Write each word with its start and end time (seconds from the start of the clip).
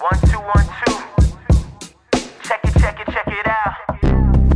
One, 0.00 0.20
two, 0.30 0.38
one, 0.38 0.64
two. 0.86 0.94
Check 2.44 2.60
it, 2.62 2.72
check 2.78 3.00
it, 3.00 3.06
check 3.12 3.26
it 3.26 3.48
out. 3.48 3.74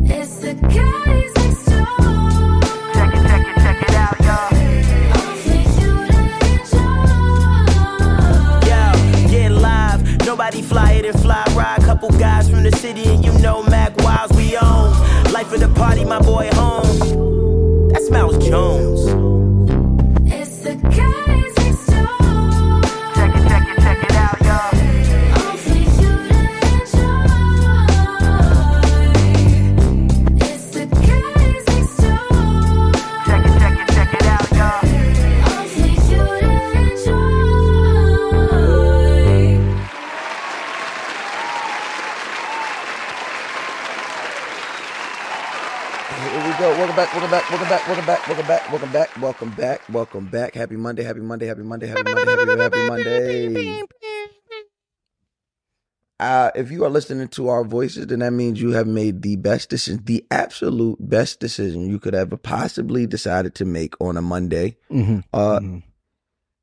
It's 0.08 0.36
the 0.36 0.54
guys. 0.54 1.32
Check 2.94 3.12
it, 3.12 3.22
check 3.26 3.46
it, 3.48 3.56
check 3.60 3.82
it 3.82 3.94
out, 3.96 4.20
y'all. 4.22 4.50
Yo, 8.68 8.82
get 9.28 9.50
live. 9.50 10.00
Nobody 10.24 10.62
flyer 10.62 11.02
than 11.02 11.14
fly 11.14 11.44
ride. 11.56 11.80
Couple 11.80 12.10
guys 12.10 12.48
from 12.48 12.62
the 12.62 12.70
city, 12.76 13.12
and 13.12 13.24
you 13.24 13.32
know 13.40 13.64
Mack 13.64 13.96
Wilds 13.98 14.32
we 14.36 14.56
own. 14.56 14.92
Life 15.32 15.52
of 15.52 15.58
the 15.58 15.68
party, 15.74 16.04
my 16.04 16.20
boy 16.20 16.50
home. 16.52 17.01
Welcome 48.32 48.48
back. 48.48 48.70
Welcome 48.70 48.92
back. 48.92 49.20
Welcome 49.20 49.50
back. 49.50 49.88
Welcome 49.90 50.26
back. 50.28 50.54
Happy 50.54 50.74
Monday. 50.74 51.02
Happy 51.02 51.20
Monday. 51.20 51.44
Happy 51.44 51.60
Monday. 51.60 51.86
Happy 51.86 52.02
Monday. 52.02 52.30
Happy, 52.30 52.62
happy 52.62 52.86
Monday. 52.88 53.82
Uh, 56.18 56.50
if 56.54 56.70
you 56.70 56.82
are 56.82 56.88
listening 56.88 57.28
to 57.28 57.48
our 57.48 57.62
voices, 57.62 58.06
then 58.06 58.20
that 58.20 58.30
means 58.30 58.58
you 58.58 58.70
have 58.70 58.86
made 58.86 59.20
the 59.20 59.36
best 59.36 59.68
decision, 59.68 60.00
the 60.04 60.24
absolute 60.30 60.96
best 60.98 61.40
decision 61.40 61.90
you 61.90 61.98
could 61.98 62.14
ever 62.14 62.38
possibly 62.38 63.06
decided 63.06 63.54
to 63.56 63.66
make 63.66 64.00
on 64.00 64.16
a 64.16 64.22
Monday. 64.22 64.78
Mm-hmm. 64.90 65.18
Uh, 65.34 65.60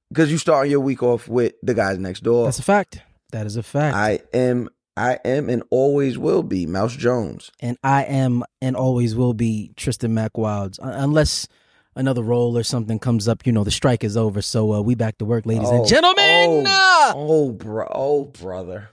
because 0.09 0.31
you 0.31 0.39
start 0.39 0.69
your 0.69 0.79
week 0.79 1.03
off 1.03 1.27
with 1.27 1.53
the 1.61 1.75
guys 1.75 1.99
next 1.99 2.23
door. 2.23 2.45
That's 2.45 2.57
a 2.57 2.63
fact. 2.63 3.03
That 3.31 3.45
is 3.45 3.57
a 3.57 3.61
fact. 3.63 3.95
I 3.95 4.21
am, 4.33 4.69
I 4.97 5.19
am, 5.23 5.51
and 5.51 5.61
always 5.69 6.17
will 6.17 6.41
be 6.41 6.65
Mouse 6.65 6.95
Jones. 6.95 7.51
and 7.59 7.77
I 7.83 8.05
am 8.05 8.43
and 8.59 8.75
always 8.75 9.15
will 9.15 9.35
be 9.35 9.71
Tristan 9.75 10.15
Mack 10.15 10.35
Wilds, 10.35 10.79
unless 10.81 11.47
another 11.99 12.23
role 12.23 12.57
or 12.57 12.63
something 12.63 12.97
comes 12.97 13.27
up. 13.27 13.45
You 13.45 13.51
know, 13.51 13.63
the 13.63 13.71
strike 13.71 14.03
is 14.03 14.17
over, 14.17 14.41
so 14.41 14.73
uh, 14.73 14.81
we 14.81 14.95
back 14.95 15.17
to 15.19 15.25
work, 15.25 15.45
ladies 15.45 15.67
Oh, 15.69 15.79
and 15.79 15.87
gentlemen. 15.87 16.65
Oh, 16.67 17.13
oh, 17.15 17.51
bro, 17.51 17.87
oh, 17.91 18.23
brother. 18.25 18.89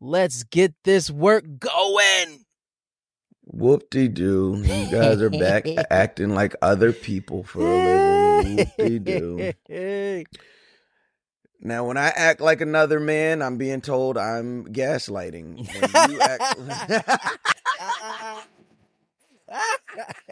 Let's 0.00 0.44
get 0.44 0.72
this 0.84 1.10
work 1.10 1.44
going. 1.58 2.44
Whoop 3.46 3.90
de 3.90 4.08
doo. 4.08 4.56
You 4.64 4.90
guys 4.90 5.20
are 5.20 5.28
back 5.30 5.66
acting 5.90 6.30
like 6.30 6.54
other 6.62 6.92
people 6.92 7.42
for 7.42 7.60
a 7.60 8.42
living. 8.44 8.56
Whoop 8.56 8.68
de 8.78 8.98
doo. 8.98 9.52
Now, 11.60 11.84
when 11.86 11.96
I 11.96 12.08
act 12.08 12.40
like 12.40 12.60
another 12.60 13.00
man, 13.00 13.40
I'm 13.42 13.56
being 13.56 13.80
told 13.80 14.18
I'm 14.18 14.66
gaslighting. 14.66 15.56
When 15.56 16.10
you 16.10 16.20
act- 16.20 16.58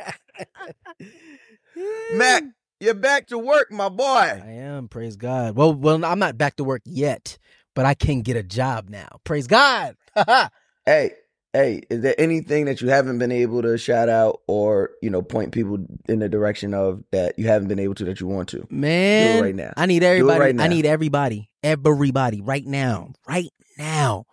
Mac, 2.13 2.45
you're 2.81 2.95
back 2.95 3.27
to 3.29 3.39
work, 3.39 3.71
my 3.73 3.89
boy. 3.89 4.05
I 4.05 4.51
am. 4.59 4.89
Praise 4.89 5.17
God. 5.17 5.57
Well, 5.57 5.73
well, 5.75 6.05
I'm 6.05 6.19
not 6.19 6.37
back 6.39 6.57
to 6.57 6.65
work 6.65 6.83
yet, 6.85 7.39
but 7.75 7.85
I 7.85 7.95
can 7.95 8.23
get 8.23 8.37
a 8.37 8.43
job 8.43 8.89
now. 8.89 9.09
Praise 9.25 9.47
God. 9.47 9.97
Hey, 10.85 11.13
hey, 11.53 11.83
is 11.91 12.01
there 12.01 12.17
anything 12.19 12.65
that 12.65 12.81
you 12.81 12.89
haven't 12.89 13.19
been 13.19 13.31
able 13.31 13.63
to 13.63 13.79
shout 13.79 14.09
out 14.09 14.41
or, 14.49 14.91
you 15.01 15.11
know, 15.11 15.23
point 15.23 15.53
people 15.53 15.79
in 16.09 16.19
the 16.19 16.29
direction 16.29 16.75
of 16.75 17.05
that 17.13 17.39
you 17.39 17.47
haven't 17.47 17.69
been 17.69 17.79
able 17.79 17.95
to 17.95 18.05
that 18.07 18.19
you 18.19 18.27
want 18.27 18.49
to? 18.49 18.67
Man, 18.69 19.41
right 19.41 19.55
now. 19.55 19.73
I 19.77 19.87
need 19.87 20.03
everybody. 20.03 20.41
right. 20.41 20.61
I 20.61 20.67
need 20.67 20.87
everybody, 20.87 21.51
everybody 21.63 22.41
right 22.41 22.67
now, 22.67 23.13
right 23.29 23.53
now, 23.79 24.25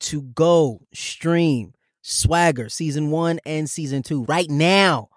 to 0.00 0.20
go 0.20 0.82
stream 0.92 1.72
Swagger 2.02 2.68
season 2.68 3.10
one 3.10 3.40
and 3.46 3.70
season 3.70 4.02
two 4.02 4.24
right 4.24 4.50
now, 4.50 5.08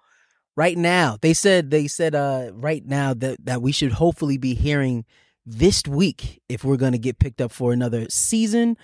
right 0.56 0.76
now. 0.76 1.16
They 1.20 1.34
said 1.34 1.70
they 1.70 1.86
said 1.86 2.14
uh 2.14 2.50
right 2.54 2.84
now 2.84 3.14
that 3.14 3.44
that 3.44 3.62
we 3.62 3.72
should 3.72 3.92
hopefully 3.92 4.38
be 4.38 4.54
hearing 4.54 5.04
this 5.46 5.82
week 5.86 6.40
if 6.48 6.64
we're 6.64 6.76
gonna 6.76 6.98
get 6.98 7.18
picked 7.18 7.40
up 7.40 7.52
for 7.52 7.72
another 7.72 8.08
season. 8.10 8.76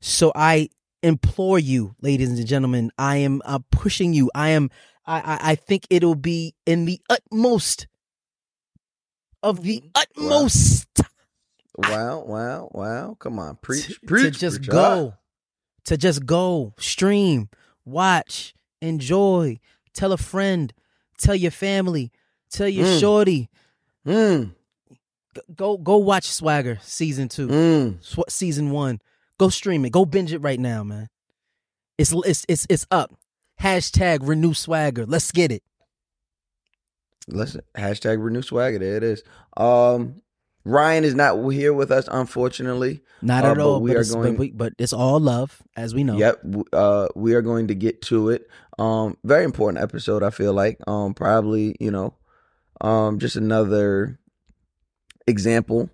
So 0.00 0.32
I 0.34 0.68
implore 1.02 1.58
you, 1.58 1.94
ladies 2.00 2.30
and 2.30 2.46
gentlemen, 2.46 2.90
I 2.98 3.16
am 3.18 3.42
uh, 3.44 3.58
pushing 3.70 4.12
you. 4.14 4.30
I 4.34 4.50
am. 4.50 4.70
I, 5.06 5.20
I 5.20 5.38
I 5.52 5.54
think 5.54 5.86
it'll 5.90 6.14
be 6.14 6.54
in 6.66 6.84
the 6.84 7.00
utmost 7.10 7.86
of 9.42 9.62
the 9.62 9.82
utmost 9.94 10.86
Wow, 11.76 12.24
wow, 12.26 12.68
wow. 12.72 13.16
Come 13.20 13.38
on. 13.38 13.56
Preach, 13.62 13.86
to, 13.86 14.06
preach. 14.06 14.34
to 14.34 14.40
just 14.40 14.56
preach. 14.58 14.68
go, 14.70 15.12
Ah. 15.14 15.18
to 15.84 15.96
just 15.96 16.26
go, 16.26 16.74
stream, 16.76 17.48
watch, 17.84 18.52
enjoy, 18.82 19.60
tell 19.94 20.12
a 20.12 20.16
friend, 20.16 20.72
tell 21.18 21.34
your 21.34 21.50
family, 21.50 22.10
tell 22.50 22.68
your 22.68 22.86
Mm. 22.86 23.00
shorty, 23.00 23.50
Mm, 24.06 24.54
go 25.54 25.76
go 25.76 25.98
watch 25.98 26.24
Swagger 26.30 26.78
season 26.82 27.28
two, 27.28 27.48
mm. 27.48 28.02
Sw- 28.04 28.28
season 28.32 28.70
one. 28.70 29.00
Go 29.38 29.48
stream 29.50 29.84
it. 29.84 29.90
Go 29.92 30.04
binge 30.04 30.32
it 30.32 30.38
right 30.38 30.58
now, 30.58 30.82
man. 30.82 31.08
It's 31.98 32.12
it's 32.24 32.44
it's 32.48 32.66
it's 32.70 32.86
up. 32.90 33.14
Hashtag 33.60 34.20
renew 34.22 34.54
Swagger. 34.54 35.04
Let's 35.06 35.30
get 35.32 35.52
it. 35.52 35.62
Listen, 37.28 37.60
hashtag 37.76 38.22
renew 38.24 38.40
swagger. 38.42 38.78
There 38.78 38.96
it 38.96 39.02
is. 39.02 39.22
Um, 39.56 40.22
Ryan 40.64 41.04
is 41.04 41.14
not 41.14 41.38
here 41.50 41.72
with 41.72 41.90
us, 41.90 42.08
unfortunately. 42.10 43.00
Not 43.22 43.44
Uh, 43.44 43.48
at 43.48 43.56
but 43.56 43.62
all. 43.64 43.80
we 43.80 43.90
but, 43.90 43.96
are 43.96 44.00
it's, 44.00 44.14
going- 44.14 44.32
but, 44.34 44.38
we- 44.40 44.50
but 44.52 44.72
it's 44.78 44.92
all 44.92 45.18
love, 45.20 45.62
as 45.76 45.94
we 45.94 46.04
know. 46.04 46.16
Yep. 46.18 46.44
Uh, 46.72 47.08
we 47.16 47.34
are 47.34 47.42
going 47.42 47.68
to 47.68 47.74
get 47.74 48.02
to 48.02 48.30
it. 48.30 48.48
Um, 48.78 49.16
very 49.24 49.44
important 49.44 49.82
episode. 49.82 50.22
I 50.22 50.30
feel 50.30 50.52
like. 50.52 50.78
Um, 50.86 51.14
probably 51.14 51.74
you 51.80 51.90
know, 51.90 52.14
um, 52.80 53.18
just 53.18 53.34
another 53.36 54.18
example. 55.26 55.90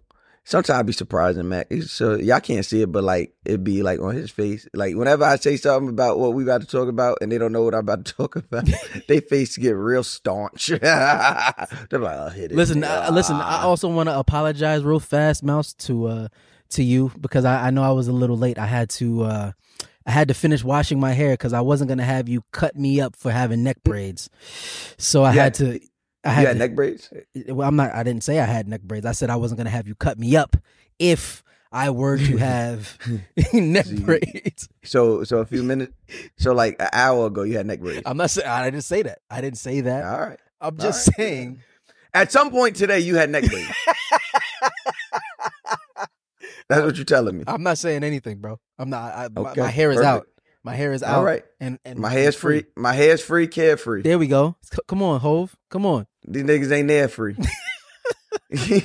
Sometimes 0.46 0.78
I 0.78 0.82
be 0.82 0.92
surprising, 0.92 1.48
Mac. 1.48 1.72
So 1.86 2.16
y'all 2.16 2.38
can't 2.38 2.66
see 2.66 2.82
it, 2.82 2.92
but 2.92 3.02
like 3.02 3.32
it 3.46 3.64
be 3.64 3.82
like 3.82 3.98
on 4.00 4.14
his 4.14 4.30
face. 4.30 4.68
Like 4.74 4.94
whenever 4.94 5.24
I 5.24 5.36
say 5.36 5.56
something 5.56 5.88
about 5.88 6.18
what 6.18 6.34
we 6.34 6.42
about 6.42 6.60
to 6.60 6.66
talk 6.66 6.88
about, 6.88 7.18
and 7.22 7.32
they 7.32 7.38
don't 7.38 7.50
know 7.52 7.62
what 7.62 7.74
I'm 7.74 7.80
about 7.80 8.04
to 8.04 8.14
talk 8.16 8.36
about, 8.36 8.68
they 9.08 9.20
face 9.20 9.56
get 9.56 9.70
real 9.70 10.04
staunch. 10.04 10.66
They're 10.68 10.78
like, 10.80 12.16
"Oh, 12.18 12.28
hit 12.28 12.52
it." 12.52 12.56
Listen, 12.56 12.84
uh, 12.84 13.08
listen. 13.10 13.36
I 13.36 13.62
also 13.62 13.88
want 13.88 14.10
to 14.10 14.18
apologize 14.18 14.82
real 14.84 15.00
fast, 15.00 15.42
Mouse, 15.42 15.72
to 15.74 16.06
uh 16.08 16.28
to 16.70 16.82
you 16.82 17.10
because 17.20 17.44
I, 17.46 17.68
I 17.68 17.70
know 17.70 17.82
I 17.82 17.92
was 17.92 18.08
a 18.08 18.12
little 18.12 18.36
late. 18.36 18.58
I 18.58 18.66
had 18.66 18.90
to 18.90 19.22
uh 19.24 19.52
I 20.06 20.10
had 20.10 20.28
to 20.28 20.34
finish 20.34 20.62
washing 20.62 21.00
my 21.00 21.12
hair 21.12 21.30
because 21.32 21.54
I 21.54 21.62
wasn't 21.62 21.88
gonna 21.88 22.04
have 22.04 22.28
you 22.28 22.44
cut 22.52 22.76
me 22.76 23.00
up 23.00 23.16
for 23.16 23.30
having 23.30 23.62
neck 23.62 23.78
braids. 23.82 24.28
So 24.98 25.24
I 25.24 25.30
had 25.32 25.56
had- 25.56 25.80
to. 25.80 25.80
I 26.24 26.30
You 26.30 26.34
had 26.34 26.46
had 26.48 26.56
neck 26.58 26.74
braids. 26.74 27.10
well, 27.48 27.68
I'm 27.68 27.76
not. 27.76 27.92
I 27.94 28.02
didn't 28.02 28.22
say 28.24 28.40
I 28.40 28.44
had 28.44 28.66
neck 28.68 28.82
braids. 28.82 29.04
I 29.06 29.12
said 29.12 29.30
I 29.30 29.36
wasn't 29.36 29.58
gonna 29.58 29.70
have 29.70 29.86
you 29.88 29.94
cut 29.94 30.18
me 30.18 30.36
up 30.36 30.56
if 30.98 31.42
I 31.72 31.90
were 31.90 32.16
to 32.18 32.36
have 32.38 32.96
neck 33.52 33.86
See. 33.86 34.00
braids. 34.02 34.68
So 34.84 35.24
so 35.24 35.38
a 35.38 35.44
few 35.46 35.62
minutes. 35.62 35.92
So 36.38 36.52
like 36.54 36.76
an 36.80 36.88
hour 36.92 37.26
ago, 37.26 37.42
you 37.42 37.56
had 37.56 37.66
neck 37.66 37.80
braids. 37.80 38.02
I'm 38.06 38.16
not 38.16 38.30
saying 38.30 38.48
I 38.48 38.64
didn't 38.70 38.84
say 38.84 39.02
that. 39.02 39.18
I 39.28 39.40
didn't 39.40 39.58
say 39.58 39.80
that. 39.82 40.04
All 40.04 40.20
right. 40.20 40.38
I'm 40.60 40.76
just 40.78 41.08
right. 41.08 41.16
saying. 41.16 41.60
At 42.14 42.30
some 42.30 42.50
point 42.50 42.76
today, 42.76 43.00
you 43.00 43.16
had 43.16 43.28
neck 43.28 43.44
braids. 43.44 43.68
That's 46.68 46.82
what 46.84 46.96
you're 46.96 47.04
telling 47.04 47.36
me. 47.38 47.44
I'm 47.46 47.62
not 47.62 47.76
saying 47.78 48.04
anything, 48.04 48.38
bro. 48.38 48.58
I'm 48.78 48.88
not. 48.88 49.14
I, 49.14 49.28
my, 49.28 49.50
Okay, 49.50 49.60
my 49.60 49.68
hair 49.68 49.90
is 49.90 49.96
perfect. 49.96 50.08
out. 50.08 50.26
My 50.62 50.74
hair 50.74 50.92
is 50.92 51.02
out. 51.02 51.16
All 51.18 51.24
right. 51.24 51.44
And 51.60 51.78
and 51.84 51.98
My 51.98 52.08
hair's 52.10 52.36
free. 52.36 52.64
My 52.76 52.94
hair's 52.94 53.20
free. 53.22 53.46
Carefree. 53.48 54.02
There 54.02 54.18
we 54.18 54.26
go. 54.28 54.56
C- 54.62 54.78
Come 54.88 55.02
on, 55.02 55.20
Hove. 55.20 55.54
Come 55.70 55.84
on. 55.84 56.06
These 56.26 56.44
niggas 56.44 56.72
ain't 56.72 56.88
there 56.88 57.08
free. 57.08 57.36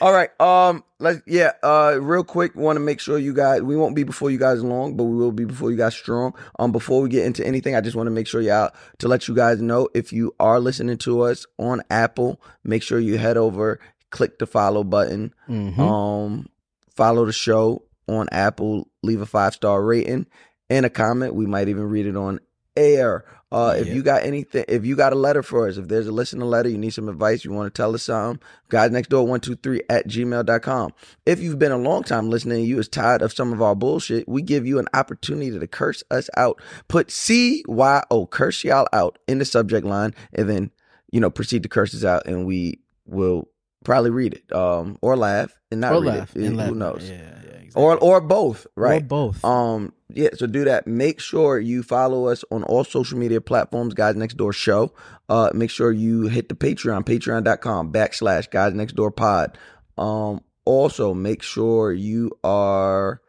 All 0.00 0.12
right. 0.12 0.28
Um. 0.40 0.82
Let's. 0.98 1.22
Yeah. 1.26 1.52
Uh. 1.62 1.98
Real 2.00 2.24
quick. 2.24 2.56
Want 2.56 2.76
to 2.76 2.80
make 2.80 2.98
sure 3.00 3.18
you 3.18 3.32
guys. 3.32 3.62
We 3.62 3.76
won't 3.76 3.94
be 3.94 4.02
before 4.02 4.30
you 4.30 4.38
guys 4.38 4.62
long, 4.62 4.96
but 4.96 5.04
we 5.04 5.16
will 5.16 5.30
be 5.32 5.44
before 5.44 5.70
you 5.70 5.76
guys 5.76 5.94
strong. 5.94 6.34
Um. 6.58 6.72
Before 6.72 7.00
we 7.00 7.08
get 7.08 7.24
into 7.26 7.46
anything, 7.46 7.76
I 7.76 7.80
just 7.80 7.94
want 7.96 8.08
to 8.08 8.10
make 8.10 8.26
sure 8.26 8.40
you 8.40 8.50
out 8.50 8.74
to 8.98 9.08
let 9.08 9.28
you 9.28 9.34
guys 9.34 9.60
know 9.62 9.88
if 9.94 10.12
you 10.12 10.34
are 10.40 10.58
listening 10.58 10.98
to 10.98 11.22
us 11.22 11.46
on 11.58 11.82
Apple, 11.90 12.40
make 12.64 12.82
sure 12.82 12.98
you 12.98 13.16
head 13.18 13.36
over, 13.36 13.78
click 14.10 14.38
the 14.38 14.46
follow 14.46 14.82
button. 14.82 15.32
Mhm. 15.48 15.78
Um. 15.78 16.48
Follow 16.96 17.24
the 17.24 17.32
show 17.32 17.84
on 18.08 18.28
Apple. 18.32 18.88
Leave 19.02 19.20
a 19.20 19.26
five 19.26 19.54
star 19.54 19.82
rating 19.82 20.26
and 20.68 20.84
a 20.84 20.90
comment. 20.90 21.34
We 21.34 21.46
might 21.46 21.68
even 21.68 21.84
read 21.84 22.06
it 22.06 22.16
on 22.16 22.40
air. 22.76 23.24
Uh, 23.50 23.74
if 23.76 23.86
Yeah. 23.86 23.94
you 23.94 24.02
got 24.02 24.22
anything, 24.22 24.64
if 24.66 24.84
you 24.86 24.96
got 24.96 25.12
a 25.12 25.16
letter 25.16 25.42
for 25.42 25.68
us, 25.68 25.76
if 25.76 25.86
there's 25.88 26.06
a 26.06 26.12
listener 26.12 26.46
letter, 26.46 26.70
you 26.70 26.78
need 26.78 26.94
some 26.94 27.06
advice, 27.08 27.44
you 27.44 27.52
want 27.52 27.72
to 27.72 27.76
tell 27.82 27.94
us 27.94 28.04
something, 28.04 28.40
guys 28.70 28.90
next 28.90 29.10
door 29.10 29.26
123 29.26 29.82
at 29.90 30.08
gmail.com. 30.08 30.92
If 31.26 31.40
you've 31.40 31.58
been 31.58 31.70
a 31.72 31.76
long 31.76 32.02
time 32.02 32.30
listening 32.30 32.64
you 32.64 32.78
is 32.78 32.88
tired 32.88 33.20
of 33.20 33.32
some 33.34 33.52
of 33.52 33.60
our 33.60 33.74
bullshit, 33.74 34.26
we 34.26 34.40
give 34.40 34.66
you 34.66 34.78
an 34.78 34.86
opportunity 34.94 35.50
to 35.58 35.66
curse 35.66 36.02
us 36.10 36.30
out. 36.34 36.58
Put 36.88 37.10
C 37.10 37.62
Y 37.68 38.02
O, 38.10 38.26
curse 38.26 38.64
y'all 38.64 38.88
out 38.94 39.18
in 39.28 39.38
the 39.38 39.44
subject 39.44 39.86
line, 39.86 40.14
and 40.32 40.48
then, 40.48 40.70
you 41.10 41.20
know, 41.20 41.28
proceed 41.28 41.62
to 41.64 41.68
curse 41.68 41.94
us 41.94 42.04
out, 42.04 42.26
and 42.26 42.46
we 42.46 42.78
will 43.04 43.48
probably 43.84 44.10
read 44.10 44.34
it, 44.34 44.52
um, 44.54 44.98
or 45.02 45.16
laugh 45.16 45.52
and 45.70 45.80
not 45.80 45.92
Or 45.92 46.00
read 46.02 46.06
laugh. 46.14 46.36
it. 46.36 46.44
and 46.44 46.56
laugh. 46.56 46.68
Who 46.68 46.74
knows? 46.74 47.08
Yeah, 47.08 47.16
yeah, 47.16 47.50
exactly. 47.58 47.82
Or, 47.82 47.98
or 47.98 48.20
both, 48.20 48.66
right? 48.76 49.02
Or 49.02 49.06
both. 49.06 49.44
Um, 49.44 49.92
yeah, 50.08 50.28
so 50.34 50.46
do 50.46 50.64
that. 50.64 50.86
Make 50.86 51.20
sure 51.20 51.58
you 51.58 51.82
follow 51.82 52.26
us 52.28 52.44
on 52.50 52.62
all 52.64 52.84
social 52.84 53.18
media 53.18 53.40
platforms, 53.40 53.94
Guys 53.94 54.14
Next 54.16 54.36
Door 54.36 54.52
Show. 54.52 54.92
Uh, 55.28 55.50
make 55.54 55.70
sure 55.70 55.90
you 55.90 56.28
hit 56.28 56.48
the 56.48 56.54
Patreon, 56.54 57.04
patreon.com 57.04 57.92
backslash 57.92 58.50
Guys 58.50 58.74
Next 58.74 58.94
Door 58.94 59.12
Pod. 59.12 59.56
Um, 59.96 60.40
also 60.64 61.14
make 61.14 61.42
sure 61.42 61.92
you 61.92 62.30
are 62.44 63.20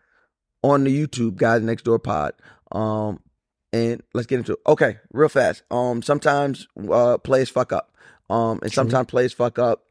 on 0.64 0.84
the 0.84 1.08
YouTube, 1.08 1.36
Guys 1.36 1.62
Next 1.62 1.84
Door 1.84 2.00
Pod. 2.00 2.34
Um, 2.72 3.20
and 3.72 4.04
let's 4.14 4.28
get 4.28 4.40
into 4.40 4.54
it. 4.54 4.60
Okay, 4.68 4.98
real 5.12 5.30
fast. 5.30 5.64
Um, 5.72 6.02
sometimes 6.02 6.68
uh 6.92 7.18
players 7.18 7.50
fuck 7.50 7.72
up. 7.72 7.96
Um, 8.30 8.60
and 8.62 8.72
sometimes 8.72 9.08
players 9.08 9.34
fuck 9.34 9.58
up 9.60 9.84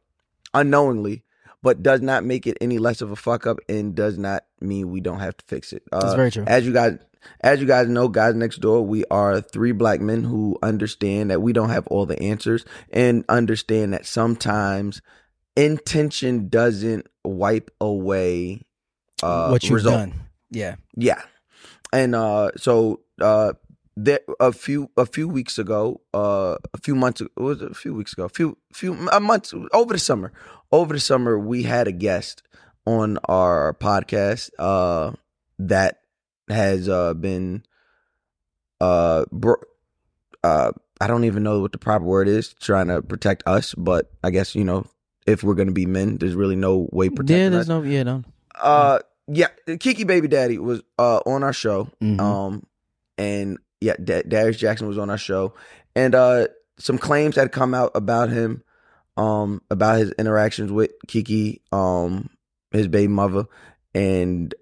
unknowingly, 0.53 1.23
but 1.61 1.81
does 1.83 2.01
not 2.01 2.23
make 2.23 2.45
it 2.47 2.57
any 2.61 2.77
less 2.77 3.01
of 3.01 3.11
a 3.11 3.15
fuck 3.15 3.47
up 3.47 3.59
and 3.69 3.95
does 3.95 4.17
not 4.17 4.43
mean 4.59 4.91
we 4.91 5.01
don't 5.01 5.19
have 5.19 5.37
to 5.37 5.45
fix 5.45 5.73
it. 5.73 5.83
Uh, 5.91 6.01
That's 6.01 6.15
very 6.15 6.31
true. 6.31 6.43
As 6.45 6.65
you 6.65 6.73
guys 6.73 6.97
as 7.41 7.61
you 7.61 7.65
guys 7.67 7.87
know, 7.87 8.09
guys 8.09 8.35
next 8.35 8.57
door, 8.59 8.85
we 8.85 9.05
are 9.09 9.39
three 9.39 9.71
black 9.71 10.01
men 10.01 10.23
who 10.23 10.57
understand 10.61 11.31
that 11.31 11.41
we 11.41 11.53
don't 11.53 11.69
have 11.69 11.87
all 11.87 12.05
the 12.05 12.21
answers 12.21 12.65
and 12.91 13.23
understand 13.29 13.93
that 13.93 14.05
sometimes 14.05 15.01
intention 15.55 16.49
doesn't 16.49 17.07
wipe 17.23 17.71
away 17.79 18.61
uh 19.21 19.49
what 19.49 19.63
you've 19.63 19.73
result. 19.73 19.95
done. 19.95 20.13
Yeah. 20.51 20.75
Yeah. 20.95 21.21
And 21.91 22.15
uh 22.15 22.51
so 22.57 23.01
uh 23.21 23.53
there 23.95 24.19
a 24.39 24.51
few 24.51 24.89
a 24.97 25.05
few 25.05 25.27
weeks 25.27 25.57
ago, 25.59 26.01
uh 26.13 26.57
a 26.73 26.77
few 26.81 26.95
months 26.95 27.21
ago, 27.21 27.29
was 27.37 27.61
a 27.61 27.73
few 27.73 27.93
weeks 27.93 28.13
ago, 28.13 28.25
a 28.25 28.29
few 28.29 28.57
few 28.73 28.93
a 29.11 29.19
month 29.19 29.53
over 29.71 29.93
the 29.93 29.99
summer. 29.99 30.31
Over 30.71 30.93
the 30.95 30.99
summer 30.99 31.37
we 31.37 31.63
had 31.63 31.87
a 31.87 31.91
guest 31.91 32.41
on 32.85 33.17
our 33.29 33.73
podcast 33.79 34.49
uh 34.59 35.11
that 35.59 36.01
has 36.49 36.89
uh 36.89 37.13
been 37.13 37.63
uh 38.81 39.25
bro- 39.31 39.61
uh 40.43 40.71
I 41.01 41.07
don't 41.07 41.25
even 41.25 41.43
know 41.43 41.59
what 41.59 41.71
the 41.73 41.77
proper 41.77 42.05
word 42.05 42.27
is 42.27 42.53
trying 42.53 42.87
to 42.87 43.01
protect 43.01 43.43
us, 43.45 43.73
but 43.75 44.09
I 44.23 44.29
guess 44.31 44.55
you 44.55 44.63
know 44.63 44.85
if 45.27 45.43
we're 45.43 45.53
going 45.55 45.67
to 45.69 45.73
be 45.73 45.85
men, 45.85 46.17
there's 46.17 46.35
really 46.35 46.55
no 46.55 46.87
way 46.91 47.09
protecting 47.09 47.37
Yeah, 47.37 47.47
us 47.47 47.51
there's 47.51 47.69
no 47.69 47.81
yeah, 47.83 48.03
no. 48.03 48.23
uh 48.59 48.99
yeah 49.27 49.47
Keke 49.67 50.05
baby 50.05 50.27
daddy 50.27 50.57
was 50.57 50.81
uh 50.99 51.19
on 51.25 51.43
our 51.43 51.53
show 51.53 51.89
Mhm. 52.01 52.19
um 52.19 52.65
and 53.17 53.57
yeah 53.83 53.95
da- 54.03 54.23
darius 54.23 54.57
jackson 54.57 54.87
was 54.87 54.97
on 54.97 55.09
our 55.09 55.17
show 55.17 55.53
and 55.95 56.15
uh 56.15 56.47
some 56.77 56.97
claims 56.97 57.35
had 57.35 57.51
come 57.51 57.73
out 57.73 57.91
about 57.95 58.29
him 58.29 58.63
um 59.17 59.61
about 59.69 59.99
his 59.99 60.11
interactions 60.13 60.71
with 60.71 60.91
Keke 61.07 61.61
um 61.71 62.29
his 62.71 62.87
baby 62.87 63.07
mother 63.07 63.45
and 63.93 64.55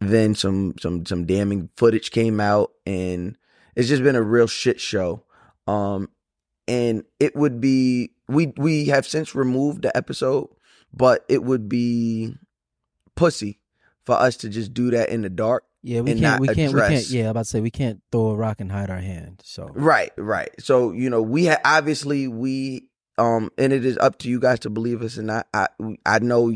then 0.00 0.34
some 0.34 0.74
some 0.80 1.04
some 1.04 1.26
damning 1.26 1.68
footage 1.76 2.10
came 2.10 2.40
out 2.40 2.72
and 2.86 3.36
it's 3.76 3.88
just 3.88 4.02
been 4.02 4.16
a 4.16 4.22
real 4.22 4.46
shit 4.46 4.80
show 4.80 5.22
um 5.66 6.08
and 6.66 7.04
it 7.18 7.36
would 7.36 7.60
be 7.60 8.12
we 8.28 8.52
we 8.56 8.86
have 8.86 9.06
since 9.06 9.34
removed 9.34 9.82
the 9.82 9.94
episode 9.94 10.48
but 10.94 11.24
it 11.28 11.42
would 11.42 11.68
be 11.68 12.34
pussy 13.14 13.60
for 14.04 14.14
us 14.14 14.36
to 14.38 14.48
just 14.48 14.74
do 14.74 14.90
that 14.90 15.08
in 15.08 15.22
the 15.22 15.30
dark. 15.30 15.64
Yeah, 15.82 16.00
we 16.00 16.10
can't 16.10 16.20
not 16.20 16.40
we 16.40 16.48
can't 16.48 16.74
we 16.74 16.80
can't 16.80 17.08
yeah, 17.10 17.24
I'm 17.24 17.30
about 17.30 17.44
to 17.44 17.50
say 17.50 17.60
we 17.60 17.70
can't 17.70 18.00
throw 18.12 18.28
a 18.28 18.36
rock 18.36 18.60
and 18.60 18.70
hide 18.70 18.90
our 18.90 18.98
hand. 18.98 19.40
So 19.44 19.70
Right, 19.72 20.12
right. 20.16 20.50
So 20.58 20.92
you 20.92 21.08
know, 21.08 21.22
we 21.22 21.46
ha- 21.46 21.60
obviously 21.64 22.28
we 22.28 22.90
um, 23.20 23.50
and 23.58 23.72
it 23.72 23.84
is 23.84 23.98
up 23.98 24.18
to 24.20 24.30
you 24.30 24.40
guys 24.40 24.60
to 24.60 24.70
believe 24.70 25.02
us. 25.02 25.18
And 25.18 25.30
I, 25.30 25.44
I, 25.52 25.68
I 26.06 26.18
know, 26.20 26.52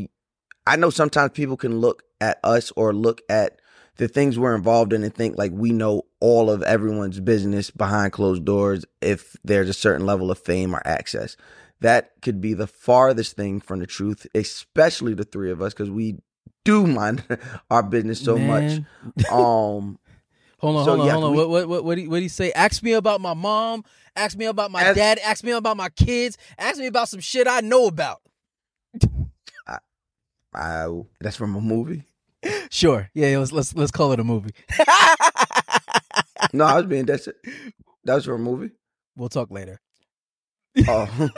I 0.65 0.75
know 0.75 0.89
sometimes 0.89 1.31
people 1.31 1.57
can 1.57 1.79
look 1.79 2.03
at 2.19 2.39
us 2.43 2.71
or 2.75 2.91
look 2.91 3.21
at 3.29 3.59
the 3.97 4.07
things 4.07 4.37
we're 4.37 4.55
involved 4.55 4.91
in 4.91 5.03
and 5.03 5.13
think 5.13 5.37
like 5.37 5.51
we 5.53 5.71
know 5.71 6.03
all 6.19 6.49
of 6.49 6.63
everyone's 6.63 7.19
business 7.19 7.69
behind 7.69 8.13
closed 8.13 8.43
doors 8.45 8.83
if 8.99 9.37
there's 9.43 9.69
a 9.69 9.73
certain 9.73 10.05
level 10.05 10.31
of 10.31 10.39
fame 10.39 10.75
or 10.75 10.81
access. 10.85 11.37
That 11.81 12.13
could 12.21 12.41
be 12.41 12.53
the 12.53 12.67
farthest 12.67 13.35
thing 13.35 13.59
from 13.59 13.79
the 13.79 13.85
truth, 13.85 14.25
especially 14.33 15.13
the 15.13 15.23
three 15.23 15.51
of 15.51 15.61
us, 15.61 15.73
because 15.73 15.91
we 15.91 16.17
do 16.65 16.85
mind 16.85 17.23
our 17.71 17.81
business 17.83 18.19
so 18.21 18.37
Man. 18.37 18.85
much. 19.15 19.31
Um, 19.31 19.97
Hold 20.59 20.77
on, 20.77 20.85
So, 20.85 20.91
hold 20.95 20.99
on, 21.01 21.05
yeah, 21.07 21.11
hold 21.13 21.23
on. 21.25 21.31
we- 21.31 21.37
what 21.37 21.49
what 21.49 21.67
what 21.67 21.83
what 21.85 21.95
do 21.95 22.01
you, 22.01 22.09
what 22.09 22.17
do 22.17 22.23
you 22.23 22.29
say? 22.29 22.51
Ask 22.53 22.81
me 22.83 22.93
about 22.93 23.21
my 23.21 23.33
mom. 23.33 23.83
Ask 24.15 24.37
me 24.37 24.45
about 24.45 24.71
my 24.71 24.81
Ask- 24.81 24.95
dad. 24.95 25.19
Ask 25.23 25.43
me 25.43 25.51
about 25.51 25.77
my 25.77 25.89
kids. 25.89 26.37
Ask 26.57 26.79
me 26.79 26.87
about 26.87 27.07
some 27.09 27.19
shit 27.19 27.47
I 27.47 27.59
know 27.61 27.87
about. 27.87 28.21
I, 30.53 30.87
that's 31.19 31.35
from 31.35 31.55
a 31.55 31.61
movie. 31.61 32.03
Sure. 32.71 33.09
Yeah. 33.13 33.37
Let's 33.39 33.51
let's 33.51 33.75
let's 33.75 33.91
call 33.91 34.13
it 34.13 34.19
a 34.19 34.23
movie. 34.23 34.51
No, 36.53 36.63
I 36.63 36.75
was 36.77 36.85
being 36.85 37.05
that's 37.05 37.27
it. 37.27 37.35
That 38.05 38.15
was 38.15 38.25
from 38.25 38.35
a 38.35 38.43
movie. 38.51 38.71
we'll 39.17 39.27
talk 39.29 39.51
later. 39.51 39.81
Oh, 40.87 41.29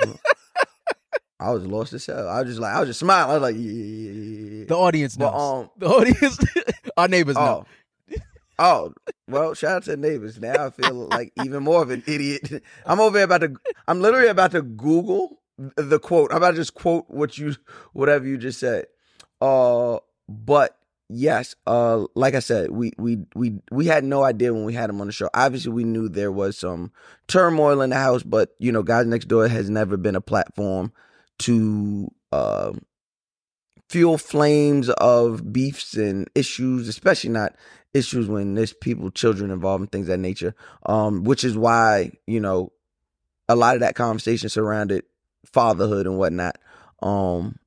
I 1.39 1.51
was 1.51 1.65
lost 1.65 1.93
as 1.93 2.05
hell. 2.05 2.27
I 2.27 2.41
was 2.41 2.49
just 2.49 2.59
like, 2.59 2.73
I 2.73 2.79
was 2.79 2.89
just 2.89 2.99
smiling. 2.99 3.29
I 3.29 3.33
was 3.33 3.41
like, 3.41 3.55
yeah, 3.55 3.71
yeah, 3.71 4.11
yeah, 4.11 4.59
yeah. 4.59 4.65
The 4.65 4.75
audience 4.75 5.17
knows. 5.17 5.31
But, 5.31 5.37
um, 5.37 5.69
the 5.77 5.87
audience, 5.87 6.39
our 6.97 7.07
neighbors 7.07 7.35
know. 7.35 7.65
oh, 8.11 8.15
oh, 8.59 8.93
well, 9.27 9.53
shout 9.53 9.77
out 9.77 9.83
to 9.83 9.91
the 9.91 9.97
neighbors. 9.97 10.39
Now 10.39 10.65
I 10.65 10.69
feel 10.71 11.07
like 11.09 11.33
even 11.43 11.63
more 11.63 11.81
of 11.81 11.91
an 11.91 12.03
idiot. 12.07 12.63
I'm 12.85 12.99
over 12.99 13.17
here 13.17 13.25
about 13.25 13.41
to. 13.41 13.55
I'm 13.87 14.01
literally 14.01 14.29
about 14.29 14.51
to 14.51 14.63
Google 14.63 15.39
the 15.75 15.99
quote. 15.99 16.31
I'm 16.31 16.37
about 16.37 16.51
to 16.51 16.57
just 16.57 16.73
quote 16.73 17.05
what 17.07 17.37
you, 17.37 17.55
whatever 17.93 18.25
you 18.25 18.37
just 18.39 18.59
said. 18.59 18.85
Uh, 19.39 19.99
but 20.27 20.75
yes, 21.07 21.55
uh, 21.67 22.05
like 22.15 22.33
I 22.33 22.39
said, 22.39 22.71
we 22.71 22.93
we 22.97 23.19
we 23.35 23.59
we 23.71 23.85
had 23.85 24.03
no 24.03 24.23
idea 24.23 24.55
when 24.55 24.65
we 24.65 24.73
had 24.73 24.89
him 24.89 25.01
on 25.01 25.07
the 25.07 25.13
show. 25.13 25.29
Obviously, 25.35 25.71
we 25.71 25.83
knew 25.83 26.09
there 26.09 26.31
was 26.31 26.57
some 26.57 26.91
turmoil 27.27 27.81
in 27.81 27.91
the 27.91 27.95
house, 27.95 28.23
but 28.23 28.55
you 28.57 28.71
know, 28.71 28.81
guys 28.81 29.05
next 29.05 29.27
door 29.27 29.47
has 29.47 29.69
never 29.69 29.97
been 29.97 30.15
a 30.15 30.21
platform 30.21 30.91
to 31.39 32.11
um 32.31 32.81
fuel 33.89 34.17
flames 34.17 34.89
of 34.89 35.53
beefs 35.53 35.95
and 35.95 36.29
issues, 36.35 36.87
especially 36.87 37.29
not 37.29 37.55
issues 37.93 38.27
when 38.27 38.55
there's 38.55 38.73
people, 38.73 39.09
children 39.11 39.51
involved 39.51 39.81
and 39.81 39.91
things 39.91 40.07
that 40.07 40.17
nature. 40.17 40.53
Um, 40.85 41.23
which 41.23 41.43
is 41.43 41.57
why, 41.57 42.11
you 42.25 42.39
know, 42.39 42.71
a 43.47 43.55
lot 43.55 43.75
of 43.75 43.81
that 43.81 43.95
conversation 43.95 44.49
surrounded 44.49 45.03
fatherhood 45.45 46.05
and 46.05 46.17
whatnot. 46.17 46.57
Um, 47.01 47.59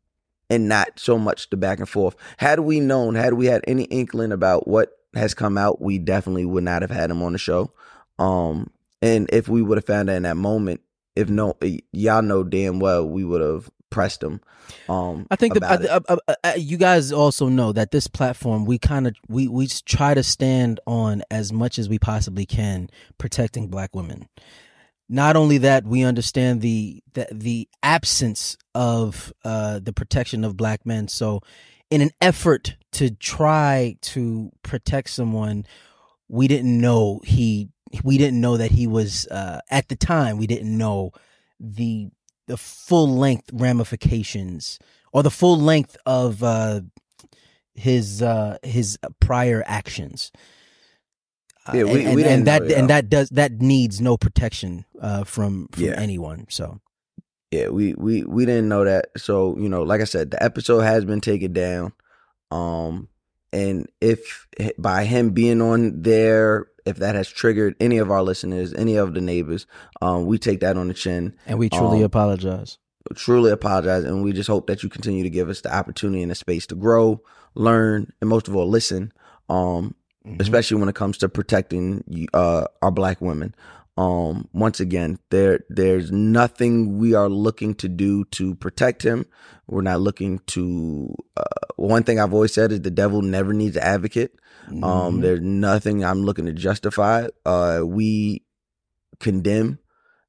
and 0.51 0.69
not 0.69 0.99
so 0.99 1.17
much 1.17 1.49
the 1.51 1.57
back 1.57 1.79
and 1.79 1.89
forth. 1.89 2.17
Had 2.37 2.61
we 2.61 2.81
known, 2.81 3.15
had 3.15 3.35
we 3.35 3.47
had 3.47 3.63
any 3.69 3.85
inkling 3.85 4.33
about 4.33 4.67
what 4.67 4.91
has 5.15 5.33
come 5.33 5.57
out, 5.57 5.81
we 5.81 5.99
definitely 5.99 6.45
would 6.45 6.65
not 6.65 6.83
have 6.83 6.91
had 6.91 7.11
him 7.11 7.23
on 7.23 7.33
the 7.33 7.39
show. 7.39 7.73
Um, 8.19 8.69
and 9.01 9.31
if 9.33 9.49
we 9.49 9.63
would 9.63 9.79
have 9.79 9.85
found 9.85 10.09
that 10.09 10.17
in 10.17 10.25
that 10.25 10.37
moment, 10.37 10.81
if 11.17 11.29
no, 11.29 11.57
y'all 11.93 12.23
know 12.23 12.45
damn 12.45 12.81
well 12.81 13.07
we 13.07 13.25
would 13.25 13.41
have 13.41 13.71
pressed 13.91 14.23
him. 14.23 14.41
Um, 14.89 15.27
I 15.31 15.37
think 15.37 15.55
the, 15.55 15.65
uh, 15.65 16.01
uh, 16.09 16.17
uh, 16.29 16.35
uh, 16.45 16.53
you 16.57 16.77
guys 16.77 17.13
also 17.13 17.49
know 17.49 17.73
that 17.73 17.91
this 17.91 18.07
platform 18.07 18.65
we 18.65 18.79
kind 18.79 19.07
of 19.07 19.15
we 19.29 19.49
we 19.49 19.67
try 19.67 20.15
to 20.15 20.23
stand 20.23 20.81
on 20.87 21.23
as 21.31 21.53
much 21.53 21.79
as 21.79 21.89
we 21.89 21.99
possibly 21.99 22.47
can 22.47 22.89
protecting 23.19 23.69
black 23.69 23.95
women. 23.95 24.29
Not 25.09 25.35
only 25.35 25.59
that, 25.59 25.85
we 25.85 26.05
understand 26.05 26.63
the 26.63 27.03
the, 27.15 27.27
the 27.33 27.69
absence 27.83 28.57
of 28.75 29.33
uh, 29.45 29.81
the 29.81 29.93
protection 29.93 30.45
of 30.45 30.57
black 30.57 30.87
men. 30.87 31.09
So, 31.09 31.41
in 31.91 32.01
an 32.01 32.11
effort 32.21 32.77
to 32.93 33.11
try 33.11 33.97
to 34.03 34.53
protect 34.63 35.11
someone, 35.11 35.67
we 36.29 36.47
didn't 36.47 36.81
know 36.81 37.21
he 37.25 37.71
we 38.05 38.19
didn't 38.19 38.41
know 38.41 38.57
that 38.57 38.71
he 38.71 38.87
was 38.87 39.27
uh, 39.29 39.61
at 39.71 39.89
the 39.89 39.97
time 39.97 40.37
we 40.39 40.47
didn't 40.47 40.77
know 40.77 41.13
the 41.59 42.09
the 42.47 42.57
full 42.57 43.09
length 43.17 43.51
ramifications 43.53 44.79
or 45.13 45.23
the 45.23 45.31
full 45.31 45.59
length 45.59 45.97
of 46.07 46.43
uh, 46.43 46.81
his 47.75 48.23
uh, 48.23 48.59
his 48.63 48.99
prior 49.21 49.63
actions. 49.67 50.31
Uh, 51.67 51.73
Yeah, 51.77 51.85
we- 51.85 52.05
and, 52.05 52.15
we 52.17 52.25
and- 52.25 52.47
that 52.47 52.63
know, 52.65 52.75
and 52.75 52.91
that 52.91 53.09
does 53.09 53.29
that 53.31 53.61
needs 53.61 54.01
no 54.01 54.17
protection 54.17 54.85
uh, 55.01 55.25
from 55.25 55.69
from 55.73 55.85
Yeah. 55.85 55.95
anyone. 56.01 56.47
So 56.49 56.81
Yeah, 57.51 57.69
we 57.69 57.95
we 57.95 58.25
we 58.25 58.47
didn't 58.47 58.69
know 58.69 58.85
that. 58.85 59.07
So 59.17 59.57
you 59.59 59.69
know, 59.69 59.83
like 59.83 60.01
I 60.01 60.05
said, 60.05 60.31
the 60.31 60.43
episode 60.43 60.81
has 60.81 61.05
been 61.05 61.21
taken 61.21 61.53
down. 61.53 61.93
Um, 62.53 63.09
and 63.53 63.89
if 64.01 64.47
by 64.79 65.05
him 65.05 65.31
being 65.31 65.61
on 65.61 66.03
there, 66.03 66.67
if 66.87 66.97
that 66.97 67.15
has 67.15 67.29
triggered 67.29 67.75
any 67.81 67.99
of 67.99 68.11
our 68.11 68.23
listeners, 68.23 68.73
any 68.75 68.97
of 68.97 69.15
the 69.15 69.21
neighbors, 69.21 69.67
um, 70.03 70.27
we 70.27 70.39
take 70.39 70.61
that 70.61 70.77
on 70.77 70.89
the 70.89 70.95
chin. 70.95 71.35
and 71.47 71.59
we 71.59 71.69
truly 71.69 71.99
Um, 71.99 72.05
apologize. 72.05 72.79
Truly 73.15 73.51
apologize, 73.51 74.05
and 74.05 74.23
we 74.23 74.33
just 74.33 74.49
hope 74.49 74.67
that 74.67 74.83
you 74.83 74.89
continue 74.89 75.23
to 75.23 75.31
give 75.31 75.49
us 75.49 75.63
the 75.63 75.75
opportunity 75.75 76.23
and 76.23 76.31
the 76.31 76.35
space 76.35 76.67
to 76.69 76.75
grow, 76.75 77.23
learn, 77.55 78.13
and 78.21 78.29
most 78.31 78.47
of 78.47 78.55
all, 78.55 78.69
listen. 78.69 79.13
Um, 79.49 79.95
Mhm. 80.27 80.39
especially 80.41 80.79
when 80.79 80.89
it 80.91 80.95
comes 80.95 81.17
to 81.19 81.29
protecting 81.31 82.05
uh, 82.35 82.65
our 82.83 82.91
black 82.91 83.21
women. 83.23 83.55
Um, 84.01 84.49
once 84.53 84.81
again, 84.81 85.19
there 85.31 85.61
there's 85.69 86.11
nothing 86.11 86.99
we 86.99 87.13
are 87.15 87.29
looking 87.29 87.75
to 87.77 87.89
do 87.89 88.25
to 88.37 88.55
protect 88.55 89.03
him. 89.03 89.27
We're 89.67 89.83
not 89.83 90.01
looking 90.01 90.39
to. 90.49 91.15
Uh, 91.37 91.43
one 91.77 92.03
thing 92.05 92.19
I've 92.19 92.33
always 92.33 92.55
said 92.55 92.73
is 92.73 92.81
the 92.81 92.91
devil 92.91 93.21
never 93.23 93.53
needs 93.53 93.77
an 93.77 93.83
advocate. 93.83 94.33
Um, 94.69 94.81
Mhm. 94.83 95.23
there's 95.23 95.41
nothing 95.41 96.05
I'm 96.05 96.23
looking 96.23 96.47
to 96.47 96.53
justify. 96.53 97.27
Uh, 97.45 97.83
we 97.85 98.45
condemn 99.19 99.79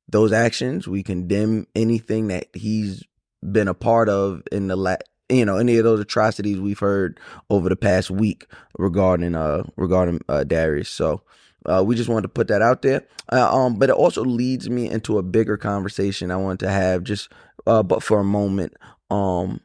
those 0.10 0.32
actions. 0.32 0.88
We 0.88 1.04
condemn 1.04 1.68
anything 1.76 2.28
that 2.28 2.48
he's 2.54 3.04
been 3.42 3.68
a 3.68 3.74
part 3.74 4.10
of 4.10 4.42
in 4.52 4.68
the 4.68 4.76
la- 4.76 4.98
you 5.30 5.46
know 5.46 5.58
any 5.58 5.78
of 5.78 5.84
those 5.86 6.00
atrocities 6.02 6.60
we've 6.60 6.80
heard 6.80 7.20
over 7.50 7.70
the 7.70 7.76
past 7.78 8.12
week 8.12 8.48
regarding 8.78 9.34
uh 9.36 9.64
regarding 9.78 10.20
uh 10.28 10.44
Darius. 10.44 10.90
So 10.90 11.22
uh, 11.66 11.84
we 11.86 11.96
just 11.96 12.10
wanted 12.10 12.24
to 12.24 12.30
put 12.30 12.48
that 12.48 12.62
out 12.62 12.82
there. 12.82 13.06
Uh, 13.32 13.56
um, 13.56 13.76
but 13.76 13.90
it 13.90 13.96
also 13.96 14.24
leads 14.24 14.70
me 14.70 14.90
into 14.90 15.18
a 15.18 15.24
bigger 15.24 15.58
conversation 15.58 16.32
I 16.32 16.38
want 16.38 16.60
to 16.62 16.70
have 16.70 17.04
just 17.04 17.30
uh, 17.68 17.84
but 17.84 18.04
for 18.04 18.20
a 18.20 18.24
moment. 18.24 18.76
Um, 19.10 19.62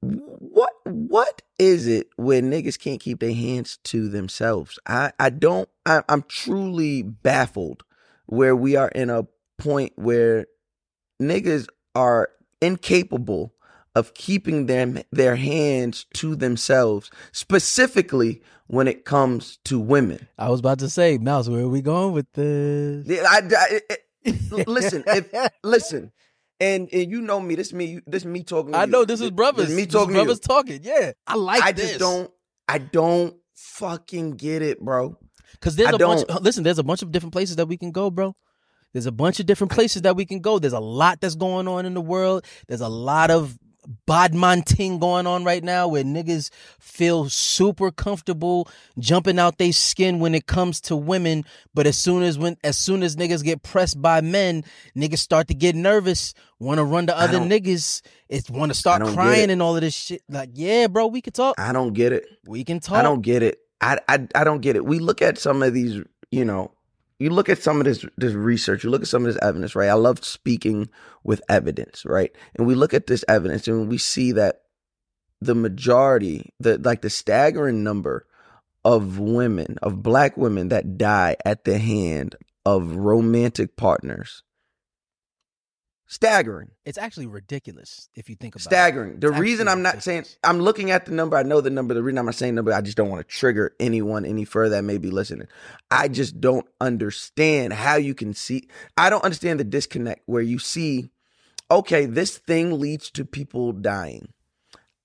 what 0.00 0.72
what 0.84 1.42
is 1.58 1.86
it 1.86 2.08
where 2.16 2.42
niggas 2.42 2.78
can't 2.78 3.00
keep 3.00 3.20
their 3.20 3.34
hands 3.34 3.78
to 3.84 4.08
themselves? 4.08 4.78
I 4.86 5.12
I 5.18 5.30
don't. 5.30 5.68
I, 5.86 6.02
I'm 6.08 6.22
truly 6.22 7.02
baffled 7.02 7.84
where 8.26 8.56
we 8.56 8.76
are 8.76 8.88
in 8.88 9.10
a 9.10 9.26
point 9.58 9.92
where 9.96 10.46
niggas 11.20 11.68
are 11.94 12.30
incapable 12.60 13.54
of 13.94 14.14
keeping 14.14 14.66
them 14.66 15.02
their 15.12 15.36
hands 15.36 16.06
to 16.14 16.34
themselves, 16.34 17.10
specifically 17.30 18.42
when 18.66 18.88
it 18.88 19.04
comes 19.04 19.58
to 19.64 19.78
women. 19.78 20.28
I 20.38 20.48
was 20.50 20.60
about 20.60 20.78
to 20.80 20.88
say, 20.90 21.18
Mouse, 21.18 21.48
where 21.48 21.62
are 21.62 21.68
we 21.68 21.82
going 21.82 22.12
with 22.12 22.26
this? 22.32 23.20
I, 23.26 23.42
I- 23.56 23.96
listen, 24.66 25.02
if 25.06 25.32
listen, 25.64 26.12
and 26.60 26.88
and 26.92 27.10
you 27.10 27.20
know 27.22 27.40
me. 27.40 27.56
This 27.56 27.72
me. 27.72 28.00
This 28.06 28.24
me 28.24 28.44
talking. 28.44 28.72
To 28.72 28.78
I 28.78 28.84
you. 28.84 28.90
know 28.92 29.04
this 29.04 29.20
is 29.20 29.30
brothers. 29.32 29.68
me 29.68 29.74
This 29.74 29.86
is 29.86 29.92
talking. 29.92 30.14
to 30.14 30.20
you. 30.20 30.24
brothers 30.24 30.40
talking. 30.40 30.80
Yeah, 30.82 31.12
I 31.26 31.34
like. 31.34 31.62
I 31.62 31.72
this. 31.72 31.88
just 31.88 31.98
don't. 32.00 32.30
I 32.68 32.78
don't 32.78 33.34
fucking 33.56 34.32
get 34.32 34.62
it, 34.62 34.80
bro. 34.80 35.18
Because 35.52 35.74
there's 35.76 35.88
I 35.92 35.96
a 35.96 35.98
bunch. 35.98 36.26
don't. 36.28 36.42
Listen, 36.42 36.62
there's 36.62 36.78
a 36.78 36.84
bunch 36.84 37.02
of 37.02 37.10
different 37.10 37.32
places 37.32 37.56
that 37.56 37.66
we 37.66 37.76
can 37.76 37.90
go, 37.90 38.10
bro. 38.10 38.36
There's 38.92 39.06
a 39.06 39.12
bunch 39.12 39.40
of 39.40 39.46
different 39.46 39.72
places 39.72 40.02
that 40.02 40.14
we 40.16 40.24
can 40.24 40.40
go. 40.40 40.58
There's 40.58 40.72
a 40.72 40.78
lot 40.80 41.20
that's 41.20 41.34
going 41.34 41.66
on 41.66 41.84
in 41.86 41.94
the 41.94 42.00
world. 42.00 42.44
There's 42.68 42.80
a 42.82 42.88
lot 42.88 43.30
of 43.30 43.58
bodmonting 44.06 44.98
going 44.98 45.26
on 45.26 45.44
right 45.44 45.62
now 45.62 45.88
where 45.88 46.04
niggas 46.04 46.50
feel 46.78 47.28
super 47.28 47.90
comfortable 47.90 48.68
jumping 48.98 49.38
out 49.38 49.58
their 49.58 49.72
skin 49.72 50.18
when 50.18 50.34
it 50.34 50.46
comes 50.46 50.80
to 50.82 50.96
women. 50.96 51.44
But 51.74 51.86
as 51.86 51.98
soon 51.98 52.22
as 52.22 52.38
when 52.38 52.56
as 52.64 52.78
soon 52.78 53.02
as 53.02 53.16
niggas 53.16 53.42
get 53.42 53.62
pressed 53.62 54.00
by 54.00 54.20
men, 54.20 54.64
niggas 54.96 55.18
start 55.18 55.48
to 55.48 55.54
get 55.54 55.74
nervous, 55.74 56.34
want 56.58 56.78
to 56.78 56.84
run 56.84 57.06
to 57.08 57.18
other 57.18 57.38
niggas. 57.38 58.02
It's 58.28 58.50
want 58.50 58.72
to 58.72 58.78
start 58.78 59.02
crying 59.04 59.50
and 59.50 59.60
all 59.60 59.74
of 59.74 59.82
this 59.82 59.94
shit. 59.94 60.22
Like, 60.28 60.50
yeah, 60.54 60.86
bro, 60.86 61.06
we 61.06 61.20
can 61.20 61.32
talk. 61.32 61.58
I 61.58 61.72
don't 61.72 61.92
get 61.92 62.12
it. 62.12 62.26
We 62.46 62.64
can 62.64 62.80
talk. 62.80 62.96
I 62.96 63.02
don't 63.02 63.22
get 63.22 63.42
it. 63.42 63.58
I, 63.80 63.98
I 64.08 64.26
I 64.34 64.44
don't 64.44 64.60
get 64.60 64.76
it. 64.76 64.84
We 64.84 65.00
look 65.00 65.22
at 65.22 65.38
some 65.38 65.62
of 65.62 65.74
these, 65.74 66.00
you 66.30 66.44
know, 66.44 66.70
you 67.22 67.30
look 67.30 67.48
at 67.48 67.62
some 67.62 67.78
of 67.78 67.84
this 67.84 68.04
this 68.16 68.32
research, 68.32 68.82
you 68.82 68.90
look 68.90 69.02
at 69.02 69.08
some 69.08 69.24
of 69.24 69.32
this 69.32 69.42
evidence, 69.42 69.76
right? 69.76 69.88
I 69.88 69.94
love 69.94 70.24
speaking 70.24 70.90
with 71.22 71.40
evidence, 71.48 72.04
right? 72.04 72.34
And 72.56 72.66
we 72.66 72.74
look 72.74 72.92
at 72.92 73.06
this 73.06 73.24
evidence 73.28 73.68
and 73.68 73.88
we 73.88 73.98
see 73.98 74.32
that 74.32 74.62
the 75.40 75.54
majority, 75.54 76.52
the 76.58 76.78
like 76.78 77.02
the 77.02 77.10
staggering 77.10 77.84
number 77.84 78.26
of 78.84 79.20
women, 79.20 79.78
of 79.82 80.02
black 80.02 80.36
women 80.36 80.68
that 80.70 80.98
die 80.98 81.36
at 81.44 81.64
the 81.64 81.78
hand 81.78 82.34
of 82.66 82.96
romantic 82.96 83.76
partners. 83.76 84.42
Staggering. 86.12 86.68
It's 86.84 86.98
actually 86.98 87.26
ridiculous 87.26 88.10
if 88.14 88.28
you 88.28 88.36
think 88.36 88.54
about 88.54 88.60
it. 88.60 88.64
staggering. 88.64 89.18
The 89.18 89.28
It's 89.28 89.38
reason 89.38 89.66
I'm 89.66 89.80
not 89.80 90.02
saying. 90.02 90.26
I'm 90.44 90.60
looking 90.60 90.90
at 90.90 91.06
the 91.06 91.12
number, 91.12 91.38
I 91.38 91.42
know 91.42 91.62
the 91.62 91.70
number. 91.70 91.94
The 91.94 92.02
reason 92.02 92.18
I'm 92.18 92.26
not 92.26 92.34
saying 92.34 92.54
number, 92.54 92.70
I 92.70 92.82
just 92.82 92.98
don't 92.98 93.08
want 93.08 93.26
to 93.26 93.34
trigger 93.34 93.74
anyone 93.80 94.26
any 94.26 94.44
further 94.44 94.76
that 94.76 94.82
may 94.82 94.98
be 94.98 95.08
listening. 95.08 95.48
I 95.90 96.08
just 96.08 96.38
don't 96.38 96.66
understand 96.82 97.72
how 97.72 97.96
you 97.96 98.14
can 98.14 98.34
see. 98.34 98.68
I 98.94 99.08
don't 99.08 99.24
understand 99.24 99.58
the 99.58 99.64
disconnect 99.64 100.20
where 100.26 100.42
you 100.42 100.58
see, 100.58 101.08
okay, 101.70 102.04
this 102.04 102.36
thing 102.36 102.78
leads 102.78 103.10
to 103.12 103.24
people 103.24 103.72
dying. 103.72 104.34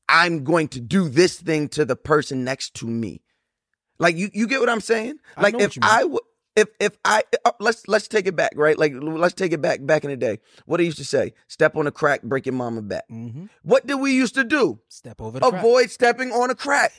I'm 0.10 0.44
going 0.44 0.68
to 0.70 0.82
do 0.82 1.08
this 1.08 1.40
thing 1.40 1.70
to 1.70 1.86
the 1.86 1.96
person 1.96 2.44
next 2.44 2.74
to 2.76 2.86
me. 2.86 3.22
Like 3.98 4.18
you, 4.18 4.30
you 4.34 4.46
get 4.46 4.60
what 4.60 4.70
I'm 4.70 4.82
saying? 4.82 5.20
Like 5.38 5.58
if. 5.58 5.78
I 5.82 6.04
would. 6.04 6.22
If 6.58 6.70
if 6.80 6.98
I 7.06 7.22
uh, 7.46 7.52
let's 7.60 7.88
let's 7.88 8.08
take 8.08 8.26
it 8.26 8.36
back, 8.36 8.54
right? 8.56 8.76
Like 8.80 8.92
let's 9.00 9.36
take 9.36 9.52
it 9.52 9.62
back 9.62 9.86
back 9.86 10.04
in 10.04 10.10
the 10.10 10.18
day. 10.18 10.40
What 10.66 10.78
they 10.78 10.86
used 10.86 10.98
to 10.98 11.06
say: 11.06 11.34
"Step 11.48 11.76
on 11.76 11.86
a 11.86 11.92
crack, 11.92 12.24
break 12.24 12.48
your 12.48 12.56
mama 12.56 12.82
back." 12.82 13.06
hmm 13.08 13.46
What 13.62 13.86
did 13.86 13.96
we 13.96 14.14
used 14.16 14.34
to 14.34 14.44
do? 14.44 14.80
Step 14.90 15.22
over 15.22 15.40
the 15.40 15.48
crack. 15.48 15.64
Avoid 15.64 15.92
stepping 15.92 16.32
on 16.32 16.50
a 16.50 16.56
crack. 16.56 16.94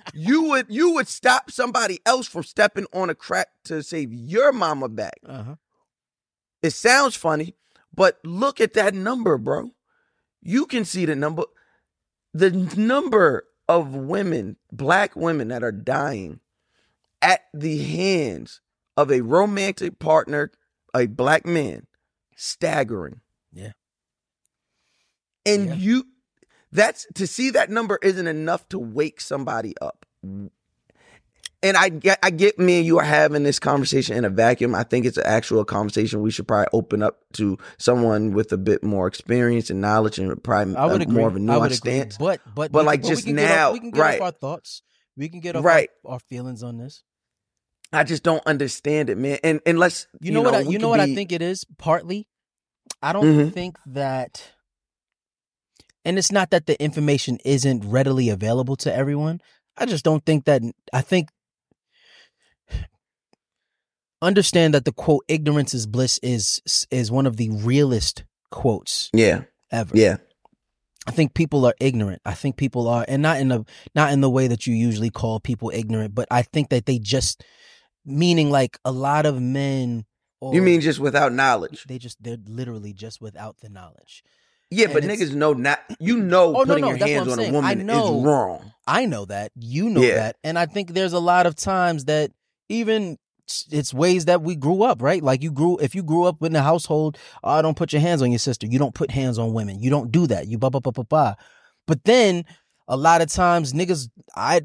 you 0.14 0.44
would 0.44 0.66
you 0.70 0.92
would 0.94 1.06
stop 1.06 1.50
somebody 1.50 2.00
else 2.06 2.26
from 2.26 2.44
stepping 2.44 2.86
on 2.94 3.10
a 3.10 3.14
crack 3.14 3.48
to 3.64 3.82
save 3.82 4.10
your 4.10 4.52
mama 4.52 4.88
back. 4.88 5.18
uh-huh. 5.28 5.56
It 6.62 6.70
sounds 6.70 7.14
funny, 7.14 7.56
but 7.94 8.20
look 8.24 8.58
at 8.58 8.72
that 8.72 8.94
number, 8.94 9.36
bro. 9.36 9.72
You 10.40 10.64
can 10.64 10.86
see 10.86 11.04
the 11.04 11.14
number. 11.14 11.42
The 12.32 12.50
number 12.50 13.44
of 13.68 13.94
women, 13.94 14.56
black 14.72 15.14
women 15.14 15.48
that 15.48 15.62
are 15.62 15.72
dying 15.72 16.40
at 17.20 17.42
the 17.52 17.82
hands 17.84 18.60
of 18.96 19.10
a 19.10 19.20
romantic 19.22 19.98
partner, 19.98 20.50
a 20.94 21.06
black 21.06 21.44
man, 21.46 21.86
staggering. 22.36 23.20
Yeah. 23.52 23.72
And 25.46 25.68
Yeah. 25.68 25.74
you 25.74 26.04
that's 26.72 27.06
to 27.14 27.26
see 27.26 27.50
that 27.50 27.70
number 27.70 27.98
isn't 28.02 28.26
enough 28.26 28.68
to 28.70 28.78
wake 28.78 29.20
somebody 29.20 29.74
up. 29.80 30.04
And 30.22 31.76
I 31.78 31.88
get 31.88 32.18
I 32.22 32.30
get 32.30 32.58
me 32.58 32.78
and 32.78 32.86
you 32.86 32.98
are 32.98 33.04
having 33.04 33.42
this 33.42 33.58
conversation 33.58 34.16
in 34.16 34.24
a 34.24 34.28
vacuum. 34.30 34.74
I 34.74 34.82
think 34.82 35.06
it's 35.06 35.16
an 35.16 35.24
actual 35.26 35.64
conversation 35.64 36.20
we 36.20 36.30
should 36.30 36.46
probably 36.48 36.66
open 36.72 37.02
up 37.02 37.20
to 37.34 37.56
someone 37.78 38.32
with 38.32 38.52
a 38.52 38.56
bit 38.58 38.82
more 38.84 39.06
experience 39.06 39.70
and 39.70 39.80
knowledge 39.80 40.18
and 40.18 40.42
probably 40.42 40.76
I 40.76 40.86
would 40.86 41.00
a- 41.00 41.04
agree. 41.04 41.14
more 41.16 41.28
of 41.28 41.36
a 41.36 41.38
nuanced 41.38 41.76
stance. 41.76 42.18
But 42.18 42.40
but 42.54 42.70
But, 42.72 42.80
we- 42.80 42.86
like, 42.86 43.02
we 43.02 43.08
just 43.08 43.24
get 43.24 43.32
off- 43.38 43.48
now- 43.48 43.72
we 43.72 43.80
can 43.80 43.90
get 43.92 44.00
right. 44.00 44.20
off 44.20 44.24
our 44.26 44.32
thoughts. 44.32 44.82
We 45.16 45.28
can 45.28 45.40
get 45.40 45.56
off 45.56 45.64
Right. 45.64 45.90
our, 46.04 46.14
our 46.14 46.18
feelings 46.20 46.62
on 46.62 46.76
this. 46.76 47.02
I 47.94 48.04
just 48.04 48.22
don't 48.22 48.44
understand 48.46 49.10
it, 49.10 49.16
man. 49.18 49.38
And 49.44 49.60
unless 49.66 50.06
let's 50.12 50.26
You, 50.26 50.32
know, 50.32 50.42
what? 50.42 50.54
I, 50.54 50.60
you 50.60 50.78
know 50.78 50.88
what 50.88 51.00
I 51.00 51.14
think 51.14 51.32
it 51.32 51.42
is. 51.42 51.64
Partly, 51.78 52.26
I 53.02 53.12
don't 53.12 53.24
Mhm. 53.24 53.52
think 53.52 53.78
that, 53.86 54.42
and 56.04 56.18
it's 56.18 56.32
not 56.32 56.50
that 56.50 56.66
the 56.66 56.80
information 56.82 57.38
isn't 57.44 57.84
readily 57.84 58.28
available 58.28 58.76
to 58.76 58.94
everyone. 58.94 59.40
I 59.76 59.86
just 59.86 60.04
don't 60.04 60.24
think 60.24 60.44
that. 60.44 60.62
I 60.92 61.00
think 61.00 61.30
understand 64.22 64.74
that 64.74 64.84
the 64.84 64.92
quote 64.92 65.24
ignorance 65.28 65.74
is 65.74 65.86
bliss 65.86 66.18
is 66.22 66.60
is 66.90 67.10
one 67.10 67.26
of 67.26 67.36
the 67.36 67.50
realest 67.50 68.24
quotes 68.50 69.10
Yeah. 69.12 69.42
ever. 69.70 69.96
Yeah. 69.96 70.16
I 71.06 71.10
think 71.10 71.34
people 71.34 71.66
are 71.66 71.74
ignorant. 71.80 72.22
I 72.24 72.32
think 72.32 72.56
people 72.56 72.88
are, 72.88 73.04
and 73.06 73.20
not 73.20 73.38
in 73.38 73.48
the 73.48 73.64
not 73.94 74.12
in 74.12 74.22
the 74.22 74.30
way 74.30 74.46
that 74.46 74.66
you 74.66 74.74
usually 74.74 75.10
call 75.10 75.38
people 75.40 75.70
ignorant, 75.74 76.14
but 76.14 76.26
I 76.30 76.42
think 76.42 76.70
that 76.70 76.86
they 76.86 76.98
just 76.98 77.44
meaning 78.04 78.50
like 78.50 78.78
a 78.84 78.92
lot 78.92 79.26
of 79.26 79.40
men. 79.40 80.04
Or 80.40 80.54
You 80.54 80.62
mean 80.62 80.80
just 80.80 80.98
without 81.00 81.32
knowledge? 81.32 81.84
they 81.88 81.98
just 81.98 82.22
they're 82.22 82.36
literally 82.46 82.92
just 82.92 83.20
without 83.20 83.58
the 83.60 83.68
knowledge. 83.68 84.22
Yeah, 84.70 84.86
And 84.86 84.94
but 84.94 85.02
niggas 85.04 85.34
know 85.34 85.52
not. 85.52 85.80
You 86.00 86.18
know, 86.18 86.56
Oh, 86.56 86.64
putting 86.64 86.82
no, 86.82 86.88
your 86.88 87.06
hands 87.06 87.28
on 87.28 87.38
a 87.38 87.50
woman 87.52 87.64
I 87.64 87.74
know- 87.74 88.18
is 88.18 88.24
wrong. 88.24 88.72
I 88.86 89.06
know 89.06 89.24
that. 89.26 89.52
You 89.54 89.88
know 89.88 90.00
Yeah. 90.02 90.14
that. 90.16 90.36
And 90.44 90.58
I 90.58 90.66
think 90.66 90.92
there's 90.92 91.12
a 91.12 91.18
lot 91.20 91.46
of 91.46 91.54
times 91.54 92.06
that 92.06 92.32
even 92.68 93.18
it's- 93.72 93.94
ways 93.94 94.24
that 94.24 94.42
we 94.42 94.56
grew 94.56 94.82
up, 94.82 95.00
right? 95.02 95.22
Like 95.22 95.42
you 95.42 95.52
grew 95.52 95.76
if 95.78 95.94
you 95.94 96.02
grew 96.02 96.24
up 96.24 96.42
in 96.42 96.56
a 96.56 96.62
household, 96.62 97.16
oh, 97.44 97.62
don't 97.62 97.76
put 97.76 97.92
your 97.92 98.02
hands 98.02 98.20
on 98.22 98.30
your 98.32 98.38
sister. 98.38 98.66
You 98.66 98.78
don't 98.78 98.94
put 98.94 99.10
hands 99.10 99.38
on 99.38 99.52
women. 99.54 99.80
You 99.80 99.90
don't 99.90 100.10
do 100.10 100.26
that. 100.26 100.48
You 100.48 100.58
ba 100.58 100.70
ba 100.70 100.80
ba 100.80 100.92
ba 100.92 101.04
ba. 101.04 101.36
But 101.86 102.04
then 102.04 102.44
a 102.88 102.96
lot 102.96 103.20
of 103.22 103.28
times 103.28 103.72
niggas 103.72 104.08
I 104.34 104.62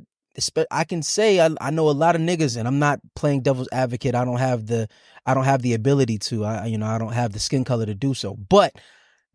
I 0.71 0.83
can 0.83 1.01
say 1.03 1.39
I, 1.39 1.49
I 1.59 1.69
know 1.71 1.89
a 1.89 1.91
lot 1.91 2.15
of 2.15 2.21
niggas 2.21 2.57
and 2.57 2.67
I'm 2.67 2.79
not 2.79 2.99
playing 3.15 3.41
devil's 3.41 3.69
advocate. 3.71 4.15
I 4.15 4.25
don't 4.25 4.37
have 4.37 4.67
the 4.67 4.87
I 5.25 5.33
don't 5.33 5.43
have 5.43 5.61
the 5.61 5.73
ability 5.73 6.17
to. 6.19 6.45
I 6.45 6.65
you 6.67 6.77
know, 6.77 6.85
I 6.85 6.97
don't 6.97 7.13
have 7.13 7.33
the 7.33 7.39
skin 7.39 7.63
color 7.63 7.85
to 7.85 7.93
do 7.95 8.13
so. 8.13 8.35
But 8.35 8.73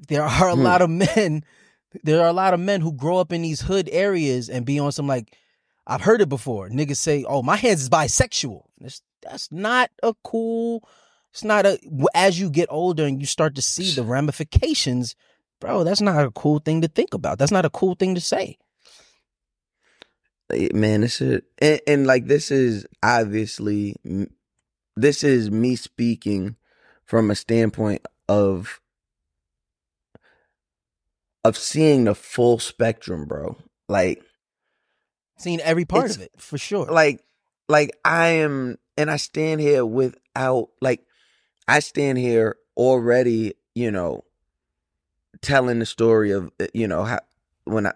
there 0.08 0.22
are 0.24 0.48
a 0.48 0.54
Hmm. 0.54 0.62
lot 0.62 0.82
of 0.82 0.90
men 0.90 1.44
there 2.02 2.20
are 2.22 2.28
a 2.28 2.32
lot 2.32 2.54
of 2.54 2.58
men 2.60 2.80
who 2.80 2.92
grow 2.92 3.18
up 3.18 3.32
in 3.32 3.42
these 3.42 3.60
hood 3.60 3.88
areas 3.92 4.48
and 4.48 4.66
be 4.66 4.78
on 4.80 4.90
some 4.92 5.06
like 5.06 5.36
I've 5.86 6.00
heard 6.00 6.20
it 6.22 6.28
before. 6.28 6.68
Niggas 6.70 6.96
say, 6.96 7.24
"Oh, 7.28 7.42
my 7.42 7.56
hands 7.56 7.82
is 7.82 7.90
bisexual." 7.90 8.62
That's 8.80 9.02
that's 9.22 9.52
not 9.52 9.90
a 10.02 10.14
cool. 10.24 10.88
It's 11.32 11.44
not 11.44 11.66
a. 11.66 11.78
As 12.14 12.40
you 12.40 12.48
get 12.50 12.68
older 12.70 13.04
and 13.04 13.20
you 13.20 13.26
start 13.26 13.54
to 13.56 13.62
see 13.62 13.90
the 13.90 14.02
ramifications, 14.02 15.14
bro, 15.60 15.84
that's 15.84 16.00
not 16.00 16.24
a 16.24 16.30
cool 16.30 16.58
thing 16.58 16.80
to 16.80 16.88
think 16.88 17.12
about. 17.14 17.38
That's 17.38 17.52
not 17.52 17.64
a 17.66 17.70
cool 17.70 17.94
thing 17.96 18.14
to 18.14 18.20
say. 18.20 18.56
Eh, 20.54 20.68
Man, 20.74 21.02
this 21.02 21.20
is 21.20 21.42
and, 21.58 21.80
and 21.86 22.06
like 22.06 22.26
this 22.26 22.50
is 22.50 22.86
obviously 23.02 23.96
this 24.96 25.24
is 25.24 25.50
me 25.50 25.76
speaking 25.76 26.56
from 27.04 27.30
a 27.30 27.34
standpoint 27.34 28.06
of 28.28 28.80
of 31.44 31.56
seeing 31.56 32.04
the 32.04 32.14
full 32.14 32.58
spectrum, 32.58 33.26
bro. 33.26 33.56
Like 33.88 34.22
Seen 35.36 35.60
every 35.62 35.84
part 35.84 36.10
of 36.14 36.22
it 36.22 36.32
for 36.38 36.56
sure. 36.56 36.86
like 36.86 37.22
like 37.68 37.96
I 38.04 38.28
am 38.28 38.78
and 38.96 39.10
I 39.10 39.16
stand 39.16 39.60
here 39.60 39.84
without 39.84 40.70
like 40.80 41.04
I 41.68 41.80
stand 41.80 42.18
here 42.18 42.56
already, 42.76 43.54
you 43.74 43.90
know, 43.90 44.24
telling 45.42 45.80
the 45.80 45.86
story 45.86 46.30
of 46.30 46.50
uh, 46.60 46.66
you 46.72 46.86
know 46.88 47.04
how 47.04 47.20
when 47.64 47.86
I 47.86 47.92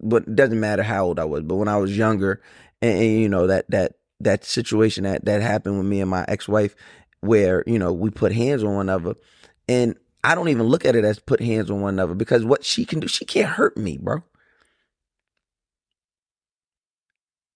but 0.00 0.24
it 0.24 0.36
doesn't 0.36 0.60
matter 0.60 0.82
how 0.82 1.04
old 1.06 1.18
I 1.18 1.24
was, 1.24 1.42
but 1.42 1.56
when 1.56 1.68
I 1.68 1.76
was 1.76 1.96
younger 1.96 2.40
and, 2.80 2.98
and, 2.98 3.20
you 3.20 3.28
know 3.28 3.46
that 3.46 3.70
that 3.70 3.94
that 4.20 4.44
situation 4.44 5.04
that 5.04 5.24
that 5.24 5.42
happened 5.42 5.78
with 5.78 5.86
me 5.86 6.00
and 6.00 6.10
my 6.10 6.24
ex-wife 6.28 6.74
where, 7.20 7.62
you 7.66 7.78
know, 7.78 7.92
we 7.92 8.10
put 8.10 8.32
hands 8.32 8.62
on 8.64 8.74
one 8.74 8.88
another 8.88 9.14
and 9.68 9.96
I 10.24 10.34
don't 10.34 10.48
even 10.48 10.66
look 10.66 10.84
at 10.84 10.96
it 10.96 11.04
as 11.04 11.18
put 11.18 11.40
hands 11.40 11.70
on 11.70 11.80
one 11.80 11.94
another 11.94 12.14
because 12.14 12.44
what 12.44 12.64
she 12.64 12.84
can 12.84 13.00
do, 13.00 13.08
she 13.08 13.24
can't 13.24 13.48
hurt 13.48 13.76
me, 13.76 13.98
bro. 13.98 14.22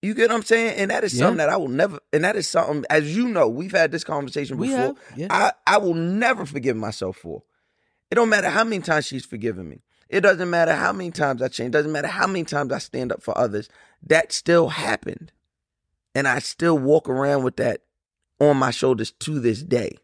You 0.03 0.15
get 0.15 0.31
what 0.31 0.37
I'm 0.37 0.43
saying? 0.43 0.77
And 0.79 0.91
that 0.91 1.05
is 1.05 1.15
Yeah. 1.15 1.25
something 1.25 1.39
that 1.39 1.49
I 1.49 1.57
will 1.57 1.69
never, 1.69 1.99
and 2.13 2.23
that 2.25 2.37
is 2.37 2.49
something, 2.49 2.85
as 2.91 3.17
you 3.17 3.29
know, 3.29 3.49
we've 3.49 3.73
had 3.73 3.91
this 3.91 4.05
conversation 4.05 4.57
before. 4.57 4.95
have, 4.95 4.97
yeah. 5.17 5.27
I, 5.31 5.53
I 5.67 5.79
will 5.79 5.95
never 5.95 6.47
forgive 6.47 6.77
myself 6.77 7.17
for. 7.17 7.43
It 8.11 8.15
don't 8.15 8.29
matter 8.29 8.49
how 8.49 8.63
many 8.63 8.81
times 8.83 9.07
she's 9.07 9.25
forgiven 9.25 9.69
me. 9.69 9.83
It 10.09 10.21
doesn't 10.21 10.51
matter 10.51 10.75
how 10.75 10.93
many 10.93 11.11
times 11.11 11.43
I 11.43 11.49
change. 11.49 11.69
It 11.69 11.73
doesn't 11.73 11.93
matter 11.93 12.09
how 12.09 12.27
many 12.27 12.45
times 12.45 12.73
I 12.73 12.79
stand 12.79 13.13
up 13.13 13.23
for 13.23 13.37
others. 13.37 13.69
That 14.03 14.33
still 14.33 14.69
happened. 14.69 15.33
And 16.15 16.29
I 16.29 16.39
still 16.39 16.79
walk 16.79 17.09
around 17.09 17.43
with 17.43 17.57
that 17.57 17.83
on 18.39 18.57
my 18.57 18.71
shoulders 18.71 19.11
to 19.11 19.41
this 19.41 19.63
day. 19.63 19.97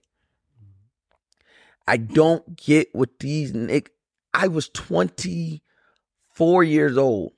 I 1.87 1.97
don't 1.97 2.57
get 2.57 2.89
what 2.93 3.19
these 3.19 3.55
nick. 3.55 3.93
I 4.35 4.49
was 4.49 4.69
24 4.71 6.65
years 6.65 6.97
old. 6.97 7.33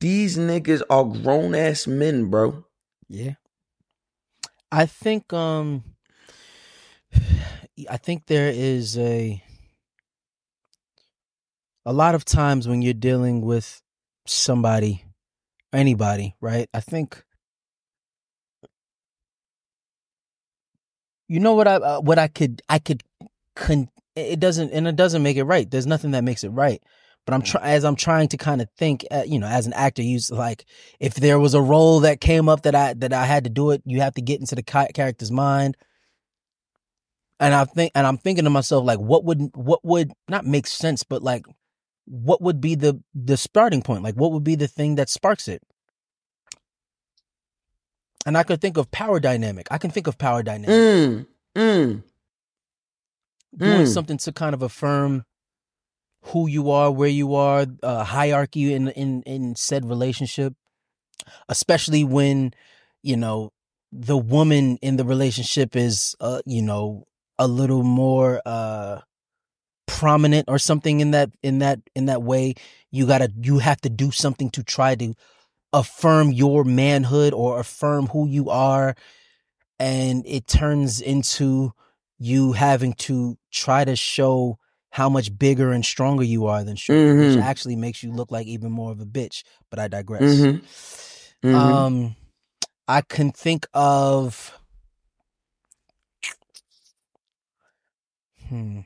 These 0.00 0.36
niggas 0.36 0.82
are 0.88 1.04
grown 1.04 1.54
ass 1.54 1.86
men, 1.86 2.30
bro. 2.30 2.64
Yeah. 3.08 3.34
I 4.70 4.86
think 4.86 5.32
um 5.32 5.84
I 7.90 7.96
think 7.96 8.26
there 8.26 8.50
is 8.50 8.98
a 8.98 9.42
a 11.88 11.92
lot 11.92 12.14
of 12.14 12.22
times 12.22 12.68
when 12.68 12.82
you're 12.82 12.92
dealing 12.92 13.40
with 13.40 13.80
somebody 14.26 15.06
anybody, 15.72 16.36
right? 16.38 16.68
I 16.74 16.80
think 16.80 17.24
you 21.28 21.40
know 21.40 21.54
what 21.54 21.66
I 21.66 21.76
uh, 21.76 22.00
what 22.00 22.18
I 22.18 22.28
could 22.28 22.60
I 22.68 22.78
could 22.78 23.02
con- 23.56 23.88
it 24.14 24.38
doesn't 24.38 24.70
and 24.70 24.86
it 24.86 24.96
doesn't 24.96 25.22
make 25.22 25.38
it 25.38 25.44
right. 25.44 25.70
There's 25.70 25.86
nothing 25.86 26.10
that 26.10 26.24
makes 26.24 26.44
it 26.44 26.50
right. 26.50 26.82
But 27.24 27.32
I'm 27.32 27.40
trying 27.42 27.64
as 27.64 27.86
I'm 27.86 27.96
trying 27.96 28.28
to 28.28 28.36
kind 28.36 28.60
of 28.60 28.68
think, 28.76 29.06
uh, 29.10 29.24
you 29.26 29.38
know, 29.38 29.46
as 29.46 29.66
an 29.66 29.72
actor, 29.72 30.02
you 30.02 30.18
like 30.30 30.66
if 31.00 31.14
there 31.14 31.38
was 31.38 31.54
a 31.54 31.62
role 31.62 32.00
that 32.00 32.20
came 32.20 32.50
up 32.50 32.62
that 32.62 32.74
I 32.74 32.92
that 32.94 33.14
I 33.14 33.24
had 33.24 33.44
to 33.44 33.50
do 33.50 33.70
it, 33.70 33.80
you 33.86 34.02
have 34.02 34.14
to 34.14 34.22
get 34.22 34.40
into 34.40 34.54
the 34.54 34.62
ca- 34.62 34.88
character's 34.92 35.30
mind. 35.32 35.74
And 37.40 37.54
I 37.54 37.64
think, 37.64 37.92
and 37.94 38.06
I'm 38.06 38.18
thinking 38.18 38.44
to 38.44 38.50
myself, 38.50 38.84
like, 38.84 38.98
what 38.98 39.24
would 39.24 39.52
what 39.54 39.82
would 39.86 40.12
not 40.28 40.44
make 40.44 40.66
sense, 40.66 41.02
but 41.04 41.22
like, 41.22 41.46
what 42.08 42.40
would 42.40 42.60
be 42.60 42.74
the 42.74 43.02
the 43.14 43.36
starting 43.36 43.82
point? 43.82 44.02
Like, 44.02 44.14
what 44.14 44.32
would 44.32 44.44
be 44.44 44.54
the 44.54 44.68
thing 44.68 44.94
that 44.96 45.08
sparks 45.10 45.46
it? 45.48 45.62
And 48.26 48.36
I 48.36 48.42
could 48.42 48.60
think 48.60 48.76
of 48.76 48.90
power 48.90 49.20
dynamic. 49.20 49.68
I 49.70 49.78
can 49.78 49.90
think 49.90 50.06
of 50.06 50.18
power 50.18 50.42
dynamic 50.42 50.68
Mm, 50.68 51.26
mm. 51.56 52.02
doing 53.56 53.84
Mm. 53.84 53.88
something 53.88 54.18
to 54.18 54.32
kind 54.32 54.54
of 54.54 54.62
affirm 54.62 55.24
who 56.22 56.48
you 56.48 56.70
are, 56.70 56.90
where 56.90 57.08
you 57.08 57.34
are, 57.34 57.66
uh, 57.82 58.04
hierarchy 58.04 58.72
in 58.74 58.88
in 58.88 59.22
in 59.22 59.54
said 59.54 59.88
relationship, 59.88 60.54
especially 61.48 62.04
when 62.04 62.52
you 63.02 63.16
know 63.16 63.52
the 63.92 64.16
woman 64.18 64.78
in 64.82 64.96
the 64.96 65.04
relationship 65.04 65.74
is 65.76 66.14
uh 66.20 66.42
you 66.44 66.60
know 66.60 67.04
a 67.38 67.46
little 67.48 67.82
more 67.82 68.42
uh 68.44 69.00
prominent 69.88 70.44
or 70.48 70.58
something 70.58 71.00
in 71.00 71.10
that 71.10 71.30
in 71.42 71.58
that 71.58 71.80
in 71.96 72.06
that 72.06 72.22
way 72.22 72.54
you 72.92 73.06
got 73.06 73.18
to 73.18 73.32
you 73.40 73.58
have 73.58 73.80
to 73.80 73.88
do 73.88 74.10
something 74.12 74.50
to 74.50 74.62
try 74.62 74.94
to 74.94 75.14
affirm 75.72 76.30
your 76.30 76.62
manhood 76.62 77.32
or 77.34 77.58
affirm 77.58 78.06
who 78.06 78.28
you 78.28 78.48
are 78.50 78.94
and 79.80 80.22
it 80.26 80.46
turns 80.46 81.00
into 81.00 81.72
you 82.18 82.52
having 82.52 82.92
to 82.92 83.36
try 83.50 83.84
to 83.84 83.96
show 83.96 84.58
how 84.90 85.08
much 85.08 85.36
bigger 85.38 85.72
and 85.72 85.84
stronger 85.84 86.24
you 86.24 86.46
are 86.46 86.64
than 86.64 86.74
she, 86.74 86.92
which 86.92 87.36
Mhm. 87.36 87.42
actually 87.42 87.76
makes 87.76 88.02
you 88.02 88.10
look 88.12 88.30
like 88.32 88.46
even 88.46 88.72
more 88.72 88.90
of 88.90 89.00
a 89.00 89.04
bitch. 89.06 89.44
But 89.70 89.78
I 89.78 89.86
digress. 89.86 90.22
Mhm. 90.22 90.62
Mhm. 91.44 91.54
Um, 91.54 92.16
I 92.88 93.02
can 93.02 93.30
think 93.30 93.66
of. 93.74 94.58
Hmm. 98.48 98.80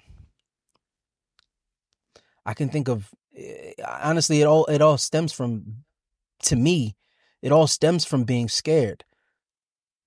I 2.44 2.54
can 2.54 2.68
think 2.68 2.88
of 2.88 3.10
eh, 3.36 3.72
honestly, 4.02 4.40
it 4.40 4.46
all 4.46 4.64
it 4.66 4.80
all 4.80 4.98
stems 4.98 5.32
from, 5.32 5.84
to 6.44 6.56
me, 6.56 6.96
it 7.40 7.52
all 7.52 7.66
stems 7.66 8.04
from 8.04 8.24
being 8.24 8.48
scared. 8.48 9.04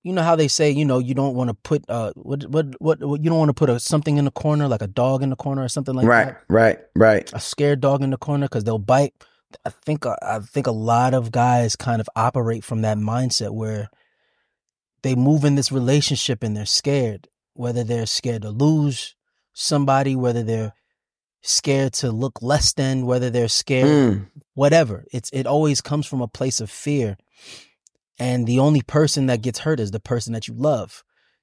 You 0.02 0.12
know 0.12 0.22
how 0.22 0.36
they 0.36 0.46
say, 0.46 0.70
you 0.70 0.84
know, 0.84 1.00
you 1.00 1.14
don't 1.14 1.34
want 1.34 1.48
to 1.48 1.54
put 1.54 1.84
uh 1.88 2.12
what 2.14 2.44
what 2.46 2.80
what, 2.80 3.02
what 3.02 3.24
you 3.24 3.30
don't 3.30 3.38
want 3.38 3.48
to 3.48 3.54
put 3.54 3.70
a 3.70 3.80
something 3.80 4.18
in 4.18 4.24
the 4.24 4.30
corner 4.30 4.68
like 4.68 4.82
a 4.82 4.86
dog 4.86 5.22
in 5.22 5.30
the 5.30 5.36
corner 5.36 5.64
or 5.64 5.68
something 5.68 5.94
like 5.94 6.06
right, 6.06 6.26
that 6.26 6.42
right, 6.48 6.78
right. 6.94 7.14
Right. 7.14 7.32
A 7.32 7.40
scared 7.40 7.80
dog 7.80 8.02
in 8.02 8.10
the 8.10 8.16
corner 8.16 8.46
because 8.46 8.64
they'll 8.64 8.78
bite. 8.78 9.14
I 9.64 9.70
think 9.70 10.06
uh, 10.06 10.16
I 10.22 10.38
think 10.40 10.66
a 10.66 10.72
lot 10.72 11.14
of 11.14 11.32
guys 11.32 11.74
kind 11.74 12.00
of 12.00 12.08
operate 12.14 12.64
from 12.64 12.82
that 12.82 12.98
mindset 12.98 13.50
where 13.50 13.90
they 15.02 15.14
move 15.14 15.44
in 15.44 15.54
this 15.54 15.72
relationship 15.72 16.42
and 16.42 16.56
they're 16.56 16.66
scared, 16.66 17.28
whether 17.54 17.82
they're 17.84 18.06
scared 18.06 18.42
to 18.42 18.50
lose 18.50 19.14
somebody, 19.52 20.14
whether 20.16 20.42
they're 20.42 20.74
scared 21.46 21.92
to 21.94 22.10
look 22.12 22.42
less 22.42 22.72
than, 22.74 23.06
whether 23.06 23.30
they're 23.30 23.48
scared, 23.48 23.86
Mm. 23.88 24.30
whatever. 24.54 25.04
It's 25.12 25.30
it 25.30 25.46
always 25.46 25.80
comes 25.80 26.06
from 26.06 26.20
a 26.20 26.28
place 26.28 26.60
of 26.60 26.70
fear, 26.70 27.16
and 28.18 28.46
the 28.46 28.58
only 28.58 28.82
person 28.82 29.26
that 29.26 29.42
gets 29.42 29.60
hurt 29.60 29.80
is 29.80 29.90
the 29.92 30.00
person 30.00 30.32
that 30.34 30.48
you 30.48 30.54
love. 30.54 31.02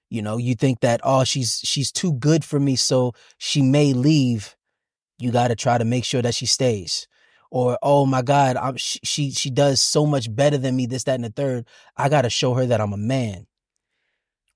You 0.10 0.22
know, 0.22 0.38
you 0.38 0.56
think 0.56 0.82
that 0.82 1.02
oh 1.04 1.24
she's 1.24 1.62
she's 1.64 1.92
too 1.92 2.14
good 2.14 2.46
for 2.46 2.60
me, 2.60 2.76
so 2.76 3.14
she 3.38 3.62
may 3.62 3.94
leave 3.94 4.56
you 5.20 5.32
got 5.32 5.50
to 5.50 5.56
try 5.56 5.78
to 5.78 5.86
make 5.86 6.04
sure 6.04 6.22
that 6.22 6.36
she 6.36 6.46
stays 6.46 7.08
or 7.52 7.78
oh 7.84 8.06
my 8.06 8.22
god 8.22 8.58
I'm, 8.58 8.76
she, 8.78 9.00
she 9.04 9.32
she 9.32 9.50
does 9.50 9.80
so 9.80 10.06
much 10.06 10.34
better 10.36 10.58
than 10.58 10.76
me 10.76 10.88
this 10.88 11.04
that 11.06 11.16
and 11.16 11.24
the 11.24 11.30
third 11.30 11.68
i 11.96 12.10
got 12.10 12.24
to 12.24 12.30
show 12.30 12.56
her 12.56 12.66
that 12.66 12.82
i'm 12.82 12.94
a 12.94 12.98
man 12.98 13.46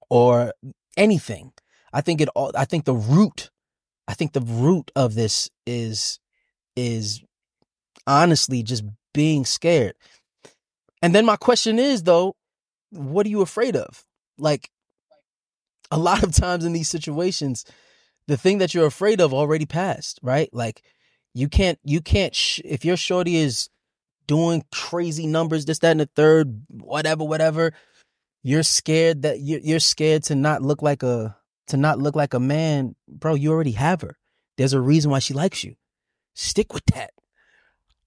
or 0.10 0.54
anything 0.98 1.54
i 1.94 2.02
think 2.02 2.22
it 2.22 2.30
all 2.36 2.52
i 2.56 2.66
think 2.66 2.86
the 2.86 2.96
root 2.96 3.50
I 4.08 4.14
think 4.14 4.34
the 4.34 4.42
root 4.42 4.92
of 4.96 5.16
this 5.16 5.50
is 5.66 6.20
is 6.76 7.22
honestly 8.06 8.64
just 8.64 8.84
being 9.14 9.46
scared. 9.46 9.96
And 11.02 11.14
then 11.14 11.26
my 11.26 11.36
question 11.36 11.80
is 11.80 12.04
though, 12.04 12.36
what 12.92 13.26
are 13.26 13.30
you 13.30 13.42
afraid 13.42 13.76
of? 13.76 14.06
Like 14.38 14.70
a 15.92 15.98
lot 15.98 16.24
of 16.24 16.32
times 16.34 16.66
in 16.66 16.74
these 16.74 16.90
situations, 16.90 17.66
the 18.28 18.38
thing 18.38 18.60
that 18.60 18.74
you're 18.74 18.86
afraid 18.86 19.22
of 19.22 19.34
already 19.34 19.66
passed, 19.66 20.20
right? 20.22 20.50
Like 20.54 20.84
you 21.34 21.50
can't 21.50 21.80
you 21.84 22.02
can't 22.02 22.36
sh- 22.36 22.62
if 22.64 22.86
your 22.86 22.98
shorty 22.98 23.38
is 23.38 23.70
doing 24.28 24.64
crazy 24.72 25.26
numbers, 25.26 25.66
this, 25.66 25.80
that, 25.80 25.92
and 25.92 26.02
the 26.02 26.10
third, 26.16 26.62
whatever, 26.70 27.24
whatever. 27.24 27.74
You're 28.44 28.64
scared 28.64 29.24
that 29.24 29.40
you're, 29.40 29.60
you're 29.60 29.80
scared 29.80 30.24
to 30.24 30.36
not 30.36 30.62
look 30.62 30.82
like 30.82 31.04
a 31.04 31.36
to 31.68 31.78
not 31.78 32.00
look 32.00 32.16
like 32.16 32.34
a 32.34 32.40
man, 32.40 32.96
bro. 33.08 33.36
You 33.36 33.52
already 33.52 33.72
have 33.72 34.02
her. 34.02 34.18
There's 34.58 34.74
a 34.74 34.82
reason 34.82 35.12
why 35.12 35.20
she 35.20 35.34
likes 35.34 35.64
you. 35.64 35.76
Stick 36.34 36.74
with 36.74 36.86
that. 36.94 37.12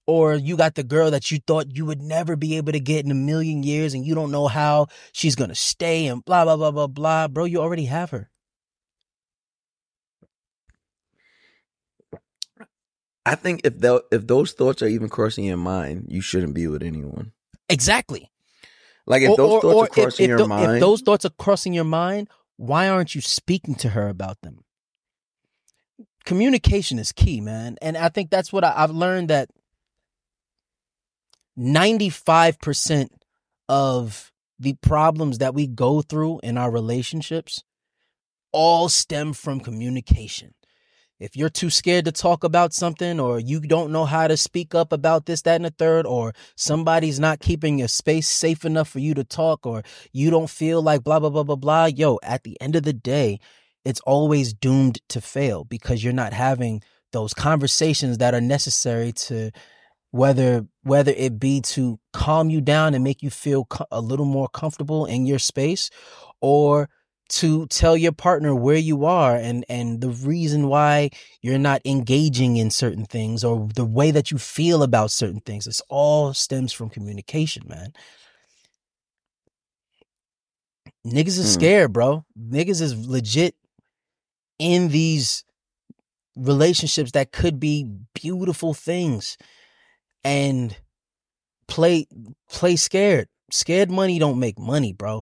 Or 0.07 0.33
you 0.35 0.57
got 0.57 0.75
the 0.75 0.83
girl 0.83 1.11
that 1.11 1.31
you 1.31 1.39
thought 1.45 1.75
you 1.75 1.85
would 1.85 2.01
never 2.01 2.35
be 2.35 2.57
able 2.57 2.71
to 2.73 2.79
get 2.79 3.05
in 3.05 3.11
a 3.11 3.15
million 3.15 3.63
years, 3.63 3.93
and 3.93 4.05
you 4.05 4.15
don't 4.15 4.31
know 4.31 4.47
how 4.47 4.87
she's 5.13 5.35
gonna 5.35 5.55
stay, 5.55 6.07
and 6.07 6.25
blah 6.25 6.43
blah 6.43 6.57
blah 6.57 6.71
blah 6.71 6.87
blah, 6.87 7.27
bro. 7.27 7.45
You 7.45 7.59
already 7.61 7.85
have 7.85 8.09
her. 8.09 8.29
I 13.25 13.35
think 13.35 13.61
if 13.63 13.79
tho- 13.79 14.01
if 14.11 14.25
those 14.25 14.53
thoughts 14.53 14.81
are 14.81 14.87
even 14.87 15.07
crossing 15.07 15.45
your 15.45 15.57
mind, 15.57 16.07
you 16.09 16.21
shouldn't 16.21 16.55
be 16.55 16.67
with 16.67 16.81
anyone. 16.81 17.31
Exactly. 17.69 18.31
Like 19.05 19.21
if 19.21 19.37
those 19.37 19.61
thoughts 19.61 19.81
are 19.81 19.87
crossing 19.87 20.23
if, 20.25 20.29
your 20.29 20.37
tho- 20.39 20.47
mind, 20.47 20.71
if 20.73 20.79
those 20.79 21.01
thoughts 21.01 21.25
are 21.25 21.31
crossing 21.37 21.73
your 21.73 21.83
mind, 21.83 22.29
why 22.61 22.87
aren't 22.87 23.15
you 23.15 23.21
speaking 23.21 23.73
to 23.73 23.89
her 23.89 24.07
about 24.07 24.39
them? 24.41 24.63
Communication 26.25 26.99
is 26.99 27.11
key, 27.11 27.41
man, 27.41 27.75
and 27.81 27.97
I 27.97 28.09
think 28.09 28.29
that's 28.29 28.53
what 28.53 28.63
I, 28.63 28.71
I've 28.75 28.91
learned 28.91 29.29
that 29.29 29.49
ninety 31.57 32.09
five 32.09 32.59
percent 32.59 33.11
of 33.67 34.31
the 34.59 34.73
problems 34.73 35.39
that 35.39 35.55
we 35.55 35.65
go 35.65 36.03
through 36.03 36.39
in 36.43 36.55
our 36.55 36.69
relationships 36.69 37.63
all 38.51 38.89
stem 38.89 39.33
from 39.33 39.59
communication. 39.59 40.53
If 41.21 41.37
you're 41.37 41.49
too 41.49 41.69
scared 41.69 42.05
to 42.05 42.11
talk 42.11 42.43
about 42.43 42.73
something, 42.73 43.19
or 43.19 43.39
you 43.39 43.59
don't 43.59 43.91
know 43.91 44.05
how 44.05 44.27
to 44.27 44.35
speak 44.35 44.73
up 44.73 44.91
about 44.91 45.27
this, 45.27 45.43
that, 45.43 45.57
and 45.57 45.65
the 45.65 45.69
third, 45.69 46.07
or 46.07 46.33
somebody's 46.55 47.19
not 47.19 47.39
keeping 47.39 47.77
your 47.77 47.89
space 47.89 48.27
safe 48.27 48.65
enough 48.65 48.89
for 48.89 48.97
you 48.97 49.13
to 49.13 49.23
talk, 49.23 49.67
or 49.67 49.83
you 50.11 50.31
don't 50.31 50.49
feel 50.49 50.81
like 50.81 51.03
blah, 51.03 51.19
blah, 51.19 51.29
blah, 51.29 51.43
blah, 51.43 51.55
blah, 51.55 51.85
yo, 51.85 52.17
at 52.23 52.41
the 52.41 52.59
end 52.59 52.75
of 52.75 52.81
the 52.81 52.91
day, 52.91 53.39
it's 53.85 53.99
always 53.99 54.51
doomed 54.51 54.99
to 55.09 55.21
fail 55.21 55.63
because 55.63 56.03
you're 56.03 56.11
not 56.11 56.33
having 56.33 56.81
those 57.13 57.35
conversations 57.35 58.17
that 58.17 58.33
are 58.33 58.41
necessary 58.41 59.11
to 59.11 59.51
whether 60.09 60.65
whether 60.83 61.11
it 61.15 61.39
be 61.39 61.61
to 61.61 61.99
calm 62.13 62.49
you 62.49 62.61
down 62.61 62.95
and 62.95 63.03
make 63.03 63.21
you 63.21 63.29
feel 63.29 63.65
co- 63.65 63.85
a 63.91 64.01
little 64.01 64.25
more 64.25 64.49
comfortable 64.49 65.05
in 65.05 65.25
your 65.27 65.39
space 65.39 65.89
or 66.41 66.89
to 67.31 67.65
tell 67.67 67.95
your 67.95 68.11
partner 68.11 68.53
where 68.53 68.77
you 68.77 69.05
are 69.05 69.35
and 69.35 69.65
and 69.69 70.01
the 70.01 70.09
reason 70.09 70.67
why 70.67 71.09
you're 71.41 71.57
not 71.57 71.81
engaging 71.85 72.57
in 72.57 72.69
certain 72.69 73.05
things 73.05 73.43
or 73.43 73.69
the 73.73 73.85
way 73.85 74.11
that 74.11 74.31
you 74.31 74.37
feel 74.37 74.83
about 74.83 75.11
certain 75.11 75.39
things. 75.39 75.65
This 75.65 75.81
all 75.89 76.33
stems 76.33 76.73
from 76.73 76.89
communication 76.89 77.63
man. 77.67 77.93
Niggas 81.05 81.39
is 81.39 81.47
Hmm. 81.47 81.59
scared 81.59 81.93
bro. 81.93 82.25
Niggas 82.37 82.81
is 82.81 83.07
legit 83.07 83.55
in 84.59 84.89
these 84.89 85.43
relationships 86.35 87.11
that 87.11 87.31
could 87.31 87.59
be 87.59 87.87
beautiful 88.13 88.73
things 88.73 89.37
and 90.23 90.75
play 91.67 92.07
play 92.49 92.75
scared. 92.75 93.27
Scared 93.51 93.89
money 93.91 94.19
don't 94.19 94.39
make 94.39 94.59
money 94.59 94.93
bro 94.93 95.21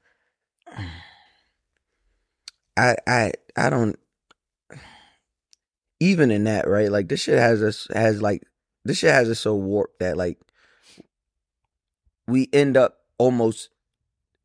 I 2.77 2.95
I 3.07 3.31
I 3.55 3.69
don't. 3.69 3.97
Even 5.99 6.31
in 6.31 6.45
that, 6.45 6.67
right? 6.67 6.91
Like 6.91 7.09
this 7.09 7.21
shit 7.21 7.37
has 7.37 7.61
us 7.61 7.87
has 7.93 8.21
like 8.21 8.43
this 8.85 8.97
shit 8.97 9.11
has 9.13 9.29
us 9.29 9.39
so 9.39 9.55
warped 9.55 9.99
that 9.99 10.17
like 10.17 10.39
we 12.27 12.49
end 12.51 12.75
up 12.77 12.97
almost 13.19 13.69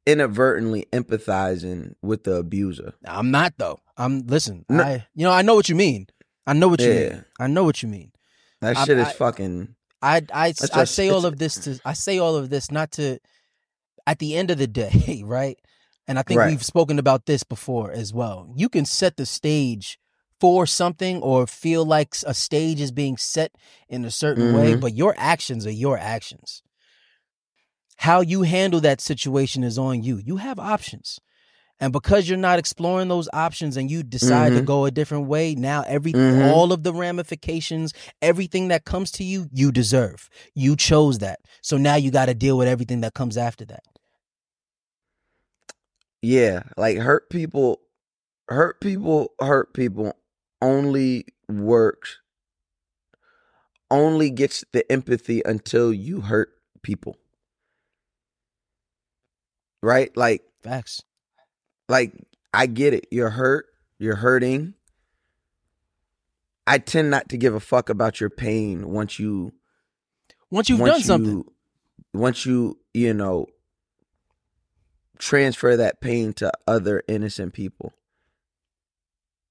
inadvertently 0.05 0.87
empathizing 0.93 1.95
with 2.03 2.23
the 2.25 2.35
abuser. 2.37 2.93
i'm 3.07 3.31
not 3.33 3.53
though 3.59 3.81
i'm 3.97 4.21
listen 4.27 4.65
No. 4.69 4.85
i 4.85 5.07
you 5.17 5.25
know 5.25 5.33
i 5.33 5.43
know 5.43 5.57
what 5.57 5.69
you 5.69 5.75
mean 5.75 6.07
i 6.47 6.53
know 6.53 6.69
what 6.69 6.79
you 6.81 6.93
Yeah. 6.93 7.09
mean 7.09 7.25
i 7.41 7.47
know 7.49 7.65
what 7.65 7.83
you 7.83 7.89
mean 7.89 8.13
That 8.61 8.77
I- 8.77 8.85
shit 8.85 8.99
is 8.99 9.09
I- 9.09 9.13
fucking. 9.13 9.75
I 10.03 10.23
I, 10.33 10.55
I 10.75 10.85
say 10.85 11.09
all 11.09 11.25
of 11.27 11.39
this 11.39 11.57
to 11.65 11.81
I 11.85 11.95
say 11.95 12.19
all 12.19 12.37
of 12.37 12.51
this 12.51 12.71
not 12.71 12.93
to 12.93 13.19
at 14.07 14.19
the 14.21 14.37
end 14.37 14.51
of 14.53 14.59
the 14.59 14.67
day, 14.69 15.23
right? 15.25 15.59
And 16.09 16.19
I 16.19 16.23
think 16.23 16.39
Right. 16.39 16.51
we've 16.51 16.65
spoken 16.65 16.99
about 16.99 17.27
this 17.27 17.43
before 17.43 17.93
as 17.93 18.13
well. 18.15 18.53
You 18.55 18.69
can 18.69 18.85
set 18.85 19.17
the 19.17 19.27
stage 19.27 19.99
for 20.39 20.67
something 20.67 21.21
or 21.23 21.47
feel 21.47 21.85
like 21.85 22.15
a 22.27 22.35
stage 22.35 22.81
is 22.81 22.93
being 22.93 23.17
set 23.17 23.53
in 23.89 24.05
a 24.05 24.11
certain 24.11 24.53
way, 24.53 24.75
Mhm. 24.75 24.81
but 24.81 24.95
your 24.95 25.15
actions 25.17 25.67
are 25.67 25.71
your 25.71 25.99
actions. 25.99 26.63
How 27.99 28.21
you 28.21 28.43
handle 28.43 28.81
that 28.81 29.01
situation 29.01 29.65
is 29.65 29.79
on 29.79 30.03
you. 30.03 30.19
You 30.19 30.37
have 30.37 30.59
options. 30.59 31.19
And 31.81 31.93
because 31.93 32.29
you're 32.29 32.39
not 32.39 32.59
exploring 32.59 33.09
those 33.09 33.29
options 33.35 33.77
and 33.77 33.91
you 33.91 34.03
decide 34.03 34.55
to 34.55 34.63
Mhm. 34.63 34.67
go 34.67 34.85
a 34.87 34.91
different 34.91 35.27
way, 35.27 35.55
now 35.55 35.83
every 35.87 36.13
Mhm. 36.13 36.47
all 36.47 36.73
of 36.73 36.83
the 36.85 36.93
ramifications, 36.93 37.93
everything 38.23 38.69
that 38.69 38.85
comes 38.85 39.11
to 39.13 39.25
you, 39.25 39.49
you 39.53 39.73
deserve. 39.73 40.29
You 40.55 40.77
chose 40.77 41.19
that. 41.19 41.41
So 41.63 41.77
now 41.77 41.97
you 41.97 42.11
got 42.11 42.27
to 42.27 42.35
deal 42.35 42.57
with 42.57 42.69
everything 42.69 43.01
that 43.03 43.13
comes 43.15 43.37
after 43.37 43.65
that. 43.67 43.83
Yeah, 46.27 46.65
like 46.77 46.99
hurt 46.99 47.31
people, 47.31 47.83
hurt 48.49 48.81
people, 48.81 49.31
hurt 49.39 49.73
people 49.75 50.13
only 50.61 51.27
works, 51.49 52.19
only 53.93 54.31
gets 54.31 54.65
the 54.73 54.91
empathy 54.91 55.41
until 55.45 55.93
you 55.93 56.23
hurt 56.23 56.49
people. 56.83 57.17
Right? 59.81 60.11
Like, 60.17 60.43
Facts. 60.65 61.05
like 61.89 62.13
I 62.53 62.67
get 62.67 62.93
it. 62.93 63.07
You're 63.13 63.31
hurt. 63.31 63.67
You're 64.01 64.17
hurting. 64.17 64.75
I 66.67 66.79
tend 66.79 67.09
not 67.09 67.29
to 67.29 67.37
give 67.37 67.55
a 67.55 67.61
fuck 67.61 67.89
about 67.89 68.21
your 68.21 68.31
pain 68.31 68.89
once 68.91 69.21
you 69.21 69.53
Once 70.51 70.69
you've 70.69 70.81
once 70.81 70.95
done 70.95 71.03
something. 71.03 71.45
once 72.13 72.45
you 72.45 72.81
you 72.93 73.15
know 73.15 73.47
transfer 75.19 75.77
that 75.77 76.01
pain 76.01 76.33
to 76.35 76.51
other 76.67 77.03
innocent 77.09 77.53
people. 77.53 77.93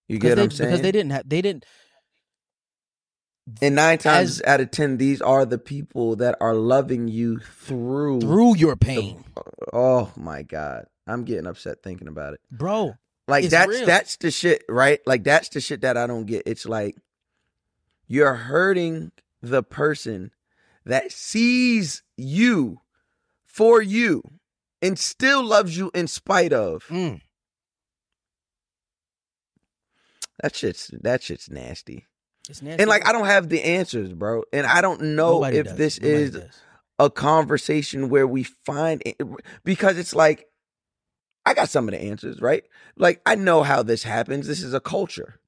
You 0.07 0.19
get 0.19 0.29
what 0.29 0.35
they, 0.35 0.41
I'm 0.43 0.51
saying? 0.51 0.69
Because 0.69 0.81
they 0.81 0.91
didn't 0.91 1.11
have 1.11 1.27
they 1.29 1.41
didn't 1.41 1.65
And 3.61 3.75
nine 3.75 3.97
times 3.97 4.41
As- 4.41 4.47
out 4.47 4.61
of 4.61 4.71
ten, 4.71 4.97
these 4.97 5.21
are 5.21 5.45
the 5.45 5.57
people 5.57 6.15
that 6.17 6.37
are 6.41 6.53
loving 6.55 7.07
you 7.07 7.39
through. 7.39 8.21
through 8.21 8.55
your 8.57 8.75
pain, 8.75 9.23
Oh 9.73 10.11
my 10.15 10.43
god, 10.43 10.85
I'm 11.07 11.23
getting 11.23 11.47
upset 11.47 11.81
thinking 11.83 12.07
about 12.07 12.33
it. 12.33 12.41
bro. 12.51 12.95
Like 13.27 13.49
that's 13.49 13.67
real. 13.69 13.85
that's 13.87 14.17
the 14.17 14.29
shit, 14.29 14.63
right? 14.69 14.99
Like 15.07 15.23
that's 15.23 15.49
the 15.49 15.59
shit 15.59 15.81
that 15.81 15.97
I 15.97 16.05
don't 16.05 16.25
get. 16.25 16.43
It's 16.45 16.65
like 16.67 16.95
you're 18.07 18.35
hurting 18.35 19.11
the 19.41 19.63
person 19.63 20.29
that 20.85 21.11
sees 21.11 22.03
you 22.17 22.81
for 23.47 23.81
you 23.81 24.21
and 24.85 24.99
still 24.99 25.43
loves 25.43 25.75
you 25.77 25.91
in 25.93 26.07
spite 26.07 26.53
of. 26.53 26.83
Mm. 26.89 27.21
That 30.41 30.55
shit's 30.55 30.91
that 31.01 31.23
shit's 31.23 31.49
nasty. 31.49 32.05
It's 32.49 32.61
nasty. 32.61 32.81
And 32.81 32.89
like 32.89 33.07
I 33.07 33.11
don't 33.11 33.25
have 33.25 33.49
the 33.49 33.63
answers, 33.63 34.13
bro. 34.13 34.43
And 34.53 34.67
I 34.67 34.81
don't 34.81 35.01
know 35.15 35.33
Nobody 35.33 35.57
if 35.57 35.65
does. 35.67 35.77
this 35.77 36.01
Nobody 36.01 36.21
is 36.21 36.31
does. 36.31 36.59
a 36.99 37.09
conversation 37.09 38.09
where 38.09 38.27
we 38.27 38.43
find 38.43 39.01
it 39.05 39.17
because 39.63 39.97
it's 39.97 40.13
like 40.13 40.47
I 41.45 41.53
got 41.53 41.69
some 41.69 41.87
of 41.87 41.93
the 41.93 42.01
answers, 42.01 42.41
right? 42.41 42.63
Like 42.97 43.21
I 43.25 43.35
know 43.35 43.63
how 43.63 43.81
this 43.81 44.03
happens. 44.03 44.47
This 44.47 44.61
is 44.61 44.73
a 44.73 44.79
culture. 44.79 45.39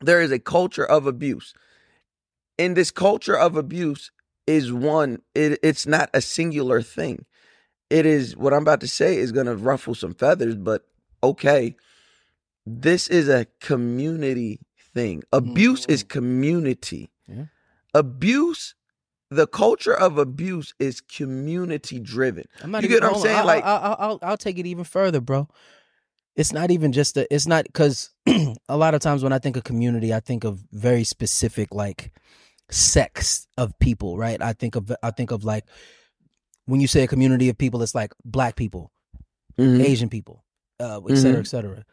There 0.00 0.20
is 0.20 0.32
a 0.32 0.38
culture 0.38 0.84
of 0.86 1.06
abuse. 1.06 1.54
And 2.58 2.76
this 2.76 2.90
culture 2.90 3.36
of 3.36 3.56
abuse 3.56 4.10
is 4.46 4.72
one 4.72 5.20
it, 5.34 5.58
it's 5.62 5.86
not 5.86 6.08
a 6.14 6.20
singular 6.20 6.82
thing. 6.82 7.26
It 7.90 8.06
is 8.06 8.36
what 8.36 8.52
I'm 8.52 8.62
about 8.62 8.80
to 8.80 8.88
say 8.88 9.16
is 9.16 9.32
going 9.32 9.46
to 9.46 9.56
ruffle 9.56 9.94
some 9.94 10.14
feathers, 10.14 10.56
but 10.56 10.86
okay. 11.22 11.76
This 12.66 13.08
is 13.08 13.28
a 13.28 13.46
community 13.60 14.60
thing. 14.92 15.22
Abuse 15.32 15.86
is 15.86 16.04
mm-hmm. 16.04 16.08
community. 16.18 17.10
Yeah. 17.26 17.44
Abuse 17.94 18.74
the 19.30 19.46
culture 19.46 19.94
of 19.94 20.18
abuse 20.18 20.74
is 20.78 21.00
community 21.00 21.98
driven. 21.98 22.44
I'm 22.62 22.70
not 22.70 22.82
You 22.82 22.88
even, 22.88 23.00
get 23.00 23.06
what 23.06 23.16
I'm 23.16 23.22
saying? 23.22 23.36
I'll, 23.38 23.46
Like- 23.46 23.64
I'll, 23.64 23.76
I'll, 23.82 23.96
I'll, 23.98 24.18
I'll 24.22 24.36
take 24.36 24.58
it 24.58 24.66
even 24.66 24.84
further, 24.84 25.20
bro. 25.20 25.48
It's 26.36 26.52
not 26.52 26.70
even 26.70 26.92
just 26.92 27.16
a. 27.16 27.32
It's 27.34 27.48
not 27.48 27.64
because 27.64 28.10
a 28.68 28.76
lot 28.76 28.94
of 28.94 29.00
times 29.00 29.24
when 29.24 29.32
I 29.32 29.40
think 29.40 29.56
of 29.56 29.64
community, 29.64 30.14
I 30.14 30.20
think 30.20 30.44
of 30.44 30.62
very 30.70 31.02
specific 31.02 31.74
like 31.74 32.12
sects 32.70 33.48
of 33.56 33.76
people, 33.80 34.16
right? 34.16 34.40
I 34.40 34.52
think 34.52 34.76
of 34.76 34.92
I 35.02 35.10
think 35.10 35.32
of 35.32 35.42
like 35.42 35.64
when 36.68 36.80
you 36.80 36.86
say 36.86 37.02
a 37.02 37.08
community 37.08 37.48
of 37.48 37.56
people, 37.56 37.82
it's 37.82 37.94
like 37.94 38.12
black 38.24 38.54
people, 38.54 38.92
Mhm. 39.58 39.80
Asian 39.82 40.08
people, 40.08 40.44
uh, 40.78 41.00
et 41.08 41.16
cetera, 41.16 41.40
Mhm. 41.40 41.44
et 41.44 41.48
cetera. 41.48 41.84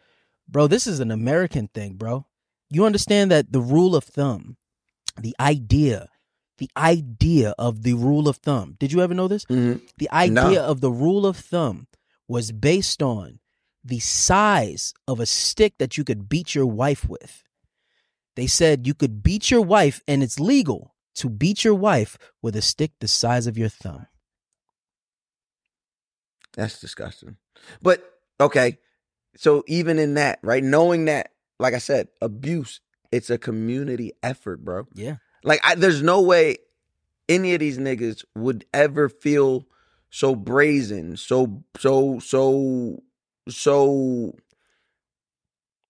Bro, 0.48 0.68
this 0.68 0.86
is 0.86 1.00
an 1.00 1.12
American 1.12 1.68
thing, 1.70 1.96
bro. 1.96 2.26
You 2.70 2.86
understand 2.86 3.32
that 3.32 3.52
the 3.52 3.62
rule 3.62 3.96
of 3.96 4.04
thumb, 4.04 4.58
the 5.20 5.34
idea, 5.40 6.10
the 6.58 6.70
idea 6.78 7.56
of 7.58 7.84
the 7.84 7.94
rule 7.94 8.28
of 8.28 8.38
thumb. 8.38 8.76
Did 8.80 8.92
you 8.92 9.02
ever 9.02 9.14
know 9.14 9.28
this? 9.28 9.46
Mhm. 9.46 9.82
The 9.98 10.10
idea 10.12 10.60
No. 10.62 10.66
of 10.66 10.82
the 10.82 10.92
rule 10.92 11.26
of 11.26 11.38
thumb 11.38 11.88
was 12.28 12.52
based 12.52 13.02
on 13.02 13.40
the 13.84 14.00
size 14.00 14.94
of 15.08 15.20
a 15.20 15.26
stick 15.26 15.78
that 15.78 15.98
you 15.98 16.04
could 16.04 16.28
beat 16.28 16.54
your 16.56 16.66
wife 16.66 17.08
with. 17.08 17.44
They 18.36 18.48
said 18.48 18.86
you 18.88 18.94
could 18.94 19.24
beat 19.24 19.50
your 19.52 19.62
wife, 19.62 20.02
and 20.08 20.22
it's 20.22 20.40
legal 20.40 20.96
to 21.16 21.30
beat 21.30 21.64
your 21.64 21.76
wife 21.76 22.18
with 22.42 22.56
a 22.56 22.62
stick 22.62 22.92
the 23.00 23.08
size 23.08 23.48
of 23.48 23.58
your 23.58 23.70
thumb. 23.70 24.08
That's 26.56 26.80
disgusting. 26.80 27.38
But 27.82 28.04
okay, 28.40 28.78
so 29.36 29.64
even 29.68 30.00
in 30.00 30.16
that, 30.16 30.40
right? 30.42 30.64
Knowing 30.64 31.06
that, 31.06 31.32
like 31.60 31.74
I 31.74 31.80
said, 31.80 32.08
abuse, 32.22 32.80
it's 33.12 33.30
a 33.30 33.38
community 33.38 34.14
effort, 34.24 34.64
bro. 34.64 34.88
Yeah. 34.94 35.18
Like 35.44 35.60
I, 35.64 35.76
there's 35.76 36.02
no 36.02 36.22
way 36.22 36.58
any 37.30 37.54
of 37.54 37.60
these 37.60 37.78
niggas 37.78 38.24
would 38.36 38.66
ever 38.74 39.10
feel 39.10 39.66
so 40.10 40.36
brazen, 40.36 41.18
so 41.18 41.64
so 41.78 42.20
so 42.20 43.04
so 43.50 44.36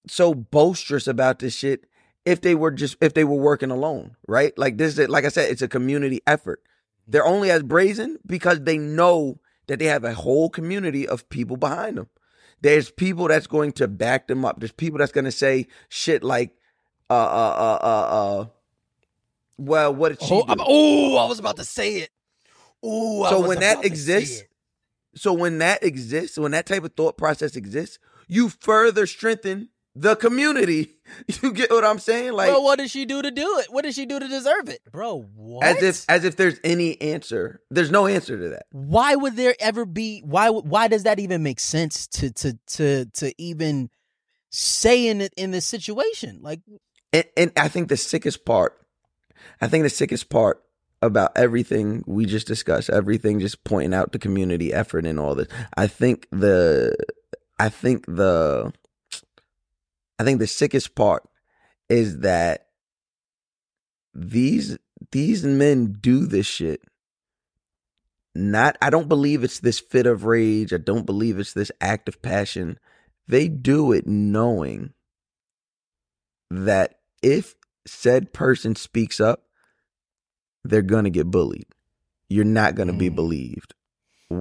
so 0.07 0.33
boisterous 0.33 1.07
about 1.07 1.39
this 1.39 1.55
shit 1.55 1.85
if 2.25 2.41
they 2.41 2.55
were 2.55 2.71
just 2.71 2.97
if 3.01 3.13
they 3.13 3.23
were 3.23 3.35
working 3.37 3.71
alone, 3.71 4.15
right? 4.27 4.57
Like 4.57 4.77
this 4.77 4.97
is 4.97 5.09
like 5.09 5.25
I 5.25 5.29
said, 5.29 5.51
it's 5.51 5.61
a 5.61 5.67
community 5.67 6.21
effort. 6.25 6.61
Mm-hmm. 6.61 7.11
They're 7.11 7.25
only 7.25 7.51
as 7.51 7.63
brazen 7.63 8.17
because 8.25 8.61
they 8.61 8.77
know 8.77 9.39
that 9.67 9.79
they 9.79 9.85
have 9.85 10.03
a 10.03 10.13
whole 10.13 10.49
community 10.49 11.07
of 11.07 11.27
people 11.29 11.57
behind 11.57 11.97
them. 11.97 12.09
There's 12.61 12.89
people 12.89 13.27
that's 13.27 13.47
going 13.47 13.73
to 13.73 13.87
back 13.87 14.27
them 14.27 14.45
up. 14.45 14.59
There's 14.59 14.71
people 14.71 14.99
that's 14.99 15.11
going 15.11 15.25
to 15.25 15.31
say 15.31 15.67
shit 15.89 16.23
like, 16.23 16.55
uh, 17.09 17.13
uh, 17.13 17.55
uh, 17.57 17.85
uh, 17.85 17.87
uh 17.87 18.45
well, 19.57 19.93
what 19.93 20.09
did 20.09 20.21
she 20.21 20.33
Oh, 20.33 20.55
oh, 20.59 21.17
I 21.17 21.27
was 21.27 21.39
about 21.39 21.57
to 21.57 21.63
say 21.63 21.97
it. 21.97 22.09
Oh, 22.83 23.29
so 23.29 23.39
was 23.39 23.49
when 23.49 23.59
that 23.59 23.85
exists, 23.85 24.43
so 25.15 25.33
when 25.33 25.59
that 25.59 25.83
exists, 25.83 26.37
when 26.37 26.51
that 26.51 26.65
type 26.65 26.83
of 26.83 26.93
thought 26.93 27.17
process 27.17 27.55
exists, 27.55 27.99
you 28.27 28.49
further 28.49 29.07
strengthen 29.07 29.69
the 29.95 30.15
community. 30.15 30.91
You 31.43 31.51
get 31.53 31.69
what 31.69 31.85
I'm 31.85 31.99
saying? 31.99 32.33
Like 32.33 32.49
well, 32.49 32.63
what 32.63 32.79
did 32.79 32.89
she 32.89 33.05
do 33.05 33.21
to 33.21 33.29
do 33.29 33.59
it? 33.59 33.67
What 33.69 33.83
did 33.83 33.93
she 33.93 34.07
do 34.07 34.19
to 34.19 34.27
deserve 34.27 34.69
it, 34.69 34.79
bro? 34.91 35.21
What? 35.35 35.63
as 35.63 35.83
if 35.83 36.05
as 36.09 36.25
if 36.25 36.35
there's 36.35 36.59
any 36.63 36.99
answer. 36.99 37.61
There's 37.69 37.91
no 37.91 38.07
answer 38.07 38.35
to 38.35 38.49
that. 38.49 38.65
why 38.71 39.15
would 39.15 39.35
there 39.35 39.55
ever 39.59 39.85
be? 39.85 40.21
Why? 40.25 40.49
Why 40.49 40.87
does 40.87 41.03
that 41.03 41.19
even 41.19 41.43
make 41.43 41.59
sense 41.59 42.07
to 42.07 42.31
to 42.31 42.57
to 42.67 43.05
to 43.05 43.33
even 43.39 43.91
say 44.49 45.07
in 45.07 45.21
it 45.21 45.33
in 45.37 45.51
this 45.51 45.65
situation? 45.65 46.39
Like, 46.41 46.61
And, 47.13 47.25
and 47.37 47.51
I 47.55 47.67
think 47.67 47.89
the 47.89 47.97
sickest 47.97 48.45
part, 48.45 48.75
I 49.61 49.67
think 49.67 49.83
the 49.83 49.89
sickest 49.89 50.29
part 50.29 50.63
about 51.01 51.31
everything 51.35 52.03
we 52.07 52.25
just 52.25 52.47
discussed, 52.47 52.89
everything 52.89 53.39
just 53.39 53.63
pointing 53.63 53.93
out 53.93 54.11
the 54.11 54.19
community 54.19 54.73
effort 54.73 55.05
and 55.05 55.19
all 55.19 55.35
this. 55.35 55.47
I 55.77 55.87
think 55.87 56.27
the, 56.31 56.95
I 57.59 57.69
think 57.69 58.05
the, 58.07 58.73
I 60.19 60.23
think 60.23 60.39
the 60.39 60.47
sickest 60.47 60.95
part 60.95 61.23
is 61.89 62.19
that 62.19 62.67
these 64.13 64.77
these 65.11 65.43
men 65.43 65.97
do 65.99 66.25
this 66.25 66.45
shit. 66.45 66.81
Not, 68.37 68.77
I 68.81 68.89
don't 68.89 69.07
believe 69.07 69.43
it's 69.43 69.59
this 69.59 69.79
fit 69.79 70.05
of 70.05 70.25
rage. 70.25 70.73
I 70.73 70.77
don't 70.77 71.05
believe 71.05 71.39
it's 71.39 71.53
this 71.53 71.71
act 71.79 72.09
of 72.09 72.21
passion. 72.21 72.77
They 73.27 73.47
do 73.47 73.93
it 73.93 74.07
knowing 74.07 74.93
that 76.51 76.99
if 77.21 77.55
said 77.87 78.33
person 78.33 78.75
speaks 78.75 79.19
up, 79.21 79.43
they're 80.65 80.81
going 80.81 81.05
to 81.05 81.09
get 81.09 81.31
bullied. 81.31 81.67
You're 82.27 82.43
not 82.43 82.75
going 82.75 82.87
to 82.87 82.93
be 82.93 83.09
Mm. 83.09 83.15
believed. 83.15 83.73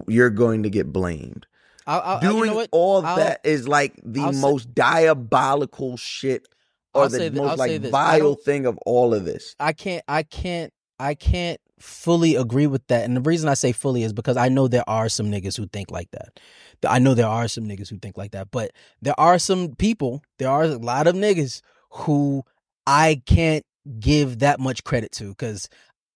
You're 0.08 0.30
going 0.30 0.62
to 0.64 0.70
get 0.70 0.92
blamed. 0.92 1.46
I'll, 1.86 2.00
I'll, 2.00 2.20
Doing 2.20 2.50
you 2.50 2.56
know 2.56 2.66
all 2.72 3.04
I'll- 3.04 3.16
that 3.16 3.40
is 3.44 3.68
like 3.68 3.94
the 4.04 4.22
I'll 4.22 4.32
say- 4.32 4.40
most 4.40 4.74
diabolical 4.74 5.96
shit 5.96 6.46
or 6.94 7.08
the 7.08 7.18
th- 7.18 7.32
most 7.32 7.50
I'll 7.50 7.56
like 7.56 7.80
vile 7.82 8.34
thing 8.34 8.66
of 8.66 8.78
all 8.86 9.14
of 9.14 9.24
this. 9.24 9.54
I 9.60 9.72
can't 9.72 10.02
I 10.08 10.22
can't 10.22 10.72
I 10.98 11.14
can't 11.14 11.60
fully 11.80 12.36
agree 12.36 12.66
with 12.66 12.86
that. 12.86 13.04
And 13.04 13.16
the 13.16 13.20
reason 13.20 13.48
I 13.48 13.54
say 13.54 13.72
fully 13.72 14.04
is 14.04 14.12
because 14.12 14.36
I 14.36 14.48
know 14.48 14.68
there 14.68 14.88
are 14.88 15.08
some 15.08 15.26
niggas 15.30 15.56
who 15.56 15.66
think 15.66 15.90
like 15.90 16.10
that. 16.12 16.40
I 16.88 16.98
know 16.98 17.14
there 17.14 17.26
are 17.26 17.48
some 17.48 17.64
niggas 17.64 17.90
who 17.90 17.98
think 17.98 18.16
like 18.16 18.30
that, 18.30 18.48
but 18.50 18.70
there 19.02 19.18
are 19.18 19.38
some 19.38 19.74
people, 19.74 20.22
there 20.38 20.48
are 20.48 20.64
a 20.64 20.68
lot 20.76 21.06
of 21.06 21.14
niggas 21.14 21.60
who 21.90 22.42
I 22.86 23.22
can't 23.26 23.64
give 23.98 24.38
that 24.38 24.60
much 24.60 24.84
credit 24.84 25.12
to 25.12 25.34
cuz 25.34 25.68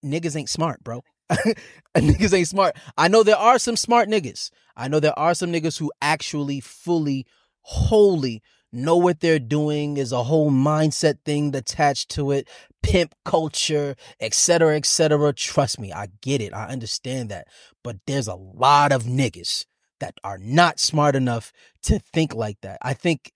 niggas 0.04 0.37
ain't 0.37 0.48
smart, 0.48 0.83
bro. 0.85 1.02
niggas 1.96 2.34
ain't 2.34 2.48
smart. 2.48 2.76
I 2.96 3.08
know 3.08 3.22
there 3.22 3.36
are 3.36 3.58
some 3.58 3.76
smart 3.76 4.08
niggas. 4.08 4.50
I 4.76 4.88
know 4.88 5.00
there 5.00 5.18
are 5.18 5.34
some 5.34 5.52
niggas 5.52 5.78
who 5.78 5.92
actually 6.00 6.60
fully 6.60 7.26
wholly 7.62 8.42
know 8.72 8.96
what 8.96 9.20
they're 9.20 9.38
doing 9.38 9.96
is 9.96 10.12
a 10.12 10.24
whole 10.24 10.50
mindset 10.50 11.18
thing 11.24 11.54
attached 11.54 12.10
to 12.10 12.30
it 12.30 12.48
pimp 12.82 13.14
culture 13.24 13.94
etc., 14.20 14.34
cetera 14.34 14.76
et 14.76 14.86
cetera 14.86 15.32
trust 15.32 15.80
me 15.80 15.92
i 15.92 16.06
get 16.20 16.40
it 16.40 16.54
i 16.54 16.66
understand 16.66 17.30
that 17.30 17.46
but 17.82 17.96
there's 18.06 18.28
a 18.28 18.34
lot 18.34 18.92
of 18.92 19.04
niggas 19.04 19.64
that 20.00 20.14
are 20.22 20.38
not 20.38 20.78
smart 20.78 21.16
enough 21.16 21.52
to 21.82 21.98
think 21.98 22.34
like 22.34 22.58
that 22.60 22.78
i 22.82 22.92
think 22.92 23.32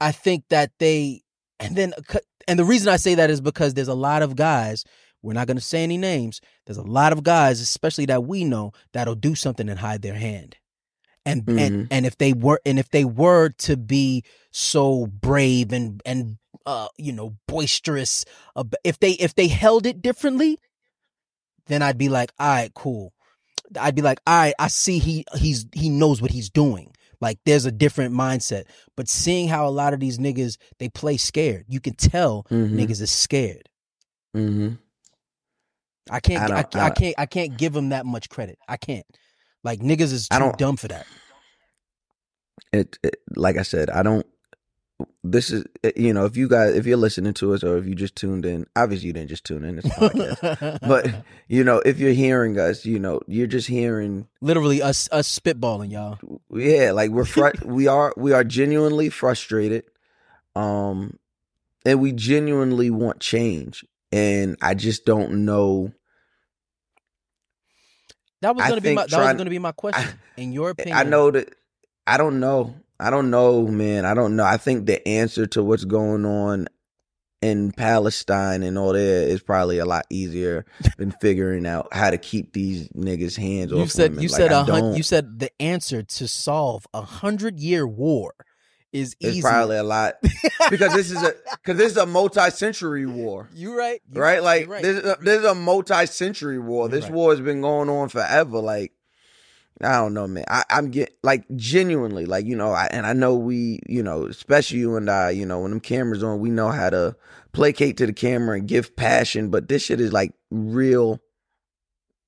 i 0.00 0.12
think 0.12 0.44
that 0.50 0.70
they 0.78 1.20
and 1.58 1.76
then 1.76 1.92
and 2.46 2.58
the 2.58 2.64
reason 2.64 2.88
i 2.88 2.96
say 2.96 3.14
that 3.14 3.30
is 3.30 3.40
because 3.40 3.74
there's 3.74 3.88
a 3.88 3.94
lot 3.94 4.22
of 4.22 4.36
guys 4.36 4.84
we're 5.24 5.32
not 5.32 5.46
going 5.46 5.56
to 5.56 5.62
say 5.62 5.82
any 5.82 5.96
names. 5.98 6.40
There's 6.66 6.76
a 6.76 6.82
lot 6.82 7.12
of 7.12 7.22
guys 7.24 7.60
especially 7.60 8.06
that 8.06 8.24
we 8.24 8.44
know 8.44 8.72
that'll 8.92 9.14
do 9.14 9.34
something 9.34 9.68
and 9.68 9.78
hide 9.80 10.02
their 10.02 10.14
hand. 10.14 10.56
And 11.26 11.44
Mhm. 11.46 11.58
and 11.58 11.88
and 11.90 12.06
if 12.06 12.18
they 12.18 12.32
were 12.34 12.60
and 12.66 12.78
if 12.78 12.90
they 12.90 13.04
were 13.06 13.48
to 13.60 13.76
be 13.78 14.22
so 14.50 15.06
brave 15.06 15.72
and 15.72 16.02
and 16.04 16.36
uh 16.66 16.88
you 16.98 17.12
know 17.12 17.36
boisterous 17.48 18.24
ab- 18.56 18.74
if 18.84 18.98
they 18.98 19.12
if 19.12 19.34
they 19.34 19.48
held 19.48 19.86
it 19.86 20.00
differently 20.02 20.58
then 21.66 21.82
i'd 21.82 21.98
be 21.98 22.08
like 22.08 22.30
all 22.38 22.46
right 22.48 22.72
cool. 22.74 23.12
I'd 23.80 23.94
be 23.94 24.02
like 24.02 24.20
all 24.26 24.34
right 24.36 24.54
i 24.58 24.68
see 24.68 24.98
he 24.98 25.24
he's 25.36 25.66
he 25.74 25.88
knows 25.88 26.20
what 26.20 26.30
he's 26.30 26.50
doing. 26.50 26.92
Like 27.20 27.38
there's 27.46 27.64
a 27.64 27.72
different 27.72 28.14
mindset. 28.14 28.64
But 28.96 29.08
seeing 29.08 29.48
how 29.48 29.66
a 29.66 29.70
lot 29.70 29.94
of 29.94 30.00
these 30.00 30.18
niggas 30.18 30.58
they 30.78 30.90
play 30.90 31.16
scared 31.16 31.64
you 31.68 31.80
can 31.80 31.94
tell 31.94 32.44
Mhm. 32.50 32.74
niggas 32.74 33.00
is 33.00 33.10
scared. 33.10 33.68
Hmm 34.34 34.74
I 36.10 36.20
can't. 36.20 36.50
I 36.52 36.56
I, 36.58 36.64
I, 36.74 36.86
I- 36.86 36.90
can't. 36.90 37.14
I 37.18 37.26
can't 37.26 37.56
give 37.56 37.74
him 37.74 37.90
that 37.90 38.04
much 38.06 38.28
credit. 38.28 38.58
I 38.68 38.76
can't. 38.76 39.06
Like 39.62 39.80
niggas 39.80 40.12
is 40.12 40.28
I 40.30 40.38
too 40.38 40.44
don't- 40.44 40.58
dumb 40.58 40.76
for 40.76 40.88
that. 40.88 41.06
It, 42.72 42.98
it 43.02 43.16
like 43.36 43.56
I 43.56 43.62
said, 43.62 43.90
I 43.90 44.02
don't. 44.02 44.26
This 45.24 45.50
is 45.50 45.64
you 45.96 46.12
know 46.12 46.24
if 46.24 46.36
you 46.36 46.48
guys 46.48 46.74
if 46.76 46.86
you're 46.86 46.96
listening 46.96 47.34
to 47.34 47.52
us 47.54 47.64
or 47.64 47.76
if 47.78 47.86
you 47.86 47.94
just 47.94 48.14
tuned 48.14 48.44
in, 48.46 48.66
obviously 48.76 49.08
you 49.08 49.12
didn't 49.12 49.28
just 49.30 49.44
tune 49.44 49.64
in. 49.64 49.78
It's 49.78 49.86
a 49.86 49.90
podcast, 49.90 50.78
but 50.86 51.24
you 51.48 51.64
know 51.64 51.78
if 51.84 51.98
you're 51.98 52.12
hearing 52.12 52.58
us, 52.58 52.84
you 52.84 52.98
know 53.00 53.20
you're 53.26 53.46
just 53.48 53.66
hearing 53.68 54.28
literally 54.40 54.82
us 54.82 55.08
us 55.10 55.26
spitballing, 55.38 55.90
y'all. 55.90 56.18
yeah 56.50 56.92
like 56.92 57.10
we're 57.10 57.24
fr- 57.24 57.48
we 57.64 57.86
are 57.88 58.12
we 58.16 58.32
are 58.32 58.44
genuinely 58.44 59.08
frustrated 59.08 59.84
um 60.54 61.18
and 61.84 62.00
we 62.00 62.12
genuinely 62.12 62.90
want 62.90 63.18
change 63.20 63.84
and 64.14 64.56
i 64.62 64.74
just 64.74 65.04
don't 65.04 65.44
know 65.44 65.92
That 68.42 68.54
was 68.54 68.64
gonna 68.68 68.80
be 68.80 68.94
my 68.94 69.06
that 69.06 69.18
was 69.18 69.36
gonna 69.36 69.50
be 69.50 69.58
my 69.58 69.72
question. 69.72 70.18
In 70.36 70.52
your 70.52 70.70
opinion, 70.70 70.96
i 70.96 71.02
know 71.04 71.30
that 71.30 71.54
i 72.06 72.16
don't 72.16 72.40
know 72.40 72.74
i 73.00 73.10
don't 73.10 73.30
know 73.30 73.66
man 73.66 74.04
i 74.04 74.14
don't 74.14 74.36
know 74.36 74.44
i 74.44 74.56
think 74.56 74.86
the 74.86 75.06
answer 75.08 75.46
to 75.46 75.62
what's 75.62 75.84
going 75.84 76.24
on 76.24 76.66
in 77.42 77.72
palestine 77.72 78.62
and 78.62 78.78
all 78.78 78.92
that 78.92 78.98
is 79.00 79.42
probably 79.42 79.78
a 79.78 79.84
lot 79.84 80.06
easier 80.10 80.64
than 80.96 81.10
figuring 81.20 81.66
out 81.66 81.88
how 81.92 82.10
to 82.10 82.16
keep 82.18 82.52
these 82.52 82.88
niggas 82.90 83.36
hands 83.36 83.70
you 83.72 83.82
off 83.82 83.94
said 83.94 84.10
women. 84.10 84.22
you 84.22 84.28
Like, 84.28 84.38
said 84.38 84.52
I 84.52 84.60
a 84.60 84.64
hun- 84.64 84.94
you 84.96 85.02
said 85.02 85.38
the 85.40 85.50
answer 85.60 86.02
to 86.02 86.28
solve 86.28 86.86
a 86.94 87.02
hundred 87.02 87.58
year 87.60 87.86
war 87.86 88.34
is 88.94 89.14
it's 89.20 89.40
probably 89.40 89.76
a 89.76 89.82
lot 89.82 90.14
because 90.70 90.94
this 90.94 91.10
is 91.10 91.20
a 91.22 91.34
because 91.62 91.76
this 91.76 91.90
is 91.92 91.96
a 91.98 92.06
multi-century 92.06 93.04
war 93.04 93.48
you 93.54 93.76
right, 93.76 94.00
You- 94.10 94.20
right? 94.22 94.42
Like 94.42 94.68
right. 94.68 94.82
this, 94.82 94.98
is 94.98 95.04
a, 95.04 95.16
this 95.20 95.40
is 95.40 95.44
a 95.44 95.54
multi-century 95.54 96.58
war. 96.58 96.84
You're 96.84 96.88
This 96.90 97.04
right. 97.04 97.12
war 97.12 97.30
has 97.32 97.40
been 97.40 97.60
going 97.60 97.90
on 97.90 98.08
forever. 98.08 98.60
Like 98.60 98.92
I 99.82 99.94
don't 99.94 100.14
know, 100.14 100.28
man. 100.28 100.44
I, 100.48 100.62
I'm 100.70 100.90
get 100.92 101.18
like 101.24 101.44
genuinely, 101.56 102.24
like 102.26 102.46
you 102.46 102.54
know, 102.54 102.70
I, 102.70 102.86
and 102.92 103.04
I 103.04 103.12
know 103.12 103.34
we, 103.34 103.80
you 103.88 104.04
know, 104.04 104.26
especially 104.26 104.78
you 104.78 104.96
and 104.96 105.10
I, 105.10 105.30
you 105.30 105.44
know, 105.44 105.60
when 105.60 105.72
them 105.72 105.80
cameras 105.80 106.22
on, 106.22 106.38
we 106.38 106.50
know 106.50 106.68
how 106.70 106.88
to 106.90 107.16
placate 107.52 107.96
to 107.96 108.06
the 108.06 108.12
camera 108.12 108.56
and 108.58 108.68
give 108.68 108.94
passion. 108.94 109.50
But 109.50 109.68
this 109.68 109.82
shit 109.82 110.00
is 110.00 110.12
like 110.12 110.32
real 110.52 111.18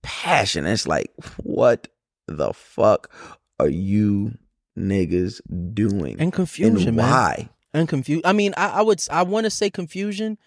passion. 0.03 0.67
It's 0.67 0.89
like, 0.89 1.13
what 1.43 1.87
the 2.27 2.53
fuck 2.53 3.13
are 3.61 3.69
you 3.69 4.33
niggas 4.77 5.41
doing? 5.75 6.17
and 6.21 6.33
confusion, 6.33 6.89
and 6.89 6.97
man. 6.97 7.11
why? 7.11 7.49
and 7.77 7.89
confused. 7.89 8.25
I 8.25 8.33
mean, 8.33 8.55
I, 8.57 8.69
I 8.69 8.83
would, 8.83 9.03
I 9.11 9.23
want 9.23 9.45
to 9.45 9.51
say 9.51 9.71
confusion, 9.71 10.39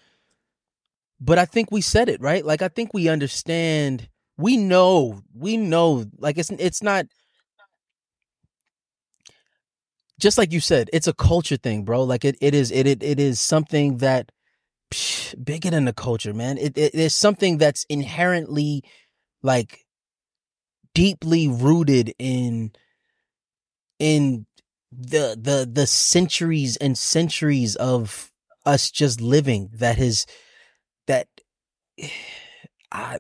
but 1.22 1.38
I 1.38 1.46
think 1.46 1.72
we 1.72 1.82
said 1.82 2.10
it 2.10 2.22
right. 2.22 2.46
Like 2.46 2.62
I 2.62 2.68
think 2.68 2.94
we 2.94 3.08
understand. 3.08 4.10
We 4.38 4.58
know, 4.58 5.22
we 5.34 5.58
know. 5.58 6.06
Like 6.18 6.38
it's, 6.38 6.50
it's 6.50 6.82
not. 6.82 7.06
Just 10.20 10.38
like 10.38 10.52
you 10.52 10.60
said, 10.60 10.90
it's 10.92 11.08
a 11.08 11.14
culture 11.14 11.56
thing, 11.56 11.84
bro. 11.84 12.04
Like 12.04 12.26
it, 12.26 12.36
it 12.42 12.54
is, 12.54 12.72
it, 12.72 12.88
it, 12.88 13.04
it 13.04 13.20
is 13.20 13.40
something 13.40 13.98
that 13.98 14.32
psh, 14.92 15.34
bigger 15.44 15.70
than 15.70 15.86
the 15.86 15.94
culture, 15.94 16.34
man. 16.34 16.58
It, 16.58 16.78
it 16.78 16.94
is 16.94 17.16
something 17.16 17.58
that's 17.58 17.86
inherently, 17.86 18.84
like, 19.42 19.86
deeply 20.94 21.48
rooted 21.48 22.14
in, 22.20 22.72
in 24.00 24.46
the 24.92 25.38
the 25.40 25.70
the 25.72 25.86
centuries 25.86 26.78
and 26.78 26.98
centuries 26.98 27.76
of 27.76 28.32
us 28.66 28.90
just 28.90 29.22
living 29.22 29.70
that 29.74 29.98
has 29.98 30.26
that 31.08 31.28
I 32.92 33.20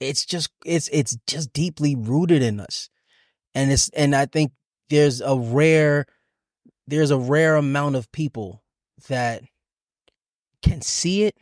it's 0.00 0.24
just 0.24 0.50
it's 0.64 0.88
it's 0.92 1.16
just 1.26 1.52
deeply 1.52 1.94
rooted 1.96 2.42
in 2.42 2.60
us. 2.60 2.88
And 3.54 3.72
it's 3.72 3.88
and 3.90 4.14
I 4.14 4.26
think 4.26 4.52
there's 4.90 5.20
a 5.20 5.36
rare 5.36 6.06
there's 6.86 7.10
a 7.10 7.18
rare 7.18 7.56
amount 7.56 7.96
of 7.96 8.12
people 8.12 8.62
that 9.08 9.42
can 10.62 10.82
see 10.82 11.24
it 11.24 11.36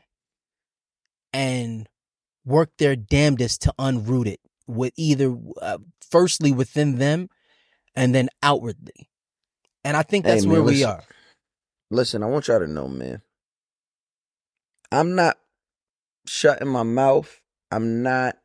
and 1.33 1.89
work 2.45 2.71
their 2.79 2.97
damnedest 2.97 3.63
to 3.63 3.75
unroot 3.79 4.27
it 4.27 4.41
with 4.67 4.93
either 4.97 5.37
uh, 5.61 5.79
firstly 6.11 6.53
within 6.53 6.99
them 6.99 7.29
and 7.97 8.15
then 8.15 8.29
outwardly 8.43 9.09
and 9.85 9.97
I 9.97 10.03
think 10.03 10.25
Hey, 10.25 10.33
that's 10.33 10.47
man, 10.47 10.53
where 10.53 10.63
we 10.63 10.85
are. 10.85 11.05
Listen, 11.91 12.23
I 12.23 12.27
want 12.27 12.49
y'all 12.49 12.59
to 12.61 12.67
know, 12.67 12.89
man. 12.89 13.21
I'm 14.91 15.15
not 15.15 15.37
shutting 16.27 16.69
my 16.69 16.83
mouth. 16.83 17.41
I'm 17.71 18.03
not 18.03 18.37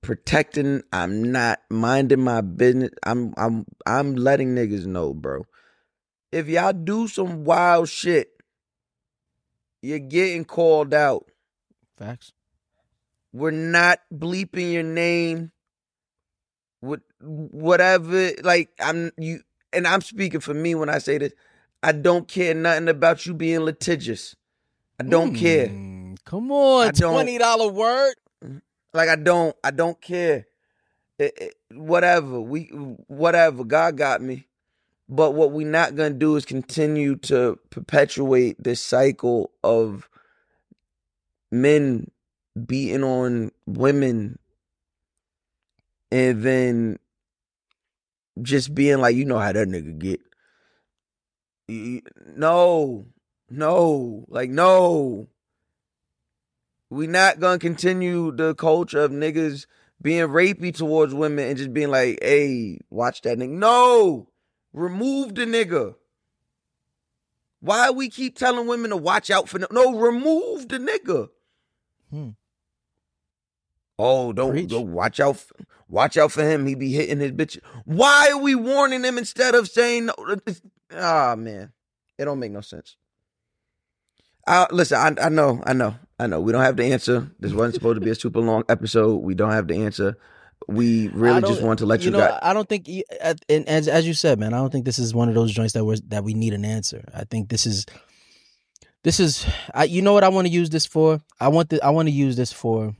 protecting. 0.00 0.82
I'm 0.92 1.30
not 1.30 1.60
minding 1.70 2.20
my 2.20 2.40
business. 2.40 2.90
I'm 3.04 3.34
I'm 3.36 3.66
I'm 3.86 4.14
letting 4.14 4.54
niggas 4.54 4.86
know, 4.86 5.12
bro. 5.12 5.44
If 6.32 6.48
y'all 6.48 6.72
do 6.72 7.06
some 7.06 7.44
wild 7.44 7.88
shit, 7.88 8.30
you're 9.82 9.98
getting 9.98 10.44
called 10.44 10.94
out. 10.94 11.30
Facts. 11.98 12.32
We're 13.32 13.50
not 13.50 14.00
bleeping 14.12 14.72
your 14.72 14.82
name. 14.82 15.52
What 16.84 17.00
whatever 17.20 18.30
like 18.42 18.70
I'm 18.80 19.10
you 19.16 19.40
and 19.72 19.86
I'm 19.86 20.00
speaking 20.02 20.40
for 20.40 20.54
me 20.54 20.74
when 20.74 20.88
I 20.88 20.98
say 20.98 21.18
this. 21.18 21.32
I 21.82 21.92
don't 21.92 22.26
care 22.28 22.54
nothing 22.54 22.88
about 22.88 23.26
you 23.26 23.34
being 23.34 23.60
litigious. 23.60 24.36
I 25.00 25.02
don't 25.04 25.34
care. 25.34 25.68
Mm, 25.68 26.16
Come 26.24 26.50
on, 26.52 26.92
twenty 26.92 27.38
dollar 27.38 27.68
word. 27.68 28.14
Like 28.92 29.08
I 29.08 29.16
don't 29.16 29.56
I 29.64 29.70
don't 29.70 30.00
care. 30.00 30.46
It- 31.18 31.34
it- 31.38 31.54
whatever. 31.72 32.40
We 32.40 32.64
whatever. 33.08 33.64
God 33.64 33.96
got 33.96 34.20
me. 34.22 34.46
But 35.08 35.32
what 35.32 35.52
we 35.52 35.64
not 35.64 35.94
gonna 35.96 36.14
do 36.14 36.36
is 36.36 36.44
continue 36.44 37.16
to 37.16 37.58
perpetuate 37.70 38.62
this 38.62 38.80
cycle 38.82 39.50
of 39.62 40.08
men 41.50 42.10
beating 42.66 43.04
on 43.04 43.50
women 43.66 44.38
and 46.14 46.44
then 46.44 46.98
just 48.40 48.72
being 48.72 48.98
like, 48.98 49.16
you 49.16 49.24
know 49.24 49.40
how 49.40 49.50
that 49.50 49.66
nigga 49.66 49.98
get. 49.98 50.20
No, 51.68 53.06
no, 53.50 54.24
like 54.28 54.48
no. 54.48 55.26
We 56.88 57.08
not 57.08 57.40
gonna 57.40 57.58
continue 57.58 58.30
the 58.30 58.54
culture 58.54 59.00
of 59.00 59.10
niggas 59.10 59.66
being 60.00 60.28
rapey 60.28 60.72
towards 60.72 61.12
women 61.12 61.48
and 61.48 61.58
just 61.58 61.72
being 61.72 61.90
like, 61.90 62.20
hey, 62.22 62.78
watch 62.90 63.22
that 63.22 63.38
nigga. 63.38 63.50
No, 63.50 64.28
remove 64.72 65.34
the 65.34 65.46
nigga. 65.46 65.96
Why 67.58 67.90
we 67.90 68.08
keep 68.08 68.38
telling 68.38 68.68
women 68.68 68.90
to 68.90 68.96
watch 68.96 69.30
out 69.30 69.48
for 69.48 69.58
no? 69.58 69.66
No, 69.72 69.98
remove 69.98 70.68
the 70.68 70.78
nigga. 70.78 71.30
Hmm. 72.10 72.28
Oh, 73.98 74.32
don't, 74.32 74.50
Preach. 74.52 74.70
don't 74.70 74.92
watch 74.92 75.20
out. 75.20 75.42
Watch 75.88 76.16
out 76.16 76.32
for 76.32 76.42
him. 76.42 76.66
He 76.66 76.74
be 76.74 76.92
hitting 76.92 77.20
his 77.20 77.30
bitch. 77.32 77.58
Why 77.84 78.30
are 78.32 78.38
we 78.38 78.54
warning 78.54 79.04
him 79.04 79.18
instead 79.18 79.54
of 79.54 79.68
saying 79.68 80.06
no? 80.06 80.14
Ah, 80.92 81.34
man, 81.36 81.72
it 82.18 82.24
don't 82.24 82.38
make 82.40 82.50
no 82.52 82.60
sense. 82.60 82.96
I, 84.46 84.66
listen, 84.70 84.98
I, 84.98 85.26
I 85.26 85.28
know, 85.28 85.62
I 85.64 85.72
know, 85.72 85.94
I 86.18 86.26
know. 86.26 86.40
We 86.40 86.52
don't 86.52 86.62
have 86.62 86.76
the 86.76 86.84
answer. 86.92 87.30
This 87.40 87.52
wasn't 87.52 87.74
supposed 87.76 87.96
to 87.98 88.04
be 88.04 88.10
a 88.10 88.14
super 88.14 88.40
long 88.40 88.64
episode. 88.68 89.16
We 89.22 89.34
don't 89.34 89.52
have 89.52 89.68
the 89.68 89.76
answer. 89.84 90.18
We 90.68 91.08
really 91.08 91.42
just 91.42 91.62
want 91.62 91.78
to 91.80 91.86
let 91.86 92.02
you, 92.02 92.10
know. 92.10 92.18
guys. 92.18 92.38
I 92.42 92.52
don't 92.54 92.68
think, 92.68 92.88
you- 92.88 93.04
and 93.48 93.68
as 93.68 93.86
as 93.86 94.06
you 94.06 94.14
said, 94.14 94.38
man, 94.38 94.54
I 94.54 94.58
don't 94.58 94.70
think 94.70 94.84
this 94.86 94.98
is 94.98 95.14
one 95.14 95.28
of 95.28 95.34
those 95.34 95.52
joints 95.52 95.74
that 95.74 95.84
was 95.84 96.00
that 96.08 96.24
we 96.24 96.32
need 96.34 96.54
an 96.54 96.64
answer. 96.64 97.04
I 97.14 97.24
think 97.24 97.48
this 97.50 97.66
is, 97.66 97.84
this 99.02 99.20
is, 99.20 99.46
I, 99.74 99.84
you 99.84 100.00
know 100.02 100.12
what 100.14 100.24
I 100.24 100.28
want 100.30 100.46
to 100.46 100.52
use 100.52 100.70
this 100.70 100.86
for? 100.86 101.20
I 101.38 101.48
want 101.48 101.68
the, 101.70 101.84
I 101.84 101.90
want 101.90 102.08
to 102.08 102.12
use 102.12 102.36
this 102.36 102.52
for. 102.52 102.94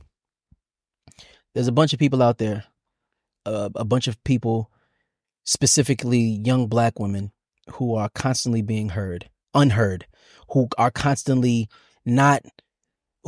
There's 1.55 1.67
a 1.67 1.71
bunch 1.71 1.93
of 1.93 1.99
people 1.99 2.21
out 2.21 2.37
there, 2.37 2.65
uh, 3.45 3.69
a 3.75 3.85
bunch 3.85 4.07
of 4.07 4.23
people, 4.23 4.69
specifically 5.45 6.19
young 6.19 6.67
black 6.67 6.99
women, 6.99 7.31
who 7.71 7.95
are 7.95 8.09
constantly 8.09 8.61
being 8.61 8.89
heard, 8.89 9.29
unheard, 9.53 10.05
who 10.51 10.67
are 10.77 10.91
constantly 10.91 11.69
not 12.05 12.43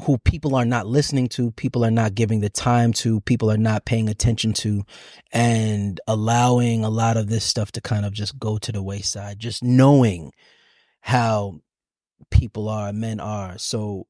who 0.04 0.18
people 0.20 0.56
are 0.56 0.66
not 0.66 0.86
listening 0.86 1.28
to, 1.28 1.52
people 1.52 1.84
are 1.84 1.92
not 1.92 2.14
giving 2.14 2.42
the 2.42 2.50
time 2.50 2.94
to, 2.94 3.20
people 3.22 3.50
are 3.50 3.58
not 3.58 3.86
paying 3.86 4.10
attention 4.10 4.54
to, 4.54 4.84
and 5.32 6.00
allowing 6.06 6.84
a 6.84 6.90
lot 6.90 7.18
of 7.18 7.30
this 7.30 7.44
stuff 7.44 7.72
to 7.72 7.82
kind 7.82 8.06
of 8.06 8.14
just 8.14 8.38
go 8.38 8.58
to 8.60 8.72
the 8.72 8.84
wayside, 8.84 9.40
just 9.40 9.64
knowing 9.64 10.32
how 11.02 11.60
people 12.30 12.70
are, 12.70 12.94
men 12.94 13.20
are. 13.20 13.58
So, 13.58 14.06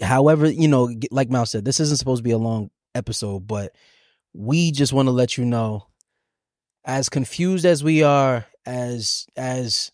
However, 0.00 0.50
you 0.50 0.68
know, 0.68 0.92
like 1.10 1.30
Mal 1.30 1.46
said, 1.46 1.64
this 1.64 1.80
isn't 1.80 1.98
supposed 1.98 2.20
to 2.20 2.24
be 2.24 2.30
a 2.30 2.38
long 2.38 2.70
episode, 2.94 3.46
but 3.46 3.74
we 4.32 4.70
just 4.70 4.92
want 4.92 5.06
to 5.06 5.12
let 5.12 5.36
you 5.36 5.44
know, 5.44 5.86
as 6.84 7.08
confused 7.08 7.64
as 7.64 7.84
we 7.84 8.02
are, 8.02 8.46
as 8.66 9.26
as 9.36 9.92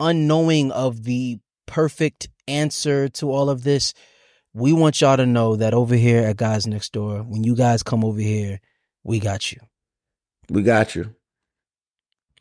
unknowing 0.00 0.72
of 0.72 1.04
the 1.04 1.38
perfect 1.66 2.28
answer 2.48 3.08
to 3.08 3.30
all 3.30 3.50
of 3.50 3.64
this. 3.64 3.94
We 4.54 4.72
want 4.72 5.00
y'all 5.00 5.16
to 5.16 5.26
know 5.26 5.56
that 5.56 5.72
over 5.72 5.94
here 5.94 6.22
at 6.22 6.36
Guys 6.36 6.66
Next 6.66 6.92
Door, 6.92 7.22
when 7.22 7.42
you 7.42 7.56
guys 7.56 7.82
come 7.82 8.04
over 8.04 8.20
here, 8.20 8.60
we 9.02 9.18
got 9.18 9.50
you. 9.50 9.58
We 10.50 10.62
got 10.62 10.94
you. 10.94 11.14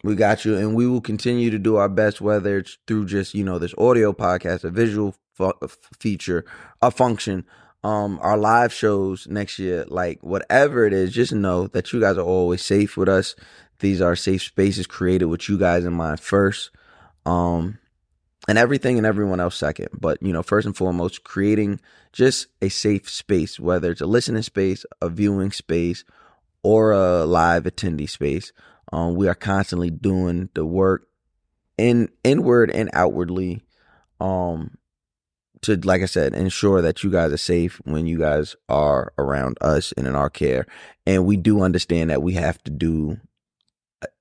We 0.04 0.16
got 0.16 0.46
you, 0.46 0.58
and 0.58 0.76
we 0.76 0.88
will 0.88 1.02
continue 1.02 1.52
to 1.52 1.60
do 1.60 1.76
our 1.76 1.88
best, 1.88 2.22
whether 2.22 2.58
it's 2.58 2.78
through 2.88 3.06
just 3.06 3.34
you 3.34 3.44
know 3.44 3.60
this 3.60 3.76
audio 3.78 4.14
podcast, 4.14 4.64
a 4.64 4.72
visual 4.72 5.16
fu- 5.42 5.68
feature, 6.00 6.46
a 6.82 6.92
function, 6.92 7.46
um, 7.84 8.20
our 8.22 8.38
live 8.38 8.72
shows 8.72 9.28
next 9.28 9.60
year, 9.60 9.86
like 9.88 10.20
whatever 10.22 10.86
it 10.86 10.94
is. 10.94 11.12
Just 11.12 11.34
know 11.34 11.68
that 11.68 11.92
you 11.92 12.00
guys 12.00 12.18
are 12.18 12.26
always 12.26 12.64
safe 12.64 12.96
with 12.98 13.10
us. 13.10 13.36
These 13.80 14.02
are 14.02 14.16
safe 14.16 14.44
spaces 14.44 14.86
created 14.86 15.26
with 15.26 15.50
you 15.50 15.58
guys 15.58 15.86
in 15.86 15.94
mind 15.94 16.20
first, 16.20 16.70
um, 17.26 17.80
and 18.48 18.58
everything 18.58 18.98
and 18.98 19.08
everyone 19.08 19.40
else 19.40 19.56
second. 19.56 19.90
But 20.00 20.22
you 20.22 20.32
know, 20.32 20.44
first 20.44 20.68
and 20.68 20.78
foremost, 20.78 21.24
creating 21.24 21.80
just 22.14 22.48
a 22.62 22.70
safe 22.70 23.10
space, 23.10 23.60
whether 23.60 23.92
it's 23.92 24.02
a 24.02 24.06
listening 24.06 24.44
space, 24.44 24.86
a 25.02 25.10
viewing 25.10 25.52
space, 25.52 26.04
or 26.64 26.92
a 26.92 27.26
live 27.26 27.64
attendee 27.64 28.10
space. 28.10 28.52
Um, 28.94 29.16
we 29.16 29.28
are 29.28 29.36
constantly 29.36 29.90
doing 29.90 30.50
the 30.54 30.66
work 30.66 31.08
in 31.78 32.10
inward 32.24 32.70
and 32.70 32.90
outwardly, 32.94 33.64
um, 34.20 34.78
to 35.64 35.76
like 35.84 36.02
I 36.02 36.06
said, 36.06 36.34
ensure 36.34 36.82
that 36.82 37.04
you 37.04 37.12
guys 37.12 37.32
are 37.32 37.38
safe 37.38 37.82
when 37.86 38.08
you 38.08 38.18
guys 38.18 38.56
are 38.68 39.14
around 39.18 39.58
us 39.62 39.92
and 39.94 40.08
in 40.08 40.16
our 40.16 40.30
care. 40.30 40.66
And 41.06 41.26
we 41.26 41.38
do 41.38 41.62
understand 41.62 42.10
that 42.10 42.24
we 42.24 42.34
have 42.34 42.62
to 42.64 42.72
do 42.72 43.20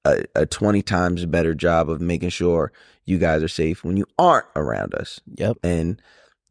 a, 0.05 0.24
a 0.34 0.47
20 0.47 0.82
times 0.82 1.24
better 1.26 1.55
job 1.55 1.88
of 1.88 2.01
making 2.01 2.30
sure 2.30 2.72
you 3.05 3.18
guys 3.18 3.43
are 3.43 3.49
safe 3.49 3.84
when 3.84 3.97
you 3.97 4.07
aren't 4.18 4.47
around 4.55 4.95
us. 4.95 5.20
Yep. 5.36 5.59
And 5.62 6.01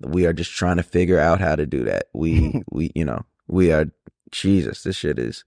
we 0.01 0.25
are 0.25 0.33
just 0.33 0.51
trying 0.51 0.77
to 0.77 0.83
figure 0.83 1.19
out 1.19 1.39
how 1.39 1.55
to 1.55 1.65
do 1.65 1.83
that. 1.83 2.05
We, 2.13 2.63
we, 2.71 2.91
you 2.95 3.05
know, 3.05 3.25
we 3.47 3.71
are, 3.71 3.85
Jesus, 4.31 4.83
this 4.83 4.95
shit 4.95 5.19
is, 5.19 5.43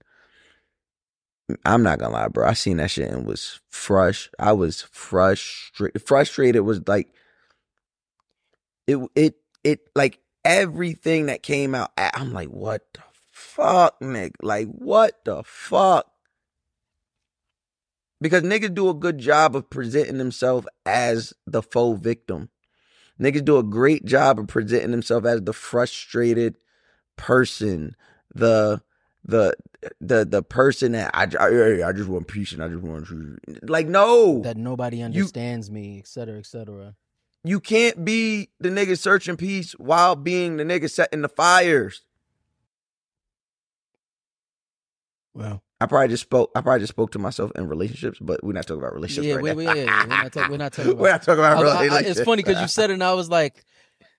I'm 1.65 1.83
not 1.83 1.99
gonna 1.99 2.13
lie, 2.13 2.29
bro. 2.29 2.47
I 2.47 2.53
seen 2.53 2.77
that 2.77 2.89
shit 2.89 3.11
and 3.11 3.25
was 3.25 3.59
frush. 3.71 4.29
I 4.39 4.53
was 4.53 4.81
frustrated. 4.81 6.01
Frustrated 6.01 6.61
was 6.61 6.87
like, 6.87 7.09
it, 8.87 8.97
it, 9.15 9.35
it, 9.63 9.79
like 9.95 10.19
everything 10.43 11.27
that 11.27 11.43
came 11.43 11.75
out. 11.75 11.91
I'm 11.97 12.33
like, 12.33 12.49
what 12.49 12.81
the 12.93 13.01
fuck, 13.31 13.99
nigga? 13.99 14.33
Like, 14.41 14.67
what 14.67 15.23
the 15.25 15.43
fuck? 15.43 16.07
Because 18.21 18.43
niggas 18.43 18.73
do 18.73 18.89
a 18.89 18.93
good 18.93 19.17
job 19.17 19.55
of 19.55 19.69
presenting 19.69 20.17
themselves 20.17 20.67
as 20.85 21.33
the 21.45 21.61
faux 21.61 22.01
victim. 22.01 22.49
Niggas 23.19 23.45
do 23.45 23.57
a 23.57 23.63
great 23.63 24.05
job 24.05 24.39
of 24.39 24.47
presenting 24.47 24.91
themselves 24.91 25.25
as 25.27 25.41
the 25.41 25.53
frustrated 25.53 26.55
person, 27.15 27.95
the 28.33 28.81
the 29.25 29.53
the 29.99 30.25
the 30.25 30.41
person 30.41 30.93
that 30.93 31.11
I, 31.13 31.27
I, 31.39 31.89
I 31.89 31.91
just 31.91 32.09
want 32.09 32.27
peace 32.27 32.51
and 32.53 32.63
I 32.63 32.67
just 32.69 32.81
want 32.81 33.07
like 33.69 33.87
no 33.87 34.41
That 34.41 34.57
nobody 34.57 35.01
understands 35.01 35.69
me, 35.69 35.99
et 35.99 36.07
cetera, 36.07 36.39
et 36.39 36.45
cetera. 36.45 36.95
You 37.43 37.59
can't 37.59 38.05
be 38.05 38.49
the 38.59 38.69
nigga 38.69 38.97
searching 38.97 39.35
peace 39.37 39.73
while 39.73 40.15
being 40.15 40.57
the 40.57 40.63
nigga 40.63 40.89
setting 40.89 41.21
the 41.21 41.29
fires. 41.29 42.01
Well, 45.33 45.63
I 45.81 45.85
probably 45.87 46.09
just 46.09 46.23
spoke. 46.23 46.51
I 46.55 46.61
probably 46.61 46.79
just 46.81 46.91
spoke 46.93 47.11
to 47.13 47.19
myself 47.19 47.51
in 47.55 47.67
relationships, 47.67 48.19
but 48.21 48.43
we're 48.43 48.53
not 48.53 48.67
talking 48.67 48.81
about 48.81 48.93
relationships. 48.93 49.27
yeah, 49.27 49.35
right 49.35 49.55
we, 49.55 49.65
now. 49.65 49.73
we, 49.73 49.79
yeah, 49.83 50.01
we're 50.03 50.07
not, 50.07 50.31
talk, 50.31 50.49
we're 50.49 50.57
not 50.57 50.73
talking 50.73 50.91
about. 50.93 51.01
We're 51.01 51.11
not 51.11 51.23
talking 51.23 51.39
about 51.39 51.57
I- 51.57 51.59
I- 51.59 51.61
I- 51.61 51.83
relationships. 51.85 52.19
it's 52.19 52.25
funny 52.25 52.43
because 52.43 52.61
you 52.61 52.67
said 52.67 52.89
it, 52.91 52.93
and 52.93 53.03
I 53.03 53.13
was 53.15 53.29
like, 53.29 53.65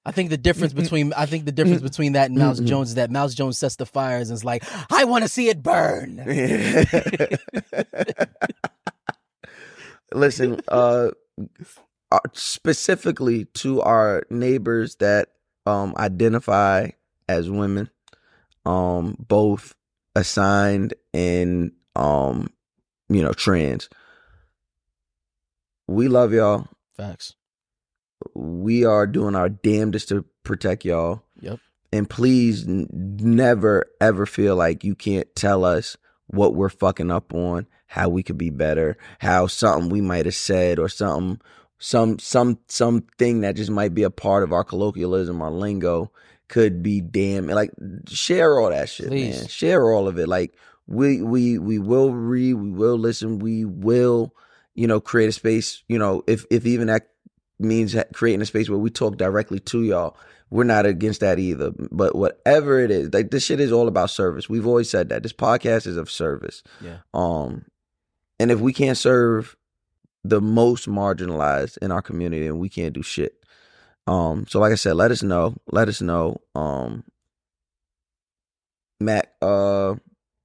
I 0.05 0.11
think 0.11 0.31
the 0.31 0.37
difference 0.37 0.73
between 0.83 1.13
I 1.15 1.27
think 1.27 1.45
the 1.47 1.53
difference 1.53 1.83
between 1.83 2.13
that 2.13 2.29
and 2.31 2.39
Mouse 2.39 2.59
Jones 2.59 2.91
is 2.91 2.95
that 2.97 3.11
Mouse 3.11 3.33
Jones 3.35 3.57
sets 3.59 3.77
the 3.77 3.87
fires 3.87 4.29
and 4.29 4.37
is 4.37 4.45
like, 4.45 4.65
I 4.93 5.05
want 5.05 5.23
to 5.25 5.29
see 5.29 5.49
it 5.49 5.63
burn. 5.63 6.17
Listen, 10.13 10.61
uh, 10.69 11.11
uh, 12.15 12.21
specifically 12.33 13.47
to 13.47 13.81
our 13.83 14.23
neighbors 14.31 14.97
that 14.97 15.31
um 15.67 15.95
identify 15.97 16.91
as 17.29 17.51
women, 17.51 17.91
um, 18.65 19.17
both 19.19 19.75
assigned 20.15 20.95
and 21.13 21.73
um, 21.97 22.49
you 23.09 23.23
know, 23.23 23.33
trans. 23.33 23.89
We 25.87 26.09
love 26.09 26.33
y'all. 26.33 26.69
Facts. 26.97 27.35
We 28.35 28.85
are 28.85 29.07
doing 29.07 29.35
our 29.35 29.49
damnedest 29.49 30.09
to 30.11 30.25
protect 30.45 30.85
y'all. 30.85 31.25
Yep. 31.41 31.59
And 31.93 32.09
please 32.09 32.67
n- 32.67 32.89
never 32.91 33.87
ever 34.01 34.25
feel 34.27 34.57
like 34.57 34.85
you 34.85 34.95
can't 34.95 35.35
tell 35.35 35.65
us 35.65 35.97
what 36.27 36.55
we're 36.55 36.69
fucking 36.69 37.11
up 37.11 37.35
on, 37.35 37.67
how 37.87 38.09
we 38.09 38.23
could 38.23 38.39
be 38.39 38.51
better, 38.51 38.97
how 39.19 39.47
something 39.47 39.91
we 39.91 40.01
might 40.01 40.27
have 40.27 40.35
said 40.35 40.79
or 40.79 40.89
something 40.89 41.41
some 41.85 42.19
some 42.19 42.59
something 42.69 43.43
that 43.43 43.57
just 43.57 43.71
might 43.71 43.93
be 43.93 44.05
a 44.05 44.11
part 44.11 44.43
of 44.43 44.53
our 44.53 44.65
colloquialism 44.65 45.43
our 45.43 45.51
lingo 45.51 46.11
could 46.49 46.83
be 46.83 47.01
damn 47.01 47.47
like 47.47 47.71
share 48.09 48.59
all 48.59 48.71
that 48.71 48.89
shit, 48.89 49.09
Please. 49.09 49.39
man. 49.39 49.49
Share 49.49 49.93
all 49.93 50.09
of 50.09 50.19
it. 50.19 50.29
Like 50.29 50.55
we 50.87 51.23
we 51.23 51.59
we 51.59 51.79
will 51.79 52.13
read, 52.13 52.55
we 52.55 52.71
will 52.71 52.97
listen, 52.99 53.39
we 53.39 53.65
will, 53.65 54.35
you 54.75 54.87
know, 54.87 55.01
create 55.01 55.29
a 55.29 55.33
space, 55.33 55.83
you 55.89 55.99
know, 55.99 56.23
if 56.27 56.45
if 56.51 56.67
even 56.67 56.89
that 56.89 57.09
means 57.59 57.97
creating 58.13 58.43
a 58.43 58.47
space 58.47 58.69
where 58.69 58.79
we 58.79 58.91
talk 58.91 59.17
directly 59.17 59.61
to 59.61 59.83
y'all. 59.83 60.17
We're 60.51 60.65
not 60.65 60.87
against 60.87 61.21
that 61.21 61.39
either. 61.39 61.73
But 61.91 62.15
whatever 62.15 62.79
it 62.79 62.91
is, 62.91 63.13
like 63.13 63.31
this 63.31 63.45
shit 63.45 63.59
is 63.61 63.73
all 63.73 63.89
about 63.89 64.11
service. 64.11 64.49
We've 64.49 64.67
always 64.67 64.89
said 64.89 65.09
that. 65.09 65.23
This 65.23 65.33
podcast 65.33 65.87
is 65.87 65.97
of 65.97 66.11
service. 66.11 66.63
Yeah. 66.81 66.99
Um 67.13 67.65
and 68.39 68.51
if 68.51 68.61
we 68.61 68.73
can't 68.73 68.99
serve 68.99 69.57
the 70.25 70.41
most 70.41 70.89
marginalized 70.89 71.79
in 71.79 71.93
our 71.93 72.03
community, 72.03 72.47
and 72.47 72.59
we 72.61 72.69
can't 72.69 72.95
do 72.95 73.03
shit. 73.03 73.45
Um 74.07 74.47
so 74.49 74.61
like 74.61 74.73
I 74.73 74.77
said, 74.77 74.97
let 74.97 75.11
us 75.11 75.23
know. 75.23 75.57
Let 75.71 75.89
us 75.89 76.01
know. 76.03 76.41
Um 76.55 77.05
Mack, 79.01 79.33
uh 79.43 79.97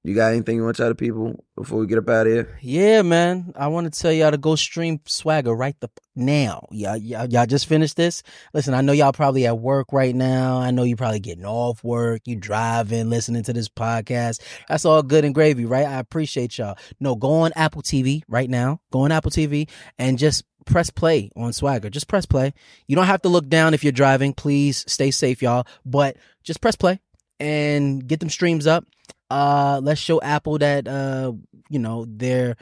you 0.02 0.14
got 0.14 0.32
anything 0.32 0.56
you 0.56 0.64
want 0.64 0.76
to 0.76 0.82
tell 0.82 0.88
the 0.88 0.94
people 0.94 1.44
before 1.56 1.78
we 1.78 1.86
get 1.86 1.98
up 1.98 2.08
out 2.08 2.26
of 2.26 2.32
here? 2.32 2.58
Yeah, 2.62 3.02
man. 3.02 3.52
I 3.54 3.66
want 3.66 3.92
to 3.92 4.00
tell 4.00 4.12
y'all 4.12 4.30
to 4.30 4.38
go 4.38 4.56
stream 4.56 5.00
Swagger 5.04 5.54
right 5.54 5.78
the 5.80 5.90
now. 6.16 6.66
Y'all, 6.70 6.96
y'all, 6.96 7.26
y'all 7.26 7.44
just 7.44 7.66
finished 7.66 7.96
this. 7.96 8.22
Listen, 8.54 8.72
I 8.72 8.80
know 8.80 8.92
y'all 8.92 9.12
probably 9.12 9.46
at 9.46 9.58
work 9.58 9.92
right 9.92 10.14
now. 10.14 10.58
I 10.58 10.70
know 10.70 10.84
you're 10.84 10.96
probably 10.96 11.20
getting 11.20 11.44
off 11.44 11.84
work. 11.84 12.22
You 12.24 12.36
driving, 12.36 13.10
listening 13.10 13.42
to 13.44 13.52
this 13.52 13.68
podcast. 13.68 14.40
That's 14.68 14.86
all 14.86 15.02
good 15.02 15.26
and 15.26 15.34
gravy, 15.34 15.66
right? 15.66 15.86
I 15.86 15.98
appreciate 15.98 16.56
y'all. 16.56 16.78
No, 16.98 17.14
go 17.14 17.32
on 17.40 17.52
Apple 17.54 17.82
TV 17.82 18.22
right 18.26 18.48
now. 18.48 18.80
Go 18.90 19.00
on 19.00 19.12
Apple 19.12 19.30
TV 19.30 19.68
and 19.98 20.18
just 20.18 20.44
press 20.64 20.88
play 20.88 21.30
on 21.36 21.52
Swagger. 21.52 21.90
Just 21.90 22.08
press 22.08 22.24
play. 22.24 22.54
You 22.86 22.96
don't 22.96 23.06
have 23.06 23.22
to 23.22 23.28
look 23.28 23.48
down 23.48 23.74
if 23.74 23.84
you're 23.84 23.92
driving. 23.92 24.32
Please 24.32 24.84
stay 24.90 25.10
safe, 25.10 25.42
y'all. 25.42 25.66
But 25.84 26.16
just 26.42 26.60
press 26.62 26.76
play 26.76 27.00
and 27.38 28.06
get 28.06 28.20
them 28.20 28.30
streams 28.30 28.66
up. 28.66 28.86
Uh, 29.30 29.80
let's 29.82 30.00
show 30.00 30.20
Apple 30.20 30.58
that 30.58 30.88
uh, 30.88 31.32
you 31.68 31.78
know, 31.78 32.04
their 32.08 32.56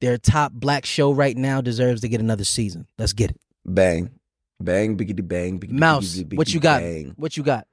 their 0.00 0.18
top 0.18 0.52
black 0.52 0.84
show 0.86 1.12
right 1.12 1.36
now 1.36 1.60
deserves 1.60 2.02
to 2.02 2.08
get 2.08 2.20
another 2.20 2.44
season. 2.44 2.86
Let's 2.98 3.12
get 3.12 3.30
it. 3.30 3.40
Bang. 3.64 4.10
Bang, 4.62 4.98
biggity 4.98 5.26
bang, 5.26 5.58
biggity 5.58 5.72
Mouse, 5.72 6.16
biggity, 6.18 6.36
what 6.36 6.52
you 6.52 6.60
got? 6.60 6.82
bang. 6.82 7.14
What 7.16 7.34
you 7.36 7.42
got? 7.42 7.66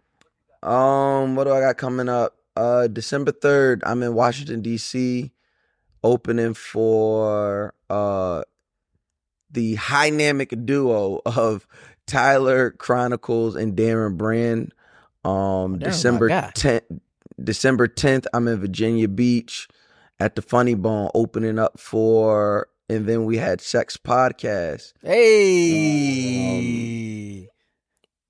Um, 0.64 1.36
what 1.36 1.44
do 1.44 1.52
I 1.52 1.60
got 1.60 1.76
coming 1.78 2.08
up? 2.08 2.34
Uh 2.56 2.88
December 2.88 3.32
3rd, 3.34 3.82
I'm 3.86 4.02
in 4.02 4.16
Washington, 4.16 4.64
DC, 4.64 5.30
opening 6.04 6.54
for 6.54 7.74
uh 7.90 8.44
the 9.52 9.78
dynamic 9.90 10.54
duo 10.66 11.22
of 11.26 11.68
Tyler 12.08 12.72
Chronicles 12.72 13.56
and 13.56 13.76
Darren 13.76 14.18
Brand. 14.18 14.74
Um 15.26 15.74
my 15.74 15.78
December 15.80 16.30
10th 16.30 17.00
December 17.44 17.88
10th, 17.88 18.26
I'm 18.34 18.48
in 18.48 18.60
Virginia 18.60 19.08
Beach 19.08 19.68
at 20.20 20.36
the 20.36 20.42
Funny 20.42 20.74
Bone 20.76 21.10
opening 21.14 21.60
up 21.60 21.80
for 21.80 22.68
and 22.90 23.06
then 23.06 23.26
we 23.26 23.38
had 23.38 23.60
Sex 23.62 23.98
Podcast. 23.98 24.94
Hey, 25.02 25.20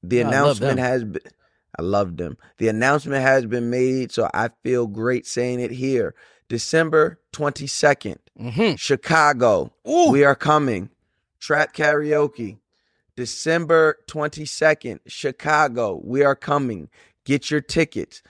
The 0.01 0.23
I 0.23 0.27
announcement 0.27 0.79
has 0.79 1.03
been 1.03 1.21
I 1.77 1.83
love 1.83 2.17
them. 2.17 2.37
The 2.57 2.69
announcement 2.69 3.21
has 3.21 3.45
been 3.45 3.69
made, 3.69 4.11
so 4.11 4.27
I 4.33 4.49
feel 4.63 4.87
great 4.87 5.27
saying 5.27 5.59
it 5.59 5.69
here. 5.69 6.15
December 6.49 7.19
22nd, 7.33 8.17
mm-hmm. 8.39 8.75
Chicago. 8.75 9.71
Ooh. 9.87 10.09
We 10.09 10.23
are 10.23 10.33
coming. 10.35 10.89
Trap 11.39 11.75
karaoke. 11.75 12.57
December 13.15 13.97
22nd, 14.07 15.01
Chicago. 15.05 16.01
We 16.03 16.23
are 16.23 16.35
coming. 16.35 16.89
Get 17.25 17.51
your 17.51 17.61
tickets. 17.61 18.23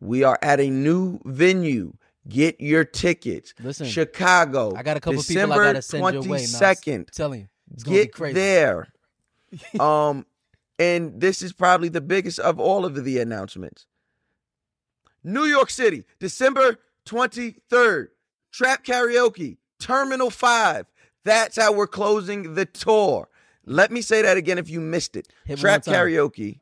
We 0.00 0.22
are 0.24 0.38
at 0.42 0.60
a 0.60 0.70
new 0.70 1.20
venue. 1.24 1.94
Get 2.28 2.60
your 2.60 2.84
tickets. 2.84 3.54
Listen, 3.62 3.86
Chicago. 3.86 4.74
I 4.76 4.82
got 4.82 4.96
a 4.96 5.00
couple 5.00 5.20
December 5.22 5.54
people 5.54 5.60
I 5.60 5.66
gotta 5.68 5.82
send 5.82 6.12
your 6.14 6.22
way. 6.22 6.38
22nd. 6.42 6.94
I'm 6.94 7.04
telling 7.12 7.40
you, 7.40 7.48
it's 7.72 7.82
gonna 7.82 7.96
Get 7.96 8.12
crazy. 8.12 8.34
there. 8.34 8.88
um, 9.80 10.26
and 10.78 11.20
this 11.20 11.40
is 11.42 11.52
probably 11.52 11.88
the 11.88 12.00
biggest 12.02 12.38
of 12.38 12.60
all 12.60 12.84
of 12.84 13.02
the 13.04 13.18
announcements. 13.18 13.86
New 15.24 15.44
York 15.44 15.70
City, 15.70 16.04
December 16.20 16.78
23rd, 17.06 18.08
Trap 18.52 18.84
Karaoke, 18.84 19.56
Terminal 19.80 20.30
5. 20.30 20.86
That's 21.24 21.56
how 21.56 21.72
we're 21.72 21.86
closing 21.86 22.54
the 22.54 22.66
tour. 22.66 23.28
Let 23.66 23.90
me 23.90 24.00
say 24.02 24.22
that 24.22 24.36
again 24.36 24.58
if 24.58 24.70
you 24.70 24.80
missed 24.80 25.16
it. 25.16 25.28
Hit 25.44 25.58
Trap. 25.58 25.84
Karaoke, 25.84 26.60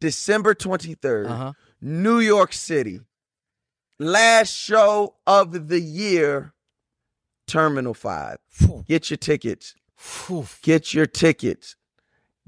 December 0.00 0.54
23rd, 0.54 1.28
Uh-huh. 1.28 1.52
New 1.82 2.20
York 2.20 2.52
City. 2.52 3.00
Last 3.98 4.52
show 4.54 5.16
of 5.26 5.68
the 5.68 5.80
year, 5.80 6.54
Terminal 7.46 7.94
5. 7.94 8.38
Get 8.86 9.10
your 9.10 9.16
tickets. 9.18 9.74
Get 10.62 10.94
your 10.94 11.06
tickets. 11.06 11.76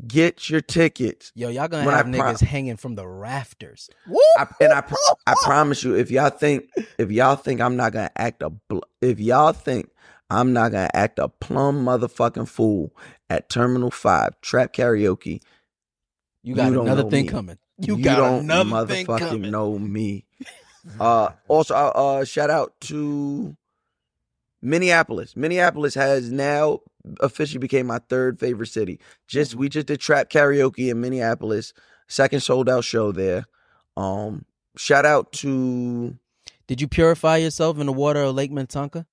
Get 0.09 0.51
your 0.51 0.61
tickets. 0.61 1.30
Yo, 1.37 1.49
y'all 1.51 1.68
gonna 1.68 1.85
When 1.87 1.95
have 1.95 2.07
pro- 2.07 2.12
niggas 2.20 2.41
hanging 2.41 2.76
from 2.76 2.97
the 2.97 3.07
rafters. 3.07 3.89
I, 4.37 4.47
and 4.61 4.72
I, 4.72 4.80
pro- 4.80 4.97
I 5.26 5.35
promise 5.45 5.85
you, 5.85 5.95
if 5.95 6.11
y'all 6.11 6.30
think, 6.30 6.68
if 6.99 7.12
y'all 7.12 7.37
think 7.37 7.61
I'm 7.61 7.76
not 7.76 7.93
gonna 7.93 8.11
act 8.16 8.43
a, 8.43 8.51
bl- 8.51 8.80
if 9.01 9.20
y'all 9.20 9.53
think 9.53 9.91
I'm 10.30 10.53
not 10.53 10.72
gonna 10.72 10.91
act 10.95 11.20
a 11.20 11.28
plum 11.28 11.85
motherfucking 11.85 12.49
fool 12.49 12.93
at 13.30 13.49
Terminal 13.49 13.93
Five 13.93 14.41
Trap 14.41 14.72
Karaoke, 14.72 15.41
You 16.43 16.57
got 16.57 16.72
You 16.72 16.80
another 16.80 17.09
thing 17.09 17.26
me. 17.26 17.30
coming. 17.30 17.59
You, 17.79 17.99
got 17.99 18.16
don't 18.16 18.47
motherfucking 18.47 19.51
know 19.51 19.79
me. 19.79 20.25
Uh, 21.01 21.31
also, 21.49 21.75
uh, 21.75 21.93
uh, 21.95 22.25
shout 22.27 22.51
out 22.51 22.75
to 22.79 23.57
Minneapolis. 24.61 25.35
Minneapolis 25.35 25.95
has 25.95 26.31
now 26.31 26.81
officially 27.20 27.59
became 27.59 27.87
my 27.87 28.01
third 28.09 28.39
favorite 28.39 28.66
city. 28.66 29.01
Just 29.27 29.55
we 29.55 29.68
just 29.68 29.87
did 29.87 30.01
trap 30.01 30.31
karaoke 30.31 30.91
in 30.91 31.01
Minneapolis, 31.01 31.72
second 32.09 32.41
sold 32.41 32.68
out 32.68 32.85
show 32.85 33.12
there. 33.12 33.47
Um, 33.97 34.45
shout 34.77 35.07
out 35.07 35.33
to 35.33 36.16
Did 36.66 36.81
you 36.81 36.89
purify 36.89 37.39
yourself 37.39 37.79
in 37.79 37.87
the 37.87 37.93
water 37.93 38.22
of 38.22 38.35
Lake 38.35 38.51
Minnetonka? 38.51 39.07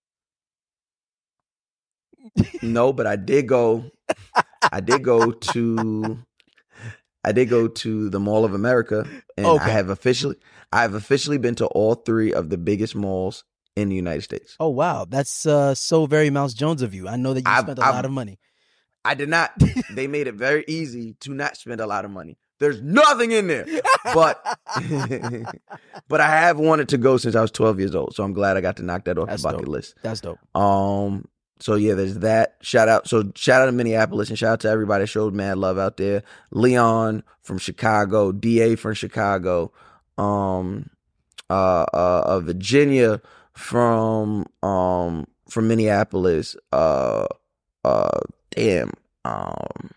no, 2.61 2.93
but 2.93 3.07
I 3.07 3.15
did 3.15 3.47
go. 3.47 3.91
I 4.71 4.79
did 4.79 5.03
go 5.03 5.31
to. 5.31 6.19
I 7.23 7.31
did 7.31 7.49
go 7.49 7.67
to 7.67 8.09
the 8.09 8.19
Mall 8.19 8.45
of 8.45 8.53
America, 8.53 9.05
and 9.37 9.45
Okay. 9.45 9.63
I 9.65 9.69
have 9.69 9.89
officially. 9.89 10.37
I 10.73 10.81
have 10.81 10.93
officially 10.95 11.37
been 11.37 11.55
to 11.55 11.65
all 11.67 11.95
three 11.95 12.33
of 12.33 12.49
the 12.49 12.57
biggest 12.57 12.95
malls 12.95 13.43
in 13.75 13.89
the 13.89 13.95
United 13.95 14.21
States. 14.23 14.55
Oh 14.59 14.69
wow, 14.69 15.05
that's 15.07 15.45
uh, 15.45 15.75
so 15.75 16.05
very 16.05 16.29
Mouse 16.29 16.53
Jones 16.53 16.81
of 16.81 16.93
you. 16.93 17.07
I 17.07 17.15
know 17.17 17.33
that 17.33 17.41
you 17.41 17.51
I've- 17.51 17.63
spent 17.65 17.79
a 17.79 17.83
I've- 17.83 17.95
lot 17.95 18.05
of 18.05 18.11
money. 18.11 18.39
I 19.03 19.13
did 19.15 19.29
not. 19.29 19.51
they 19.91 20.05
made 20.07 20.27
it 20.27 20.35
very 20.35 20.63
easy 20.67 21.15
to 21.21 21.33
not 21.33 21.57
spend 21.57 21.81
a 21.81 21.87
lot 21.87 22.05
of 22.05 22.11
money. 22.11 22.37
There's 22.59 22.81
nothing 22.81 23.31
in 23.31 23.47
there, 23.47 23.65
but 24.13 24.43
but 26.07 26.21
I 26.21 26.27
have 26.27 26.59
wanted 26.59 26.89
to 26.89 26.97
go 26.97 27.17
since 27.17 27.35
I 27.35 27.41
was 27.41 27.49
12 27.51 27.79
years 27.79 27.95
old. 27.95 28.13
So 28.15 28.23
I'm 28.23 28.33
glad 28.33 28.57
I 28.57 28.61
got 28.61 28.77
to 28.77 28.83
knock 28.83 29.05
that 29.05 29.17
off 29.17 29.27
That's 29.29 29.41
the 29.41 29.49
bucket 29.49 29.65
dope. 29.65 29.71
list. 29.73 29.95
That's 30.03 30.21
dope. 30.21 30.37
Um. 30.55 31.25
So 31.61 31.75
yeah, 31.75 31.93
there's 31.93 32.19
that. 32.19 32.57
Shout 32.61 32.89
out. 32.89 33.07
So 33.07 33.31
shout 33.35 33.61
out 33.61 33.67
to 33.67 33.71
Minneapolis 33.71 34.29
and 34.29 34.37
shout 34.37 34.53
out 34.53 34.59
to 34.61 34.69
everybody 34.69 35.03
that 35.03 35.07
showed 35.07 35.33
mad 35.33 35.57
love 35.57 35.77
out 35.77 35.97
there. 35.97 36.23
Leon 36.51 37.23
from 37.43 37.59
Chicago, 37.59 38.31
Da 38.31 38.75
from 38.75 38.95
Chicago, 38.95 39.71
um, 40.17 40.89
uh, 41.49 41.85
uh, 41.93 42.23
uh 42.25 42.39
Virginia 42.39 43.21
from 43.53 44.45
um 44.63 45.27
from 45.49 45.67
Minneapolis. 45.67 46.55
Uh, 46.71 47.27
uh, 47.85 48.19
damn. 48.49 48.91
Um, 49.23 49.91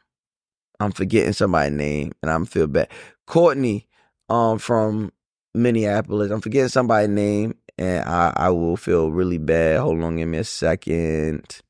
I'm 0.81 0.93
forgetting 0.93 1.33
somebody's 1.33 1.73
name 1.73 2.13
and 2.23 2.31
I'm 2.31 2.45
feel 2.45 2.67
bad. 2.67 2.91
Courtney, 3.27 3.89
um, 4.29 4.59
from 4.59 5.13
Minneapolis. 5.55 6.31
I'm 6.31 6.41
forgetting 6.41 6.69
somebody's 6.69 7.09
name 7.09 7.55
and 7.79 8.09
I, 8.09 8.33
I 8.37 8.51
will 8.51 8.77
feel 8.77 9.11
really 9.11 9.39
bad. 9.39 9.81
Hold 9.81 10.03
on, 10.03 10.17
give 10.17 10.29
me 10.29 10.39
a 10.39 10.45
second. 10.45 11.61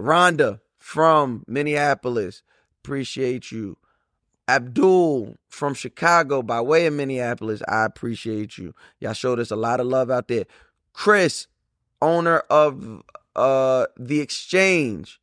Rhonda 0.00 0.60
from 0.78 1.44
Minneapolis, 1.46 2.42
appreciate 2.82 3.52
you. 3.52 3.76
Abdul 4.48 5.36
from 5.48 5.74
Chicago 5.74 6.42
by 6.42 6.60
way 6.60 6.86
of 6.86 6.94
Minneapolis, 6.94 7.62
I 7.68 7.84
appreciate 7.84 8.58
you. 8.58 8.74
Y'all 9.00 9.12
showed 9.12 9.38
us 9.38 9.50
a 9.50 9.56
lot 9.56 9.80
of 9.80 9.86
love 9.86 10.10
out 10.10 10.28
there. 10.28 10.44
Chris, 10.92 11.46
owner 12.02 12.38
of 12.50 13.02
uh 13.36 13.86
the 13.96 14.20
exchange, 14.20 15.20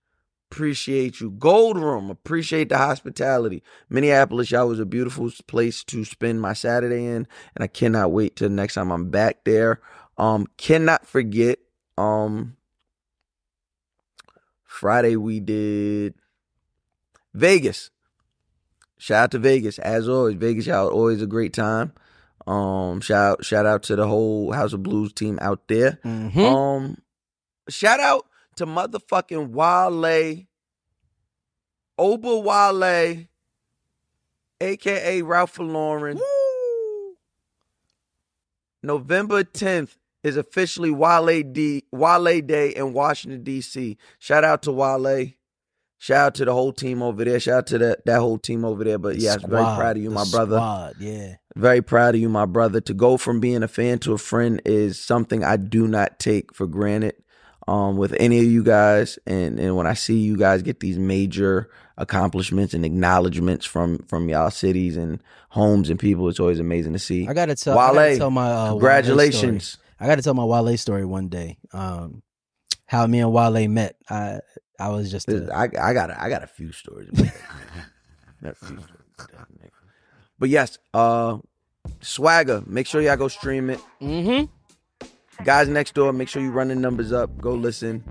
appreciate 0.52 1.20
you. 1.20 1.30
Gold 1.32 1.78
Room, 1.78 2.10
appreciate 2.10 2.70
the 2.70 2.78
hospitality. 2.78 3.64
Minneapolis, 3.90 4.50
y'all 4.52 4.68
was 4.68 4.80
a 4.80 4.86
beautiful 4.86 5.30
place 5.48 5.84
to 5.86 6.04
spend 6.04 6.42
my 6.42 6.54
Saturday 6.54 7.06
in, 7.06 7.28
and 7.56 7.64
I 7.64 7.68
cannot 7.68 8.12
wait 8.12 8.36
till 8.36 8.50
next 8.50 8.74
time 8.74 8.92
I'm 8.92 9.10
back 9.10 9.44
there. 9.46 9.80
Um, 10.18 10.48
cannot 10.58 11.06
forget. 11.06 11.60
Um, 11.98 12.56
Friday 14.64 15.16
we 15.16 15.40
did 15.40 16.16
Vegas. 17.34 17.92
Shout 18.98 19.24
out 19.26 19.32
to 19.32 19.40
Vegas 19.40 19.80
as 19.80 20.10
always. 20.10 20.36
Vegas, 20.36 20.66
y'all 20.66 20.90
always 20.90 21.22
a 21.22 21.28
great 21.28 21.54
time. 21.54 21.94
Um, 22.48 23.02
shout 23.02 23.34
out, 23.40 23.46
shout 23.46 23.66
out 23.66 23.84
to 23.84 23.96
the 23.96 24.08
whole 24.08 24.52
House 24.52 24.74
of 24.74 24.82
Blues 24.84 25.14
team 25.14 25.38
out 25.42 25.68
there. 25.68 26.00
Mhm. 26.04 26.38
Um, 26.38 26.98
shout 27.70 28.00
out 28.00 28.26
to 28.60 28.66
motherfucking 28.66 29.52
Wale, 29.52 30.44
Oba 31.98 32.40
Wale, 32.40 33.26
aka 34.60 35.22
Ralph 35.22 35.58
Lauren. 35.60 36.20
November 38.84 39.46
10th 39.46 39.96
is 40.24 40.36
officially 40.36 40.92
Wale 40.92 41.42
D 41.44 41.86
Wale 41.94 42.42
Day 42.42 42.72
in 42.72 42.92
Washington 42.92 43.44
D.C. 43.44 43.98
Shout 44.20 44.44
out 44.44 44.62
to 44.64 44.74
Wale. 44.74 45.32
Shout 45.98 46.18
out 46.28 46.36
to 46.36 46.46
the 46.46 46.54
whole 46.54 46.74
team 46.74 47.02
over 47.02 47.24
there. 47.24 47.40
Shout 47.40 47.58
out 47.60 47.68
to 47.68 47.78
that 47.78 48.06
that 48.06 48.20
whole 48.20 48.38
team 48.38 48.66
over 48.66 48.84
there. 48.84 48.98
But 48.98 49.16
The 49.16 49.22
yes, 49.22 49.42
very 49.42 49.64
proud 49.64 49.96
of 49.96 50.04
you, 50.04 50.10
my 50.12 50.26
brother. 50.30 50.58
squad, 50.58 50.96
Yeah. 51.00 51.36
Very 51.56 51.82
proud 51.82 52.16
of 52.16 52.22
you, 52.22 52.28
my 52.28 52.46
brother. 52.46 52.82
To 52.82 52.94
go 52.94 53.16
from 53.16 53.40
being 53.40 53.64
a 53.64 53.70
fan 53.70 54.00
to 54.00 54.12
a 54.14 54.18
friend 54.18 54.62
is 54.66 55.00
something 55.00 55.46
I 55.46 55.56
do 55.56 55.88
not 55.88 56.20
take 56.20 56.54
for 56.54 56.68
granted. 56.68 57.16
Um, 57.70 57.98
with 57.98 58.16
any 58.20 58.40
of 58.40 58.46
you 58.46 58.64
guys, 58.64 59.20
and 59.28 59.60
and 59.60 59.76
when 59.76 59.86
I 59.86 59.94
see 59.94 60.18
you 60.18 60.36
guys 60.36 60.64
get 60.64 60.80
these 60.80 60.98
major 60.98 61.70
accomplishments 61.98 62.74
and 62.74 62.84
acknowledgments 62.84 63.64
from 63.64 64.00
from 64.08 64.28
y'all 64.28 64.50
cities 64.50 64.98
and 64.98 65.22
homes 65.50 65.92
and 65.92 66.00
people, 66.00 66.28
it's 66.30 66.40
always 66.40 66.60
amazing 66.60 66.94
to 66.94 67.00
see. 67.00 67.28
I 67.28 67.34
gotta 67.34 67.54
tell. 67.54 67.78
I 67.78 67.88
gotta 67.90 67.98
Wale, 67.98 68.18
tell 68.18 68.32
my 68.32 68.52
uh, 68.52 68.70
congratulations. 68.72 69.78
I 70.00 70.08
gotta 70.08 70.24
tell 70.24 70.34
my 70.34 70.46
Wale 70.46 70.76
story 70.78 71.06
one 71.06 71.28
day. 71.28 71.60
Um, 71.72 72.24
how 72.88 73.06
me 73.06 73.20
and 73.20 73.32
Wale 73.32 73.68
met. 73.68 73.98
I 74.10 74.40
I 74.80 74.90
was 74.90 75.12
just. 75.12 75.30
A, 75.30 75.54
I 75.54 75.66
I 75.66 75.94
got 75.94 76.10
a, 76.10 76.20
I 76.20 76.28
got 76.28 76.44
a 76.44 76.48
few 76.48 76.72
stories. 76.72 77.12
Got 78.42 78.54
a 78.54 78.56
few 78.56 78.78
stories. 78.78 79.72
But 80.40 80.48
yes, 80.48 80.80
uh, 80.94 81.40
swagger. 82.00 82.64
Make 82.66 82.88
sure 82.88 83.02
y'all 83.02 83.18
go 83.18 83.28
stream 83.28 83.70
it. 83.70 83.82
mm-hmm. 84.02 84.46
Guys 85.44 85.68
next 85.70 85.94
door, 85.94 86.12
make 86.14 86.28
sure 86.28 86.42
you 86.42 86.52
run 86.52 86.68
the 86.68 86.76
numbers 86.76 87.12
up. 87.12 87.36
Go 87.40 87.54
listen. 87.54 88.04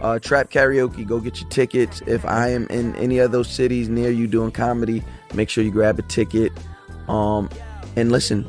Uh, 0.00 0.18
Trap 0.18 0.50
karaoke. 0.50 1.06
Go 1.06 1.18
get 1.18 1.40
your 1.40 1.48
tickets. 1.48 2.02
If 2.06 2.24
I 2.24 2.48
am 2.48 2.66
in 2.66 2.94
any 2.96 3.18
of 3.18 3.32
those 3.32 3.48
cities 3.48 3.88
near 3.88 4.10
you 4.10 4.26
doing 4.26 4.50
comedy, 4.50 5.02
make 5.32 5.48
sure 5.48 5.64
you 5.64 5.70
grab 5.70 5.98
a 5.98 6.02
ticket. 6.02 6.52
Um, 7.08 7.48
and 7.96 8.12
listen, 8.12 8.46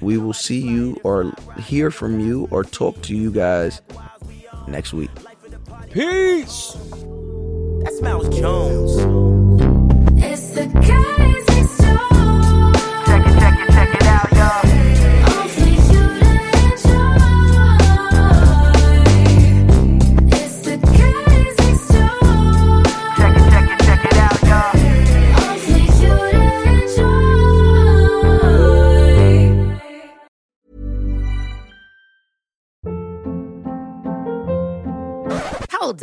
we 0.00 0.18
will 0.18 0.32
see 0.32 0.60
you 0.60 0.98
or 1.04 1.32
hear 1.58 1.90
from 1.90 2.18
you 2.20 2.48
or 2.50 2.64
talk 2.64 3.00
to 3.02 3.14
you 3.16 3.30
guys 3.30 3.82
next 4.66 4.92
week. 4.92 5.10
Peace. 5.92 6.72
That's 7.82 8.00
Mouse 8.02 8.28
Jones. 8.36 8.96
It's 10.22 10.50
the 10.50 10.66
guys 10.66 11.25